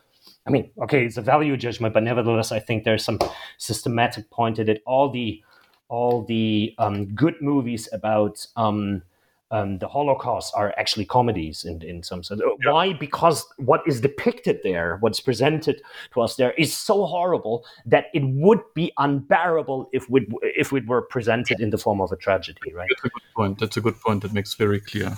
I 0.46 0.50
mean, 0.50 0.70
okay, 0.82 1.04
it's 1.04 1.16
a 1.16 1.22
value 1.22 1.56
judgment, 1.56 1.92
but 1.92 2.04
nevertheless, 2.04 2.52
I 2.52 2.60
think 2.60 2.84
there's 2.84 3.04
some 3.04 3.18
systematic 3.58 4.30
point 4.30 4.58
at 4.60 4.68
it. 4.68 4.82
All 4.86 5.10
the 5.10 5.42
all 5.88 6.24
the 6.24 6.74
um, 6.78 7.06
good 7.14 7.34
movies 7.40 7.88
about 7.92 8.44
um, 8.56 9.02
um, 9.50 9.78
the 9.78 9.88
Holocaust 9.88 10.52
are 10.56 10.74
actually 10.76 11.04
comedies 11.04 11.64
in, 11.64 11.82
in 11.82 12.02
some 12.02 12.22
sense. 12.22 12.40
Yeah. 12.64 12.72
Why? 12.72 12.92
Because 12.92 13.46
what 13.58 13.82
is 13.86 14.00
depicted 14.00 14.60
there, 14.62 14.98
what's 15.00 15.20
presented 15.20 15.80
to 16.14 16.20
us 16.20 16.36
there, 16.36 16.52
is 16.52 16.76
so 16.76 17.06
horrible 17.06 17.64
that 17.84 18.06
it 18.12 18.24
would 18.24 18.60
be 18.74 18.92
unbearable 18.98 19.88
if 19.92 20.10
we 20.10 20.26
if 20.42 20.72
it 20.72 20.86
were 20.86 21.02
presented 21.02 21.60
in 21.60 21.70
the 21.70 21.78
form 21.78 22.00
of 22.00 22.10
a 22.10 22.16
tragedy. 22.16 22.72
Right. 22.74 22.88
That's 22.90 23.04
a 23.04 23.08
good 23.08 23.34
point. 23.34 23.58
That's 23.58 23.76
a 23.76 23.80
good 23.80 24.00
point. 24.00 24.22
That 24.22 24.32
makes 24.32 24.54
very 24.54 24.80
clear. 24.80 25.16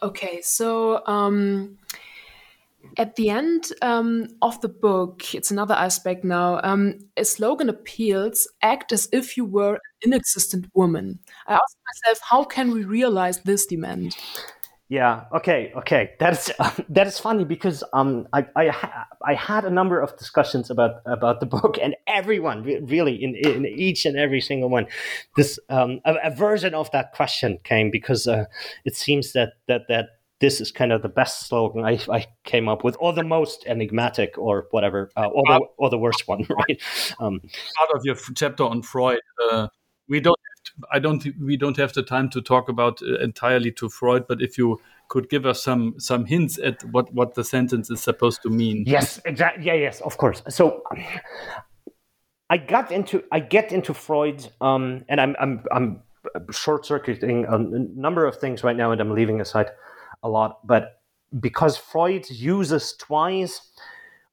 Okay, 0.00 0.40
so 0.42 1.04
um, 1.06 1.76
at 2.98 3.14
the 3.14 3.30
end 3.30 3.72
um, 3.80 4.26
of 4.42 4.60
the 4.60 4.68
book, 4.68 5.34
it's 5.34 5.50
another 5.50 5.74
aspect 5.74 6.24
now. 6.24 6.60
Um, 6.62 6.98
a 7.16 7.24
slogan 7.24 7.68
appeals 7.68 8.48
act 8.60 8.92
as 8.92 9.08
if 9.12 9.36
you 9.36 9.44
were 9.44 9.74
an 9.74 10.12
inexistent 10.12 10.66
woman. 10.74 11.20
I 11.46 11.54
ask 11.54 11.76
myself, 11.86 12.20
how 12.28 12.44
can 12.44 12.72
we 12.72 12.84
realize 12.84 13.38
this 13.42 13.66
demand? 13.66 14.16
Yeah. 14.90 15.24
Okay. 15.34 15.70
Okay. 15.76 16.12
That's 16.18 16.50
uh, 16.58 16.70
that 16.88 17.06
is 17.06 17.18
funny 17.18 17.44
because 17.44 17.84
um 17.92 18.26
I 18.32 18.46
I, 18.56 18.68
ha- 18.68 19.06
I 19.22 19.34
had 19.34 19.66
a 19.66 19.70
number 19.70 20.00
of 20.00 20.16
discussions 20.16 20.70
about 20.70 21.02
about 21.04 21.40
the 21.40 21.46
book 21.46 21.76
and 21.80 21.94
everyone 22.06 22.62
really 22.62 23.22
in 23.22 23.34
in 23.34 23.66
each 23.66 24.06
and 24.06 24.16
every 24.16 24.40
single 24.40 24.70
one 24.70 24.86
this 25.36 25.58
um 25.68 26.00
a, 26.06 26.14
a 26.24 26.30
version 26.30 26.72
of 26.74 26.90
that 26.92 27.12
question 27.12 27.58
came 27.64 27.90
because 27.90 28.26
uh, 28.26 28.46
it 28.86 28.96
seems 28.96 29.34
that 29.34 29.52
that 29.66 29.82
that 29.88 30.17
this 30.40 30.60
is 30.60 30.70
kind 30.70 30.92
of 30.92 31.02
the 31.02 31.08
best 31.08 31.48
slogan 31.48 31.84
I, 31.84 31.98
I 32.10 32.26
came 32.44 32.68
up 32.68 32.84
with, 32.84 32.96
or 33.00 33.12
the 33.12 33.24
most 33.24 33.64
enigmatic, 33.66 34.38
or 34.38 34.66
whatever, 34.70 35.10
uh, 35.16 35.26
or, 35.26 35.42
the, 35.46 35.60
or 35.76 35.90
the 35.90 35.98
worst 35.98 36.28
one, 36.28 36.46
right? 36.68 36.80
Um, 37.18 37.40
part 37.76 37.90
of 37.94 38.04
your 38.04 38.16
chapter 38.34 38.64
on 38.64 38.82
Freud, 38.82 39.20
uh, 39.50 39.68
we 40.08 40.20
don't 40.20 40.38
I 40.92 40.98
don't 40.98 41.24
we 41.40 41.56
don't 41.56 41.76
have 41.76 41.92
the 41.92 42.02
time 42.02 42.28
to 42.30 42.40
talk 42.40 42.68
about 42.68 43.00
uh, 43.02 43.18
entirely 43.18 43.72
to 43.72 43.88
Freud, 43.88 44.26
but 44.28 44.40
if 44.40 44.58
you 44.58 44.80
could 45.08 45.28
give 45.28 45.46
us 45.46 45.62
some 45.62 45.94
some 45.98 46.26
hints 46.26 46.58
at 46.58 46.84
what 46.84 47.12
what 47.12 47.34
the 47.34 47.44
sentence 47.44 47.90
is 47.90 48.00
supposed 48.00 48.42
to 48.42 48.50
mean. 48.50 48.84
Yes, 48.86 49.20
exactly. 49.24 49.64
Yeah, 49.64 49.74
yes, 49.74 50.00
of 50.02 50.16
course. 50.16 50.42
So 50.48 50.82
I 52.50 52.58
got 52.58 52.92
into 52.92 53.24
I 53.32 53.40
get 53.40 53.72
into 53.72 53.94
Freud, 53.94 54.46
um, 54.60 55.04
and 55.08 55.20
I'm 55.20 55.36
I'm 55.40 55.64
I'm 55.72 56.02
short 56.50 56.86
circuiting 56.86 57.46
a 57.46 57.58
number 57.58 58.26
of 58.26 58.36
things 58.36 58.62
right 58.62 58.76
now, 58.76 58.92
and 58.92 59.00
I'm 59.00 59.14
leaving 59.14 59.40
aside 59.40 59.70
a 60.22 60.28
lot, 60.28 60.66
but 60.66 61.00
because 61.40 61.76
Freud 61.76 62.28
uses 62.30 62.94
twice 62.94 63.60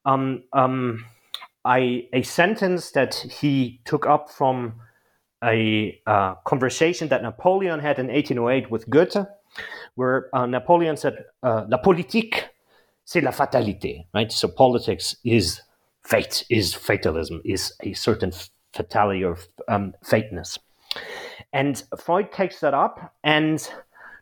um, 0.05 0.43
um, 0.53 1.05
I, 1.65 2.07
a 2.13 2.21
sentence 2.21 2.91
that 2.91 3.15
he 3.15 3.81
took 3.85 4.05
up 4.05 4.29
from 4.29 4.75
a 5.43 5.99
uh, 6.05 6.35
conversation 6.45 7.07
that 7.09 7.23
Napoleon 7.23 7.79
had 7.79 7.99
in 7.99 8.07
1808 8.07 8.69
with 8.71 8.89
Goethe, 8.89 9.25
where 9.95 10.29
uh, 10.33 10.45
Napoleon 10.45 10.95
said, 10.95 11.25
uh, 11.43 11.65
"La 11.67 11.77
politique, 11.77 12.45
c'est 13.03 13.21
la 13.21 13.31
fatalité." 13.31 14.05
Right. 14.13 14.31
So 14.31 14.47
politics 14.47 15.15
is 15.23 15.61
fate, 16.03 16.45
is 16.49 16.73
fatalism, 16.73 17.41
is 17.43 17.73
a 17.81 17.93
certain 17.93 18.31
fatality 18.73 19.23
or 19.23 19.37
um, 19.67 19.93
fateness. 20.03 20.59
And 21.51 21.81
Freud 21.97 22.31
takes 22.31 22.59
that 22.59 22.73
up 22.73 23.13
and 23.23 23.67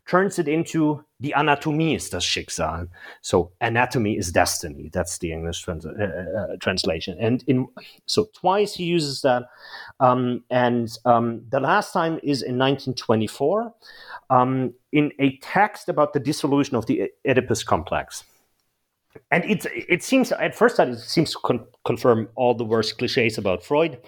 turns 0.07 0.39
it 0.39 0.47
into 0.47 1.03
the 1.23 1.31
anatomy 1.31 1.95
is 1.95 2.09
das 2.09 2.25
Schicksal. 2.25 2.89
So 3.21 3.51
anatomy 3.61 4.17
is 4.17 4.31
destiny. 4.31 4.89
That's 4.91 5.19
the 5.19 5.31
English 5.31 5.61
trans- 5.61 5.85
uh, 5.85 5.89
uh, 5.89 6.57
translation. 6.59 7.17
And 7.17 7.43
in 7.47 7.67
so 8.05 8.27
twice 8.33 8.75
he 8.75 8.83
uses 8.83 9.21
that, 9.21 9.43
um, 10.01 10.43
and 10.49 10.89
um, 11.05 11.41
the 11.49 11.61
last 11.61 11.93
time 11.93 12.19
is 12.23 12.41
in 12.41 12.59
1924 12.59 13.73
um, 14.29 14.73
in 14.91 15.13
a 15.19 15.37
text 15.37 15.87
about 15.87 16.11
the 16.11 16.19
dissolution 16.19 16.75
of 16.75 16.87
the 16.87 17.09
Oedipus 17.25 17.63
complex 17.63 18.25
and 19.31 19.43
it 19.45 19.65
it 19.75 20.03
seems 20.03 20.31
at 20.31 20.55
first 20.55 20.77
sight 20.77 20.89
it 20.89 20.99
seems 20.99 21.31
to 21.31 21.39
con- 21.43 21.65
confirm 21.85 22.29
all 22.35 22.53
the 22.53 22.63
worst 22.63 22.97
cliches 22.97 23.37
about 23.37 23.63
Freud, 23.63 23.99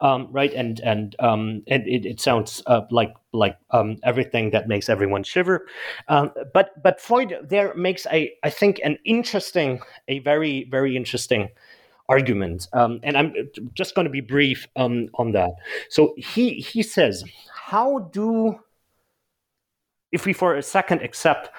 um, 0.00 0.28
right? 0.30 0.52
And 0.52 0.80
and 0.80 1.16
um, 1.18 1.62
and 1.66 1.86
it, 1.86 2.06
it 2.06 2.20
sounds 2.20 2.62
uh, 2.66 2.82
like 2.90 3.14
like 3.32 3.56
um, 3.70 3.96
everything 4.02 4.50
that 4.50 4.68
makes 4.68 4.88
everyone 4.88 5.24
shiver. 5.24 5.66
Um, 6.08 6.32
but 6.54 6.82
but 6.82 7.00
Freud 7.00 7.34
there 7.42 7.74
makes 7.74 8.06
a 8.10 8.32
I 8.42 8.50
think 8.50 8.80
an 8.84 8.98
interesting 9.04 9.80
a 10.08 10.20
very 10.20 10.64
very 10.70 10.96
interesting 10.96 11.48
argument, 12.08 12.68
um, 12.72 13.00
and 13.02 13.16
I'm 13.16 13.34
just 13.74 13.94
going 13.94 14.06
to 14.06 14.10
be 14.12 14.20
brief 14.20 14.66
um, 14.76 15.08
on 15.14 15.32
that. 15.32 15.50
So 15.90 16.14
he 16.16 16.54
he 16.54 16.82
says, 16.82 17.24
how 17.52 18.10
do 18.12 18.60
if 20.16 20.24
we 20.24 20.32
for 20.32 20.56
a 20.56 20.62
second 20.62 21.02
accept 21.02 21.50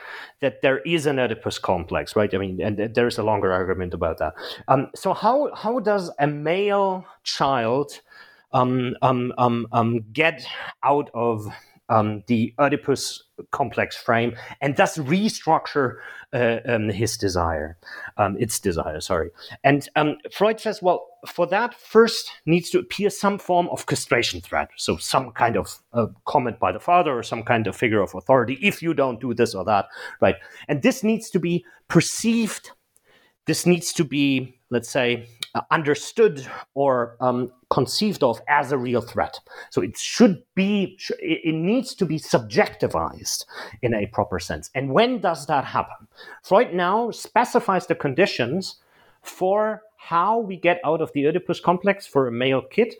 that 0.41 0.61
there 0.63 0.79
is 0.79 1.05
an 1.05 1.19
Oedipus 1.19 1.59
complex, 1.59 2.15
right? 2.15 2.33
I 2.33 2.37
mean, 2.39 2.59
and 2.59 2.75
there's 2.95 3.19
a 3.19 3.23
longer 3.23 3.51
argument 3.53 3.93
about 3.93 4.17
that. 4.17 4.33
Um, 4.67 4.89
so 4.95 5.13
how 5.13 5.53
how 5.53 5.79
does 5.79 6.09
a 6.19 6.27
male 6.27 7.05
child 7.23 8.01
um, 8.53 8.95
um, 9.03 9.33
um, 9.37 9.67
um 9.71 9.91
get 10.11 10.45
out 10.83 11.09
of 11.13 11.47
um, 11.89 12.23
the 12.27 12.53
Oedipus 12.59 13.23
complex 13.51 13.95
frame 13.95 14.35
and 14.61 14.75
thus 14.75 14.97
restructure 14.97 15.97
uh, 16.33 16.57
um, 16.65 16.89
his 16.89 17.17
desire, 17.17 17.77
um, 18.17 18.35
its 18.39 18.59
desire, 18.59 18.99
sorry. 18.99 19.29
And 19.63 19.87
um, 19.95 20.17
Freud 20.31 20.59
says, 20.59 20.81
well, 20.81 21.07
for 21.27 21.47
that, 21.47 21.73
first 21.73 22.29
needs 22.45 22.69
to 22.71 22.79
appear 22.79 23.09
some 23.09 23.37
form 23.37 23.67
of 23.69 23.85
castration 23.85 24.41
threat. 24.41 24.69
So, 24.77 24.97
some 24.97 25.31
kind 25.31 25.55
of 25.55 25.79
uh, 25.93 26.07
comment 26.25 26.59
by 26.59 26.71
the 26.71 26.79
father 26.79 27.17
or 27.17 27.23
some 27.23 27.43
kind 27.43 27.67
of 27.67 27.75
figure 27.75 28.01
of 28.01 28.13
authority 28.15 28.57
if 28.61 28.81
you 28.81 28.93
don't 28.93 29.19
do 29.19 29.33
this 29.33 29.55
or 29.55 29.63
that, 29.65 29.87
right? 30.21 30.35
And 30.67 30.81
this 30.81 31.03
needs 31.03 31.29
to 31.31 31.39
be 31.39 31.65
perceived, 31.87 32.71
this 33.45 33.65
needs 33.65 33.93
to 33.93 34.03
be, 34.03 34.59
let's 34.69 34.89
say, 34.89 35.27
uh, 35.57 35.61
understood 35.71 36.45
or 36.75 37.17
um, 37.19 37.51
conceived 37.69 38.23
of 38.23 38.39
as 38.47 38.71
a 38.71 38.77
real 38.77 39.01
threat. 39.01 39.39
So 39.71 39.81
it 39.81 39.97
should 39.97 40.43
be, 40.53 40.99
it 41.19 41.55
needs 41.55 41.95
to 41.95 42.05
be 42.05 42.19
subjectivized 42.19 43.45
in 43.81 43.95
a 43.95 44.05
proper 44.07 44.39
sense. 44.39 44.69
And 44.75 44.93
when 44.93 45.19
does 45.19 45.47
that 45.47 45.65
happen? 45.65 46.07
Freud 46.43 46.73
now 46.73 47.09
specifies 47.09 47.87
the 47.87 47.95
conditions 47.95 48.75
for 49.23 49.81
how 49.97 50.37
we 50.39 50.57
get 50.57 50.79
out 50.85 51.01
of 51.01 51.11
the 51.13 51.25
Oedipus 51.25 51.59
complex 51.59 52.05
for 52.05 52.27
a 52.27 52.31
male 52.31 52.61
kid. 52.61 52.93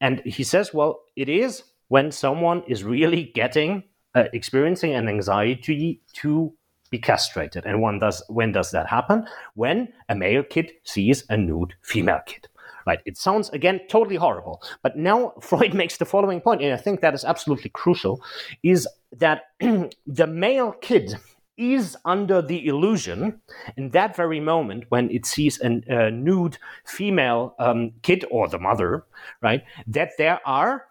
And 0.00 0.20
he 0.24 0.42
says, 0.42 0.74
well, 0.74 1.04
it 1.14 1.28
is 1.28 1.62
when 1.86 2.10
someone 2.10 2.64
is 2.66 2.82
really 2.82 3.30
getting, 3.34 3.84
uh, 4.16 4.24
experiencing 4.32 4.92
an 4.94 5.08
anxiety 5.08 6.00
to 6.14 6.52
be 6.92 6.98
castrated. 6.98 7.66
And 7.66 7.82
when 7.82 7.98
does 7.98 8.22
when 8.28 8.52
does 8.52 8.70
that 8.70 8.86
happen? 8.86 9.26
When 9.54 9.88
a 10.08 10.14
male 10.14 10.44
kid 10.44 10.70
sees 10.84 11.24
a 11.28 11.36
nude 11.36 11.74
female 11.82 12.20
kid. 12.24 12.46
Right. 12.86 13.00
It 13.04 13.16
sounds 13.16 13.48
again 13.50 13.80
totally 13.88 14.16
horrible. 14.16 14.62
But 14.82 14.96
now 14.96 15.34
Freud 15.40 15.74
makes 15.74 15.96
the 15.96 16.04
following 16.04 16.40
point, 16.40 16.62
and 16.62 16.72
I 16.72 16.76
think 16.76 17.00
that 17.00 17.14
is 17.14 17.24
absolutely 17.24 17.70
crucial, 17.70 18.22
is 18.62 18.86
that 19.18 19.44
the 20.06 20.26
male 20.26 20.72
kid 20.72 21.16
is 21.56 21.96
under 22.04 22.40
the 22.42 22.66
illusion 22.66 23.40
in 23.76 23.90
that 23.90 24.16
very 24.16 24.40
moment 24.40 24.84
when 24.88 25.10
it 25.10 25.26
sees 25.26 25.60
a 25.60 26.10
nude 26.10 26.58
female 26.84 27.54
um, 27.58 27.92
kid 28.02 28.24
or 28.30 28.48
the 28.48 28.58
mother, 28.58 29.04
right, 29.42 29.62
that 29.86 30.12
there 30.16 30.40
are 30.46 30.86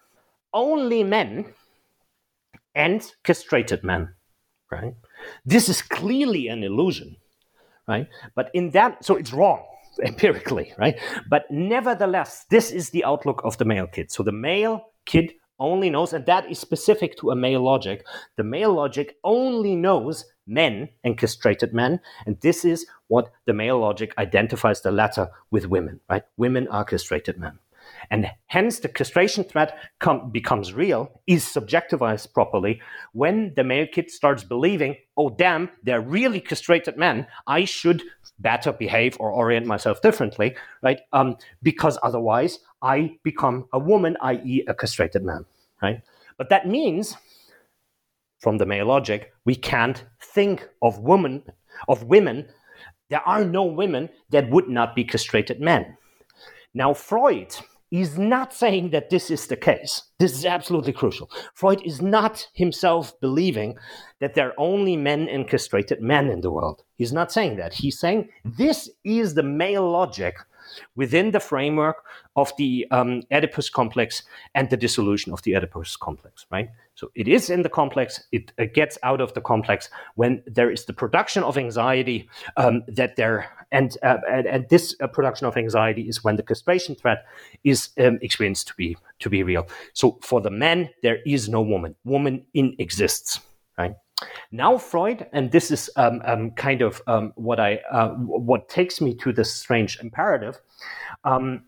only 0.53 1.03
men 1.03 1.45
and 2.75 3.13
castrated 3.23 3.83
men, 3.83 4.13
right? 4.71 4.93
This 5.45 5.69
is 5.69 5.81
clearly 5.81 6.47
an 6.47 6.63
illusion, 6.63 7.17
right? 7.87 8.07
But 8.35 8.49
in 8.53 8.71
that, 8.71 9.03
so 9.03 9.15
it's 9.15 9.33
wrong 9.33 9.63
empirically, 10.03 10.73
right? 10.77 10.99
But 11.29 11.49
nevertheless, 11.49 12.45
this 12.49 12.71
is 12.71 12.89
the 12.89 13.03
outlook 13.03 13.41
of 13.43 13.57
the 13.57 13.65
male 13.65 13.87
kid. 13.87 14.11
So 14.11 14.23
the 14.23 14.31
male 14.31 14.91
kid 15.05 15.33
only 15.59 15.89
knows, 15.89 16.11
and 16.11 16.25
that 16.25 16.49
is 16.49 16.59
specific 16.59 17.17
to 17.17 17.31
a 17.31 17.35
male 17.35 17.61
logic. 17.61 18.05
The 18.35 18.43
male 18.43 18.73
logic 18.73 19.17
only 19.23 19.75
knows 19.75 20.25
men 20.47 20.89
and 21.03 21.17
castrated 21.17 21.73
men, 21.73 21.99
and 22.25 22.39
this 22.41 22.65
is 22.65 22.87
what 23.07 23.31
the 23.45 23.53
male 23.53 23.79
logic 23.79 24.13
identifies 24.17 24.81
the 24.81 24.91
latter 24.91 25.29
with 25.51 25.67
women, 25.67 25.99
right? 26.09 26.23
Women 26.37 26.67
are 26.69 26.83
castrated 26.83 27.37
men. 27.37 27.59
And 28.11 28.29
hence, 28.47 28.79
the 28.79 28.89
castration 28.89 29.45
threat 29.45 29.77
com- 29.99 30.31
becomes 30.31 30.73
real, 30.73 31.21
is 31.27 31.45
subjectivized 31.45 32.33
properly 32.33 32.81
when 33.13 33.53
the 33.55 33.63
male 33.63 33.87
kid 33.87 34.11
starts 34.11 34.43
believing, 34.43 34.97
oh, 35.15 35.29
damn, 35.29 35.69
they're 35.81 36.01
really 36.01 36.41
castrated 36.41 36.97
men. 36.97 37.25
I 37.47 37.63
should 37.63 38.03
better 38.37 38.73
behave 38.73 39.15
or 39.17 39.31
orient 39.31 39.65
myself 39.65 40.01
differently, 40.01 40.55
right? 40.83 40.99
Um, 41.13 41.37
because 41.63 41.97
otherwise, 42.03 42.59
I 42.81 43.15
become 43.23 43.67
a 43.71 43.79
woman, 43.79 44.17
i.e., 44.21 44.65
a 44.67 44.73
castrated 44.73 45.23
man, 45.23 45.45
right? 45.81 46.01
But 46.37 46.49
that 46.49 46.67
means, 46.67 47.15
from 48.39 48.57
the 48.57 48.65
male 48.65 48.87
logic, 48.87 49.31
we 49.45 49.55
can't 49.55 50.03
think 50.19 50.67
of 50.81 50.99
women, 50.99 51.43
of 51.87 52.03
women. 52.03 52.49
There 53.09 53.25
are 53.25 53.45
no 53.45 53.63
women 53.63 54.09
that 54.31 54.49
would 54.49 54.67
not 54.67 54.95
be 54.95 55.05
castrated 55.05 55.61
men. 55.61 55.95
Now, 56.73 56.93
Freud 56.93 57.55
is 57.91 58.17
not 58.17 58.53
saying 58.53 58.89
that 58.91 59.09
this 59.09 59.29
is 59.29 59.47
the 59.47 59.57
case. 59.57 60.03
This 60.17 60.33
is 60.33 60.45
absolutely 60.45 60.93
crucial. 60.93 61.29
Freud 61.53 61.81
is 61.85 62.01
not 62.01 62.47
himself 62.53 63.19
believing 63.19 63.77
that 64.19 64.33
there 64.33 64.47
are 64.47 64.59
only 64.59 64.95
men 64.95 65.27
and 65.27 65.47
castrated 65.47 66.01
men 66.01 66.29
in 66.29 66.41
the 66.41 66.51
world. 66.51 66.83
He's 66.95 67.11
not 67.11 67.31
saying 67.31 67.57
that. 67.57 67.73
He's 67.73 67.99
saying 67.99 68.29
this 68.45 68.89
is 69.03 69.33
the 69.33 69.43
male 69.43 69.89
logic 69.89 70.35
within 70.95 71.31
the 71.31 71.39
framework 71.39 72.03
of 72.35 72.51
the 72.57 72.87
um, 72.91 73.21
Oedipus 73.31 73.69
complex 73.69 74.23
and 74.55 74.69
the 74.69 74.77
dissolution 74.77 75.33
of 75.33 75.41
the 75.43 75.55
Oedipus 75.55 75.97
complex, 75.97 76.45
right? 76.51 76.69
So 76.95 77.11
it 77.15 77.27
is 77.27 77.49
in 77.49 77.63
the 77.63 77.69
complex, 77.69 78.23
it, 78.31 78.51
gets 78.73 78.97
out 79.03 79.21
of 79.21 79.33
the 79.33 79.41
complex 79.41 79.89
when 80.15 80.43
there 80.45 80.69
is 80.69 80.85
the 80.85 80.93
production 80.93 81.43
of 81.43 81.57
anxiety 81.57 82.29
um, 82.57 82.83
that 82.87 83.15
there, 83.15 83.49
and, 83.71 83.97
uh, 84.03 84.17
and, 84.29 84.45
and, 84.45 84.69
this 84.69 84.95
uh, 85.01 85.07
production 85.07 85.47
of 85.47 85.57
anxiety 85.57 86.07
is 86.07 86.23
when 86.23 86.35
the 86.35 86.43
castration 86.43 86.95
threat 86.95 87.25
is 87.63 87.89
um, 87.99 88.19
experienced 88.21 88.67
to 88.67 88.75
be, 88.75 88.97
to 89.19 89.29
be 89.29 89.43
real. 89.43 89.67
So 89.93 90.19
for 90.21 90.41
the 90.41 90.51
man, 90.51 90.89
there 91.01 91.19
is 91.25 91.49
no 91.49 91.61
woman. 91.61 91.95
Woman 92.05 92.45
in 92.53 92.75
exists, 92.77 93.39
right? 93.77 93.95
Now 94.51 94.77
Freud, 94.77 95.27
and 95.33 95.51
this 95.51 95.71
is 95.71 95.89
um, 95.95 96.21
um, 96.25 96.51
kind 96.51 96.81
of 96.81 97.01
um, 97.07 97.33
what 97.35 97.59
I 97.59 97.79
uh, 97.91 98.09
what 98.09 98.69
takes 98.69 99.01
me 99.01 99.15
to 99.15 99.33
this 99.33 99.53
strange 99.53 99.99
imperative, 100.01 100.59
um, 101.23 101.63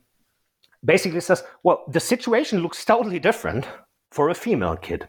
basically 0.83 1.21
says, 1.21 1.43
well, 1.63 1.83
the 1.87 1.99
situation 1.99 2.61
looks 2.61 2.83
totally 2.85 3.19
different 3.19 3.67
for 4.11 4.29
a 4.29 4.35
female 4.35 4.75
kid. 4.75 5.07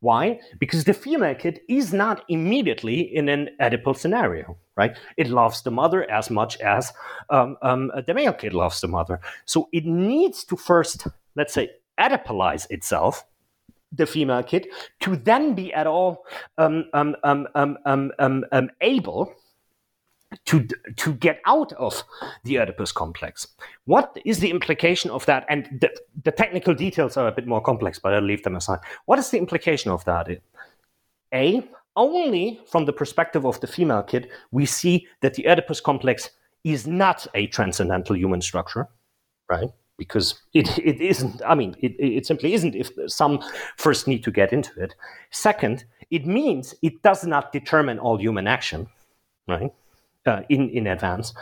Why? 0.00 0.40
Because 0.58 0.82
the 0.82 0.94
female 0.94 1.36
kid 1.36 1.60
is 1.68 1.92
not 1.92 2.24
immediately 2.28 3.00
in 3.00 3.28
an 3.28 3.50
Oedipal 3.60 3.96
scenario, 3.96 4.56
right? 4.76 4.96
It 5.16 5.28
loves 5.28 5.62
the 5.62 5.70
mother 5.70 6.10
as 6.10 6.28
much 6.28 6.56
as 6.58 6.92
um, 7.30 7.56
um, 7.62 7.92
the 8.04 8.12
male 8.12 8.32
kid 8.32 8.52
loves 8.52 8.80
the 8.80 8.88
mother. 8.88 9.20
So 9.44 9.68
it 9.72 9.86
needs 9.86 10.42
to 10.46 10.56
first, 10.56 11.06
let's 11.36 11.54
say, 11.54 11.70
Oedipalize 12.00 12.66
itself 12.68 13.24
the 13.92 14.06
female 14.06 14.42
kid 14.42 14.68
to 15.00 15.16
then 15.16 15.54
be 15.54 15.72
at 15.72 15.86
all 15.86 16.24
um, 16.58 16.84
um, 16.94 17.14
um, 17.24 17.46
um, 17.54 17.78
um, 17.84 18.12
um, 18.18 18.44
um 18.52 18.70
able 18.80 19.34
to 20.44 20.66
to 20.96 21.12
get 21.14 21.40
out 21.46 21.72
of 21.74 22.02
the 22.44 22.58
Oedipus 22.58 22.92
complex. 22.92 23.46
What 23.84 24.16
is 24.24 24.38
the 24.40 24.50
implication 24.50 25.10
of 25.10 25.26
that? 25.26 25.44
And 25.48 25.68
the, 25.80 25.90
the, 26.24 26.32
technical 26.32 26.74
details 26.74 27.16
are 27.16 27.28
a 27.28 27.32
bit 27.32 27.46
more 27.46 27.60
complex, 27.60 27.98
but 27.98 28.14
I'll 28.14 28.22
leave 28.22 28.42
them 28.42 28.56
aside. 28.56 28.80
What 29.04 29.18
is 29.18 29.30
the 29.30 29.38
implication 29.38 29.90
of 29.90 30.04
that? 30.06 30.28
A 31.34 31.62
only 31.96 32.60
from 32.66 32.86
the 32.86 32.92
perspective 32.92 33.44
of 33.44 33.60
the 33.60 33.66
female 33.66 34.02
kid, 34.02 34.30
we 34.50 34.66
see 34.66 35.06
that 35.20 35.34
the 35.34 35.46
Oedipus 35.46 35.80
complex 35.80 36.30
is 36.64 36.86
not 36.86 37.26
a 37.34 37.46
transcendental 37.48 38.16
human 38.16 38.40
structure, 38.40 38.88
right? 39.48 39.68
Because 39.98 40.40
it, 40.54 40.78
it 40.84 41.00
isn't, 41.00 41.42
I 41.46 41.54
mean, 41.54 41.76
it, 41.80 41.92
it 41.98 42.26
simply 42.26 42.54
isn't 42.54 42.74
if 42.74 42.90
some 43.06 43.40
first 43.76 44.06
need 44.06 44.24
to 44.24 44.30
get 44.30 44.52
into 44.52 44.80
it. 44.80 44.94
Second, 45.30 45.84
it 46.10 46.26
means 46.26 46.74
it 46.82 47.02
does 47.02 47.24
not 47.24 47.52
determine 47.52 47.98
all 47.98 48.18
human 48.18 48.46
action, 48.46 48.88
right? 49.48 49.72
uh, 50.26 50.42
in, 50.48 50.70
in 50.70 50.86
advance. 50.86 51.34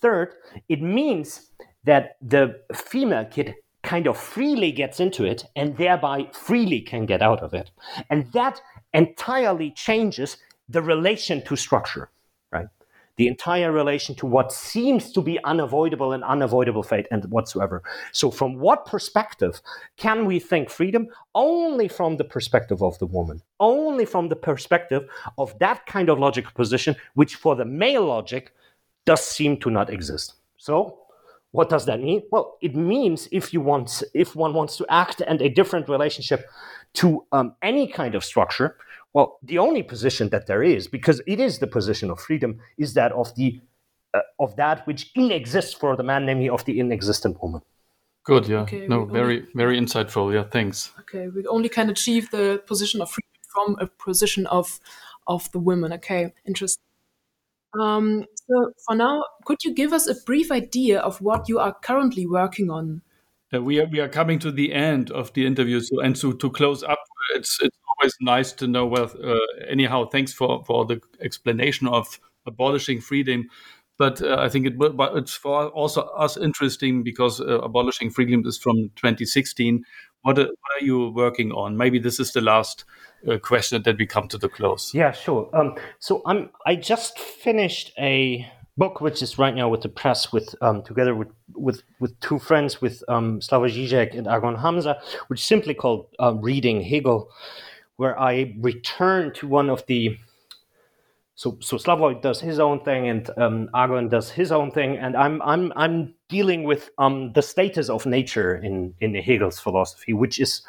Third, 0.00 0.34
it 0.68 0.82
means 0.82 1.50
that 1.84 2.16
the 2.20 2.60
female 2.74 3.24
kid 3.24 3.54
kind 3.82 4.06
of 4.06 4.16
freely 4.16 4.72
gets 4.72 4.98
into 4.98 5.24
it 5.24 5.44
and 5.56 5.76
thereby 5.76 6.26
freely 6.32 6.80
can 6.80 7.04
get 7.06 7.20
out 7.20 7.42
of 7.42 7.52
it. 7.52 7.70
And 8.10 8.30
that 8.32 8.60
entirely 8.92 9.70
changes 9.72 10.38
the 10.68 10.80
relation 10.80 11.42
to 11.44 11.56
structure? 11.56 12.10
The 13.16 13.28
entire 13.28 13.70
relation 13.70 14.14
to 14.16 14.26
what 14.26 14.52
seems 14.52 15.12
to 15.12 15.20
be 15.20 15.42
unavoidable 15.44 16.12
and 16.12 16.24
unavoidable 16.24 16.82
fate 16.82 17.06
and 17.10 17.24
whatsoever. 17.26 17.82
So, 18.12 18.30
from 18.30 18.58
what 18.58 18.86
perspective 18.86 19.60
can 19.96 20.24
we 20.26 20.40
think 20.40 20.70
freedom? 20.70 21.08
Only 21.34 21.88
from 21.88 22.16
the 22.16 22.24
perspective 22.24 22.82
of 22.82 22.98
the 22.98 23.06
woman, 23.06 23.42
only 23.60 24.04
from 24.04 24.28
the 24.28 24.36
perspective 24.36 25.08
of 25.38 25.58
that 25.58 25.86
kind 25.86 26.08
of 26.08 26.18
logical 26.18 26.52
position, 26.54 26.96
which 27.14 27.36
for 27.36 27.54
the 27.56 27.64
male 27.64 28.04
logic 28.04 28.52
does 29.04 29.24
seem 29.24 29.58
to 29.58 29.70
not 29.70 29.90
exist. 29.90 30.34
So, 30.56 30.98
what 31.52 31.68
does 31.68 31.86
that 31.86 32.00
mean? 32.00 32.22
Well, 32.32 32.58
it 32.60 32.74
means 32.74 33.28
if 33.30 33.52
you 33.52 33.60
want, 33.60 34.02
if 34.12 34.34
one 34.34 34.54
wants 34.54 34.76
to 34.78 34.86
act 34.88 35.22
and 35.24 35.40
a 35.40 35.48
different 35.48 35.88
relationship 35.88 36.48
to 36.94 37.24
um, 37.30 37.54
any 37.62 37.86
kind 37.86 38.16
of 38.16 38.24
structure, 38.24 38.76
well, 39.14 39.38
the 39.42 39.58
only 39.58 39.82
position 39.82 40.28
that 40.30 40.48
there 40.48 40.62
is, 40.62 40.88
because 40.88 41.22
it 41.26 41.38
is 41.40 41.60
the 41.60 41.68
position 41.68 42.10
of 42.10 42.20
freedom, 42.20 42.58
is 42.76 42.94
that 42.94 43.12
of 43.12 43.34
the 43.36 43.60
uh, 44.12 44.20
of 44.38 44.56
that 44.56 44.86
which 44.86 45.10
inexists 45.14 45.72
for 45.72 45.96
the 45.96 46.02
man, 46.02 46.26
namely 46.26 46.48
of 46.48 46.64
the 46.64 46.78
inexistent 46.78 47.40
woman. 47.42 47.62
Good, 48.24 48.48
yeah. 48.48 48.60
Okay, 48.60 48.86
no, 48.88 49.04
very, 49.04 49.40
only, 49.40 49.48
very 49.54 49.78
insightful. 49.78 50.32
Yeah, 50.32 50.44
thanks. 50.44 50.92
Okay, 51.00 51.28
we 51.28 51.46
only 51.46 51.68
can 51.68 51.90
achieve 51.90 52.30
the 52.30 52.62
position 52.66 53.00
of 53.00 53.10
freedom 53.10 53.30
from 53.52 53.76
a 53.80 53.86
position 53.86 54.46
of 54.46 54.80
of 55.26 55.50
the 55.52 55.58
women. 55.58 55.92
Okay, 55.92 56.32
interesting. 56.46 56.82
Um, 57.80 58.24
so 58.34 58.72
for 58.86 58.96
now, 58.96 59.24
could 59.44 59.64
you 59.64 59.74
give 59.74 59.92
us 59.92 60.08
a 60.08 60.14
brief 60.26 60.50
idea 60.50 61.00
of 61.00 61.20
what 61.20 61.48
you 61.48 61.58
are 61.58 61.74
currently 61.82 62.26
working 62.26 62.70
on? 62.70 63.02
Uh, 63.52 63.62
we 63.62 63.80
are 63.80 63.86
we 63.86 64.00
are 64.00 64.08
coming 64.08 64.38
to 64.40 64.50
the 64.50 64.72
end 64.72 65.10
of 65.10 65.32
the 65.34 65.46
interview, 65.46 65.80
so 65.80 66.00
and 66.00 66.18
so 66.18 66.32
to 66.32 66.50
close 66.50 66.82
up, 66.82 66.98
it's 67.36 67.58
it's 67.62 67.76
always 68.04 68.16
nice 68.20 68.52
to 68.52 68.66
know. 68.66 68.86
Well, 68.86 69.10
uh, 69.22 69.38
anyhow, 69.68 70.06
thanks 70.06 70.32
for 70.32 70.64
for 70.64 70.84
the 70.84 71.00
explanation 71.20 71.88
of 71.88 72.20
abolishing 72.46 73.00
freedom. 73.00 73.48
But 73.96 74.20
uh, 74.22 74.36
I 74.40 74.48
think 74.48 74.66
it 74.66 74.78
but 74.78 75.16
it's 75.16 75.34
for 75.34 75.68
also 75.68 76.02
us 76.18 76.36
interesting 76.36 77.02
because 77.02 77.40
uh, 77.40 77.60
abolishing 77.60 78.10
freedom 78.10 78.44
is 78.46 78.58
from 78.58 78.90
2016. 78.96 79.84
What 80.22 80.38
are, 80.38 80.44
what 80.44 80.82
are, 80.82 80.84
you 80.84 81.10
working 81.10 81.52
on? 81.52 81.76
Maybe 81.76 81.98
this 81.98 82.18
is 82.18 82.32
the 82.32 82.40
last 82.40 82.84
uh, 83.30 83.38
question 83.38 83.82
that 83.82 83.98
we 83.98 84.06
come 84.06 84.26
to 84.28 84.38
the 84.38 84.48
close. 84.48 84.94
Yeah, 84.94 85.12
sure. 85.12 85.48
Um, 85.52 85.76
so 85.98 86.22
I'm 86.26 86.50
I 86.66 86.76
just 86.76 87.18
finished 87.18 87.92
a 87.98 88.50
book, 88.76 89.00
which 89.00 89.22
is 89.22 89.38
right 89.38 89.54
now 89.54 89.68
with 89.68 89.82
the 89.82 89.88
press, 89.88 90.32
with 90.32 90.54
um, 90.60 90.82
together 90.82 91.14
with, 91.14 91.28
with 91.54 91.82
with 92.00 92.18
two 92.20 92.38
friends, 92.38 92.80
with 92.80 93.04
um, 93.08 93.40
Slavoj 93.40 93.70
Žižek 93.70 94.18
and 94.18 94.26
Agon 94.26 94.56
Hamza, 94.56 95.00
which 95.28 95.40
is 95.40 95.46
simply 95.46 95.74
called 95.74 96.06
uh, 96.18 96.34
Reading 96.34 96.82
Hegel, 96.82 97.28
where 97.96 98.18
I 98.18 98.54
return 98.58 99.32
to 99.34 99.48
one 99.48 99.70
of 99.70 99.84
the 99.86 100.18
so 101.36 101.58
so 101.60 101.76
Slavoj 101.76 102.22
does 102.22 102.40
his 102.40 102.60
own 102.60 102.80
thing 102.84 103.08
and 103.08 103.28
um, 103.36 104.08
does 104.08 104.30
his 104.30 104.52
own 104.52 104.70
thing, 104.70 104.96
and 104.96 105.16
I'm 105.16 105.42
I'm 105.42 105.72
I'm 105.74 106.14
dealing 106.28 106.62
with 106.62 106.90
um, 106.98 107.32
the 107.32 107.42
status 107.42 107.88
of 107.88 108.06
nature 108.06 108.54
in 108.56 108.94
in 109.00 109.14
Hegel's 109.14 109.58
philosophy, 109.58 110.12
which 110.12 110.38
is 110.38 110.62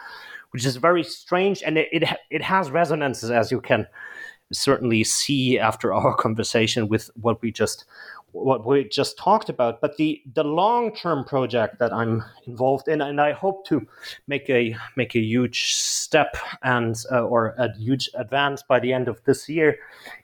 which 0.50 0.66
is 0.66 0.78
very 0.78 1.04
strange, 1.04 1.62
and 1.62 1.78
it 1.78 1.90
it, 1.92 2.04
it 2.32 2.42
has 2.42 2.72
resonances 2.72 3.30
as 3.30 3.52
you 3.52 3.62
can 3.62 3.86
certainly 4.52 5.04
see 5.04 5.60
after 5.60 5.94
our 5.94 6.16
conversation 6.26 6.88
with 6.88 7.12
what 7.16 7.42
we 7.42 7.52
just 7.52 7.86
what 8.44 8.66
we 8.66 8.84
just 8.90 9.18
talked 9.18 9.50
about 9.50 9.80
but 9.80 9.96
the 9.98 10.22
the 10.34 10.44
long 10.44 10.94
term 10.94 11.24
project 11.24 11.80
that 11.80 11.94
i'm 11.94 12.24
involved 12.48 12.88
in 12.88 13.02
and 13.02 13.22
i 13.22 13.32
hope 13.32 13.66
to 13.66 13.88
make 14.28 14.50
a 14.50 14.76
make 14.96 15.16
a 15.16 15.20
huge 15.20 15.74
step 15.74 16.36
and 16.64 16.96
uh, 17.12 17.22
or 17.22 17.56
a 17.58 17.72
huge 17.78 18.10
advance 18.16 18.62
by 18.62 18.80
the 18.80 18.92
end 18.92 19.08
of 19.08 19.24
this 19.24 19.48
year 19.48 19.78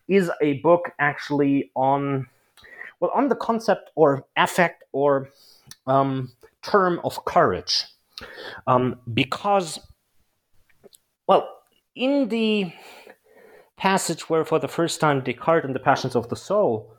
is 0.08 0.30
a 0.42 0.54
book 0.60 0.92
actually 1.00 1.72
on 1.76 2.28
well 3.00 3.12
on 3.16 3.30
the 3.30 3.36
concept 3.36 3.92
or 3.96 4.26
affect 4.36 4.84
or 4.92 5.30
um, 5.88 6.32
term 6.62 7.00
of 7.04 7.26
courage. 7.26 7.86
Um, 8.68 9.00
because 9.14 9.80
well 11.28 11.50
in 11.96 12.30
the 12.30 12.72
passage 13.78 14.30
where, 14.30 14.46
for 14.46 14.60
the 14.60 14.68
first 14.68 15.00
time, 15.02 15.22
Descartes 15.22 15.66
in 15.66 15.74
the 15.74 15.80
Passions 15.80 16.16
of 16.16 16.30
the 16.30 16.36
Soul 16.36 16.94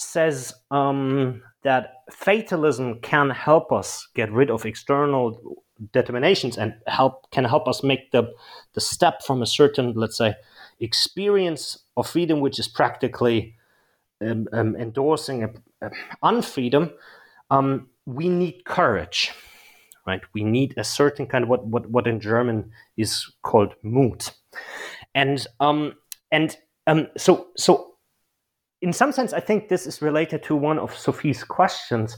says 0.00 0.54
um, 0.70 1.42
that 1.62 2.02
fatalism 2.10 3.00
can 3.00 3.30
help 3.30 3.72
us 3.72 4.08
get 4.14 4.32
rid 4.32 4.50
of 4.50 4.64
external 4.64 5.60
determinations 5.92 6.58
and 6.58 6.74
help 6.86 7.30
can 7.30 7.44
help 7.44 7.66
us 7.68 7.82
make 7.82 8.10
the 8.12 8.32
the 8.74 8.80
step 8.80 9.22
from 9.22 9.42
a 9.42 9.46
certain, 9.46 9.92
let's 9.94 10.16
say, 10.16 10.34
experience 10.80 11.78
of 11.96 12.08
freedom, 12.08 12.40
which 12.40 12.58
is 12.58 12.68
practically 12.68 13.56
um, 14.20 14.48
um, 14.52 14.76
endorsing 14.76 15.44
a, 15.44 15.50
a 15.86 15.90
unfreedom. 16.22 16.92
Um, 17.50 17.88
we 18.06 18.28
need 18.28 18.64
courage, 18.64 19.32
right? 20.06 20.22
We 20.32 20.44
need 20.44 20.74
a 20.76 20.84
certain 20.84 21.26
kind 21.26 21.44
of 21.44 21.50
what 21.50 21.66
what 21.66 21.90
what 21.90 22.06
in 22.06 22.20
German 22.20 22.72
is 22.96 23.30
called 23.42 23.74
Mut, 23.82 24.32
and 25.14 25.46
um, 25.60 25.94
and 26.30 26.56
um, 26.86 27.08
so 27.16 27.48
so 27.56 27.89
in 28.82 28.92
some 28.92 29.12
sense, 29.12 29.32
I 29.32 29.40
think 29.40 29.68
this 29.68 29.86
is 29.86 30.00
related 30.00 30.42
to 30.44 30.56
one 30.56 30.78
of 30.78 30.96
Sophie's 30.96 31.44
questions, 31.44 32.16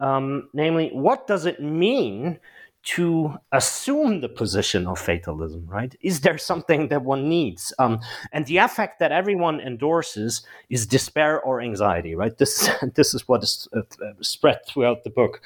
um, 0.00 0.48
namely, 0.52 0.90
what 0.92 1.26
does 1.26 1.46
it 1.46 1.62
mean 1.62 2.38
to 2.82 3.34
assume 3.52 4.22
the 4.22 4.28
position 4.28 4.86
of 4.86 4.98
fatalism, 4.98 5.66
right? 5.66 5.94
Is 6.00 6.22
there 6.22 6.38
something 6.38 6.88
that 6.88 7.02
one 7.02 7.28
needs? 7.28 7.74
Um, 7.78 8.00
and 8.32 8.46
the 8.46 8.56
affect 8.56 9.00
that 9.00 9.12
everyone 9.12 9.60
endorses 9.60 10.42
is 10.70 10.86
despair 10.86 11.40
or 11.42 11.60
anxiety, 11.60 12.14
right? 12.14 12.36
This 12.36 12.70
this 12.94 13.12
is 13.12 13.28
what 13.28 13.42
is 13.42 13.68
uh, 13.76 13.82
spread 14.22 14.60
throughout 14.66 15.04
the 15.04 15.10
book. 15.10 15.42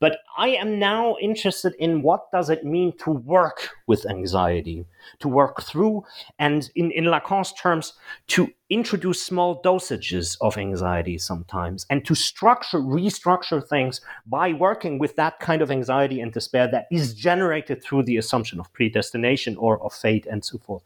But 0.00 0.20
I 0.38 0.48
am 0.48 0.78
now 0.78 1.16
interested 1.20 1.74
in 1.78 2.02
what 2.02 2.32
does 2.32 2.48
it 2.48 2.64
mean 2.64 2.96
to 2.98 3.10
work 3.10 3.68
with 3.86 4.08
anxiety, 4.08 4.86
to 5.20 5.28
work 5.28 5.62
through, 5.62 6.04
and 6.38 6.70
in, 6.74 6.90
in 6.90 7.04
Lacan's 7.04 7.52
terms, 7.52 7.94
to 8.28 8.48
introduce 8.70 9.24
small 9.24 9.62
dosages 9.62 10.36
of 10.40 10.58
anxiety 10.58 11.16
sometimes 11.16 11.86
and 11.88 12.04
to 12.04 12.14
structure, 12.14 12.78
restructure 12.78 13.66
things 13.66 14.00
by 14.26 14.52
working 14.52 14.98
with 14.98 15.16
that 15.16 15.40
kind 15.40 15.62
of 15.62 15.70
anxiety 15.70 16.20
and 16.20 16.32
despair 16.32 16.68
that 16.70 16.86
is 16.90 17.14
generated 17.14 17.82
through 17.82 18.02
the 18.02 18.18
assumption 18.18 18.60
of 18.60 18.70
predestination 18.74 19.56
or 19.56 19.82
of 19.82 19.94
fate 19.94 20.26
and 20.26 20.44
so 20.44 20.58
forth. 20.58 20.82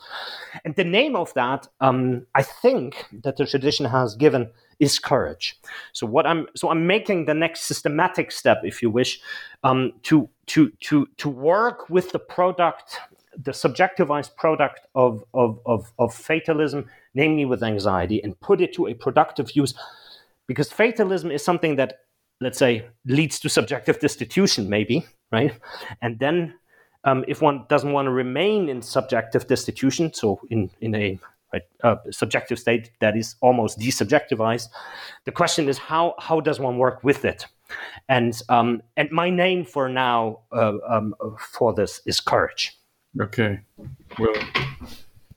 And 0.65 0.77
the 0.77 0.85
name 0.85 1.17
of 1.17 1.35
that, 1.35 1.67
um, 1.81 2.27
I 2.35 2.43
think, 2.43 3.07
that 3.25 3.37
the 3.37 3.47
tradition 3.47 3.87
has 3.87 4.15
given 4.15 4.51
is 4.79 4.99
courage. 4.99 5.61
So 5.93 6.07
what 6.07 6.27
I'm 6.27 6.47
so 6.57 6.71
I'm 6.71 6.87
making 6.87 7.27
the 7.27 7.35
next 7.35 7.63
systematic 7.63 8.33
step, 8.33 8.63
if 8.65 8.83
you 8.83 8.91
wish, 8.91 9.21
um, 9.63 9.93
to 10.05 10.29
to 10.47 10.71
to 10.81 11.07
to 11.19 11.29
work 11.29 11.89
with 11.89 12.11
the 12.11 12.19
product 12.19 12.99
the 13.37 13.53
subjectivized 13.53 14.37
product 14.37 14.81
of, 14.95 15.25
of, 15.35 15.59
of, 15.67 15.93
of 15.99 16.15
fatalism, 16.15 16.89
namely 17.15 17.45
with 17.45 17.63
anxiety, 17.63 18.23
and 18.23 18.39
put 18.41 18.61
it 18.61 18.73
to 18.75 18.87
a 18.87 18.95
productive 18.95 19.57
use. 19.57 19.75
Because 20.47 20.71
fatalism 20.71 21.31
is 21.31 21.45
something 21.45 21.77
that, 21.77 22.01
let's 22.41 22.59
say, 22.59 22.87
leads 23.07 23.39
to 23.41 23.49
subjective 23.49 24.01
destitution, 24.01 24.69
maybe, 24.69 25.07
right? 25.31 25.55
And 26.03 26.19
then 26.19 26.55
um, 27.05 27.25
if 27.29 27.41
one 27.41 27.65
doesn't 27.69 27.93
want 27.93 28.07
to 28.07 28.13
remain 28.13 28.69
in 28.69 28.83
subjective 28.83 29.47
destitution, 29.47 30.13
so 30.13 30.41
in, 30.51 30.71
in 30.81 30.95
a 30.95 31.19
right, 31.53 31.63
uh, 31.83 31.97
subjective 32.11 32.59
state 32.59 32.91
that 33.01 33.17
is 33.17 33.37
almost 33.41 33.79
desubjectivized, 33.79 34.69
the 35.25 35.33
question 35.33 35.69
is 35.69 35.79
how, 35.79 36.15
how 36.19 36.41
does 36.41 36.61
one 36.61 36.79
work 36.79 37.03
with 37.03 37.25
it? 37.25 37.47
And, 38.09 38.39
um, 38.49 38.83
and 38.97 39.11
my 39.11 39.31
name 39.31 39.65
for 39.65 39.89
now 39.89 40.41
uh, 40.53 40.75
um, 40.87 41.15
for 41.39 41.73
this 41.73 42.03
is 42.05 42.21
courage. 42.21 42.77
Okay. 43.21 43.61
Well, 44.19 44.35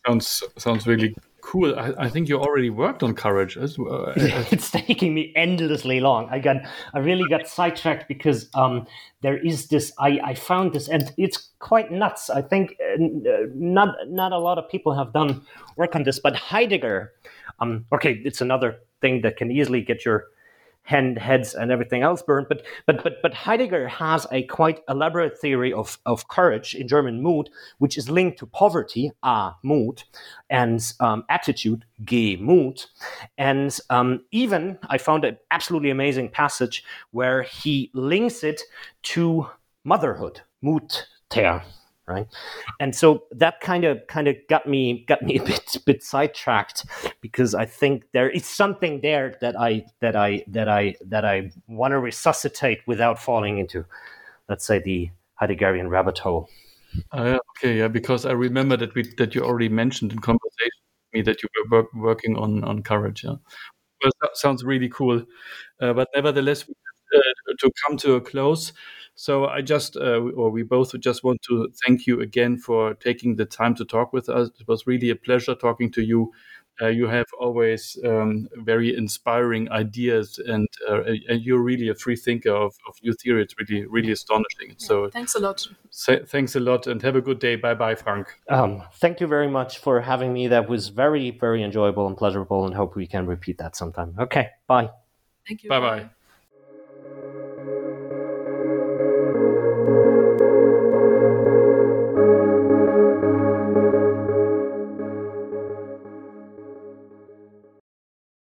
sounds 0.05 0.43
sounds 0.57 0.87
really 0.87 1.15
cool. 1.45 1.77
I, 1.77 1.93
I 1.97 2.09
think 2.09 2.27
you 2.27 2.39
already 2.39 2.69
worked 2.69 3.03
on 3.03 3.13
courage 3.13 3.57
as 3.57 3.77
well. 3.77 4.13
it's 4.15 4.71
taking 4.71 5.13
me 5.13 5.31
endlessly 5.35 5.99
long. 5.99 6.27
I 6.31 6.39
got, 6.39 6.57
I 6.93 6.99
really 6.99 7.27
got 7.29 7.47
sidetracked 7.47 8.07
because 8.07 8.49
um, 8.55 8.87
there 9.21 9.37
is 9.37 9.67
this. 9.67 9.93
I, 9.99 10.19
I 10.23 10.33
found 10.33 10.73
this, 10.73 10.87
and 10.89 11.13
it's 11.17 11.49
quite 11.59 11.91
nuts. 11.91 12.29
I 12.29 12.41
think 12.41 12.77
uh, 12.81 12.97
not 13.53 13.95
not 14.07 14.31
a 14.31 14.39
lot 14.39 14.57
of 14.57 14.69
people 14.69 14.93
have 14.95 15.13
done 15.13 15.41
work 15.77 15.95
on 15.95 16.03
this, 16.03 16.19
but 16.19 16.35
Heidegger. 16.35 17.13
Um, 17.59 17.85
okay, 17.93 18.21
it's 18.25 18.41
another 18.41 18.79
thing 19.01 19.21
that 19.21 19.37
can 19.37 19.51
easily 19.51 19.81
get 19.81 20.03
your 20.03 20.27
hand 20.85 21.17
heads 21.17 21.53
and 21.53 21.71
everything 21.71 22.01
else 22.01 22.21
burned. 22.21 22.47
But 22.47 22.63
but 22.85 23.03
but 23.03 23.21
but 23.21 23.33
Heidegger 23.33 23.87
has 23.87 24.25
a 24.31 24.43
quite 24.43 24.81
elaborate 24.87 25.37
theory 25.37 25.73
of, 25.73 25.97
of 26.05 26.27
courage 26.27 26.73
in 26.73 26.87
German 26.87 27.21
Mut, 27.21 27.49
which 27.79 27.97
is 27.97 28.09
linked 28.09 28.39
to 28.39 28.45
poverty, 28.45 29.11
a 29.23 29.51
Mut, 29.63 30.05
and 30.49 30.93
um, 30.99 31.23
attitude, 31.29 31.85
Gemüt. 32.03 32.85
And 33.37 33.77
um, 33.89 34.21
even 34.31 34.79
I 34.89 34.97
found 34.97 35.25
an 35.25 35.37
absolutely 35.51 35.89
amazing 35.89 36.29
passage 36.29 36.83
where 37.11 37.43
he 37.43 37.91
links 37.93 38.43
it 38.43 38.61
to 39.03 39.47
motherhood, 39.83 40.41
Mut 40.61 41.07
ter 41.29 41.63
right? 42.07 42.27
And 42.79 42.95
so 42.95 43.23
that 43.31 43.61
kind 43.61 43.83
of 43.83 44.05
kind 44.07 44.27
of 44.27 44.35
got 44.49 44.67
me 44.67 45.05
got 45.07 45.21
me 45.23 45.37
a 45.39 45.43
bit 45.43 45.77
bit 45.85 46.03
sidetracked 46.03 46.85
because 47.21 47.55
i 47.55 47.65
think 47.65 48.03
there 48.13 48.29
is 48.29 48.45
something 48.45 49.01
there 49.01 49.35
that 49.41 49.59
i 49.59 49.85
that 50.01 50.15
i 50.15 50.43
that 50.47 50.69
i 50.69 50.95
that 51.05 51.25
i 51.25 51.51
want 51.67 51.91
to 51.91 51.99
resuscitate 51.99 52.79
without 52.87 53.19
falling 53.19 53.57
into 53.57 53.85
let's 54.49 54.65
say 54.65 54.79
the 54.79 55.09
heideggerian 55.41 55.89
rabbit 55.89 56.17
hole. 56.19 56.49
Uh, 57.11 57.37
okay 57.57 57.77
yeah 57.77 57.87
because 57.87 58.25
i 58.25 58.31
remember 58.31 58.77
that 58.77 58.93
we 58.95 59.03
that 59.17 59.35
you 59.35 59.41
already 59.41 59.69
mentioned 59.69 60.11
in 60.11 60.19
conversation 60.19 60.81
with 61.11 61.13
me 61.13 61.21
that 61.21 61.43
you 61.43 61.49
were 61.55 61.77
work, 61.79 61.93
working 61.93 62.37
on 62.37 62.63
on 62.63 62.81
courage 62.81 63.23
yeah. 63.23 63.35
Well, 64.03 64.11
that 64.21 64.37
sounds 64.37 64.63
really 64.63 64.89
cool 64.89 65.23
uh, 65.81 65.93
but 65.93 66.07
nevertheless 66.15 66.63
uh, 66.63 66.73
to 67.59 67.71
come 67.85 67.97
to 67.97 68.15
a 68.15 68.21
close 68.21 68.73
so 69.15 69.45
I 69.47 69.61
just, 69.61 69.95
uh, 69.95 70.19
or 70.35 70.51
we 70.51 70.63
both 70.63 70.97
just 70.99 71.23
want 71.23 71.41
to 71.43 71.71
thank 71.85 72.05
you 72.05 72.19
again 72.21 72.57
for 72.57 72.93
taking 72.95 73.37
the 73.37 73.45
time 73.45 73.73
to 73.75 73.85
talk 73.85 74.11
with 74.11 74.27
us. 74.27 74.49
It 74.59 74.67
was 74.67 74.85
really 74.85 75.09
a 75.09 75.15
pleasure 75.15 75.55
talking 75.55 75.89
to 75.93 76.01
you. 76.01 76.33
Uh, 76.81 76.87
you 76.87 77.07
have 77.07 77.27
always 77.39 77.97
um, 78.03 78.49
very 78.55 78.93
inspiring 78.93 79.71
ideas, 79.71 80.37
and, 80.45 80.67
uh, 80.89 81.03
and 81.03 81.41
you're 81.41 81.61
really 81.61 81.87
a 81.87 81.95
free 81.95 82.17
thinker 82.17 82.53
of, 82.53 82.75
of 82.85 82.95
new 83.01 83.13
theory. 83.13 83.43
It's 83.43 83.55
really, 83.57 83.85
really 83.85 84.11
astonishing. 84.11 84.71
Yeah, 84.71 84.75
so 84.85 85.09
thanks 85.09 85.35
a 85.35 85.39
lot. 85.39 85.65
thanks 86.27 86.53
a 86.57 86.59
lot, 86.59 86.85
and 86.87 87.01
have 87.01 87.15
a 87.15 87.21
good 87.21 87.39
day. 87.39 87.55
Bye, 87.55 87.75
bye, 87.75 87.95
Frank. 87.95 88.27
Um, 88.49 88.83
thank 88.95 89.21
you 89.21 89.27
very 89.27 89.47
much 89.47 89.77
for 89.77 90.01
having 90.01 90.33
me. 90.33 90.49
That 90.49 90.67
was 90.67 90.89
very, 90.89 91.31
very 91.31 91.63
enjoyable 91.63 92.07
and 92.07 92.17
pleasurable, 92.17 92.65
and 92.65 92.75
hope 92.75 92.97
we 92.97 93.07
can 93.07 93.25
repeat 93.25 93.57
that 93.59 93.77
sometime. 93.77 94.13
Okay, 94.19 94.49
bye. 94.67 94.89
Thank 95.47 95.63
you. 95.63 95.69
Bye, 95.69 95.79
bye 95.79 96.09
thank 97.25 97.35
you 97.35 97.54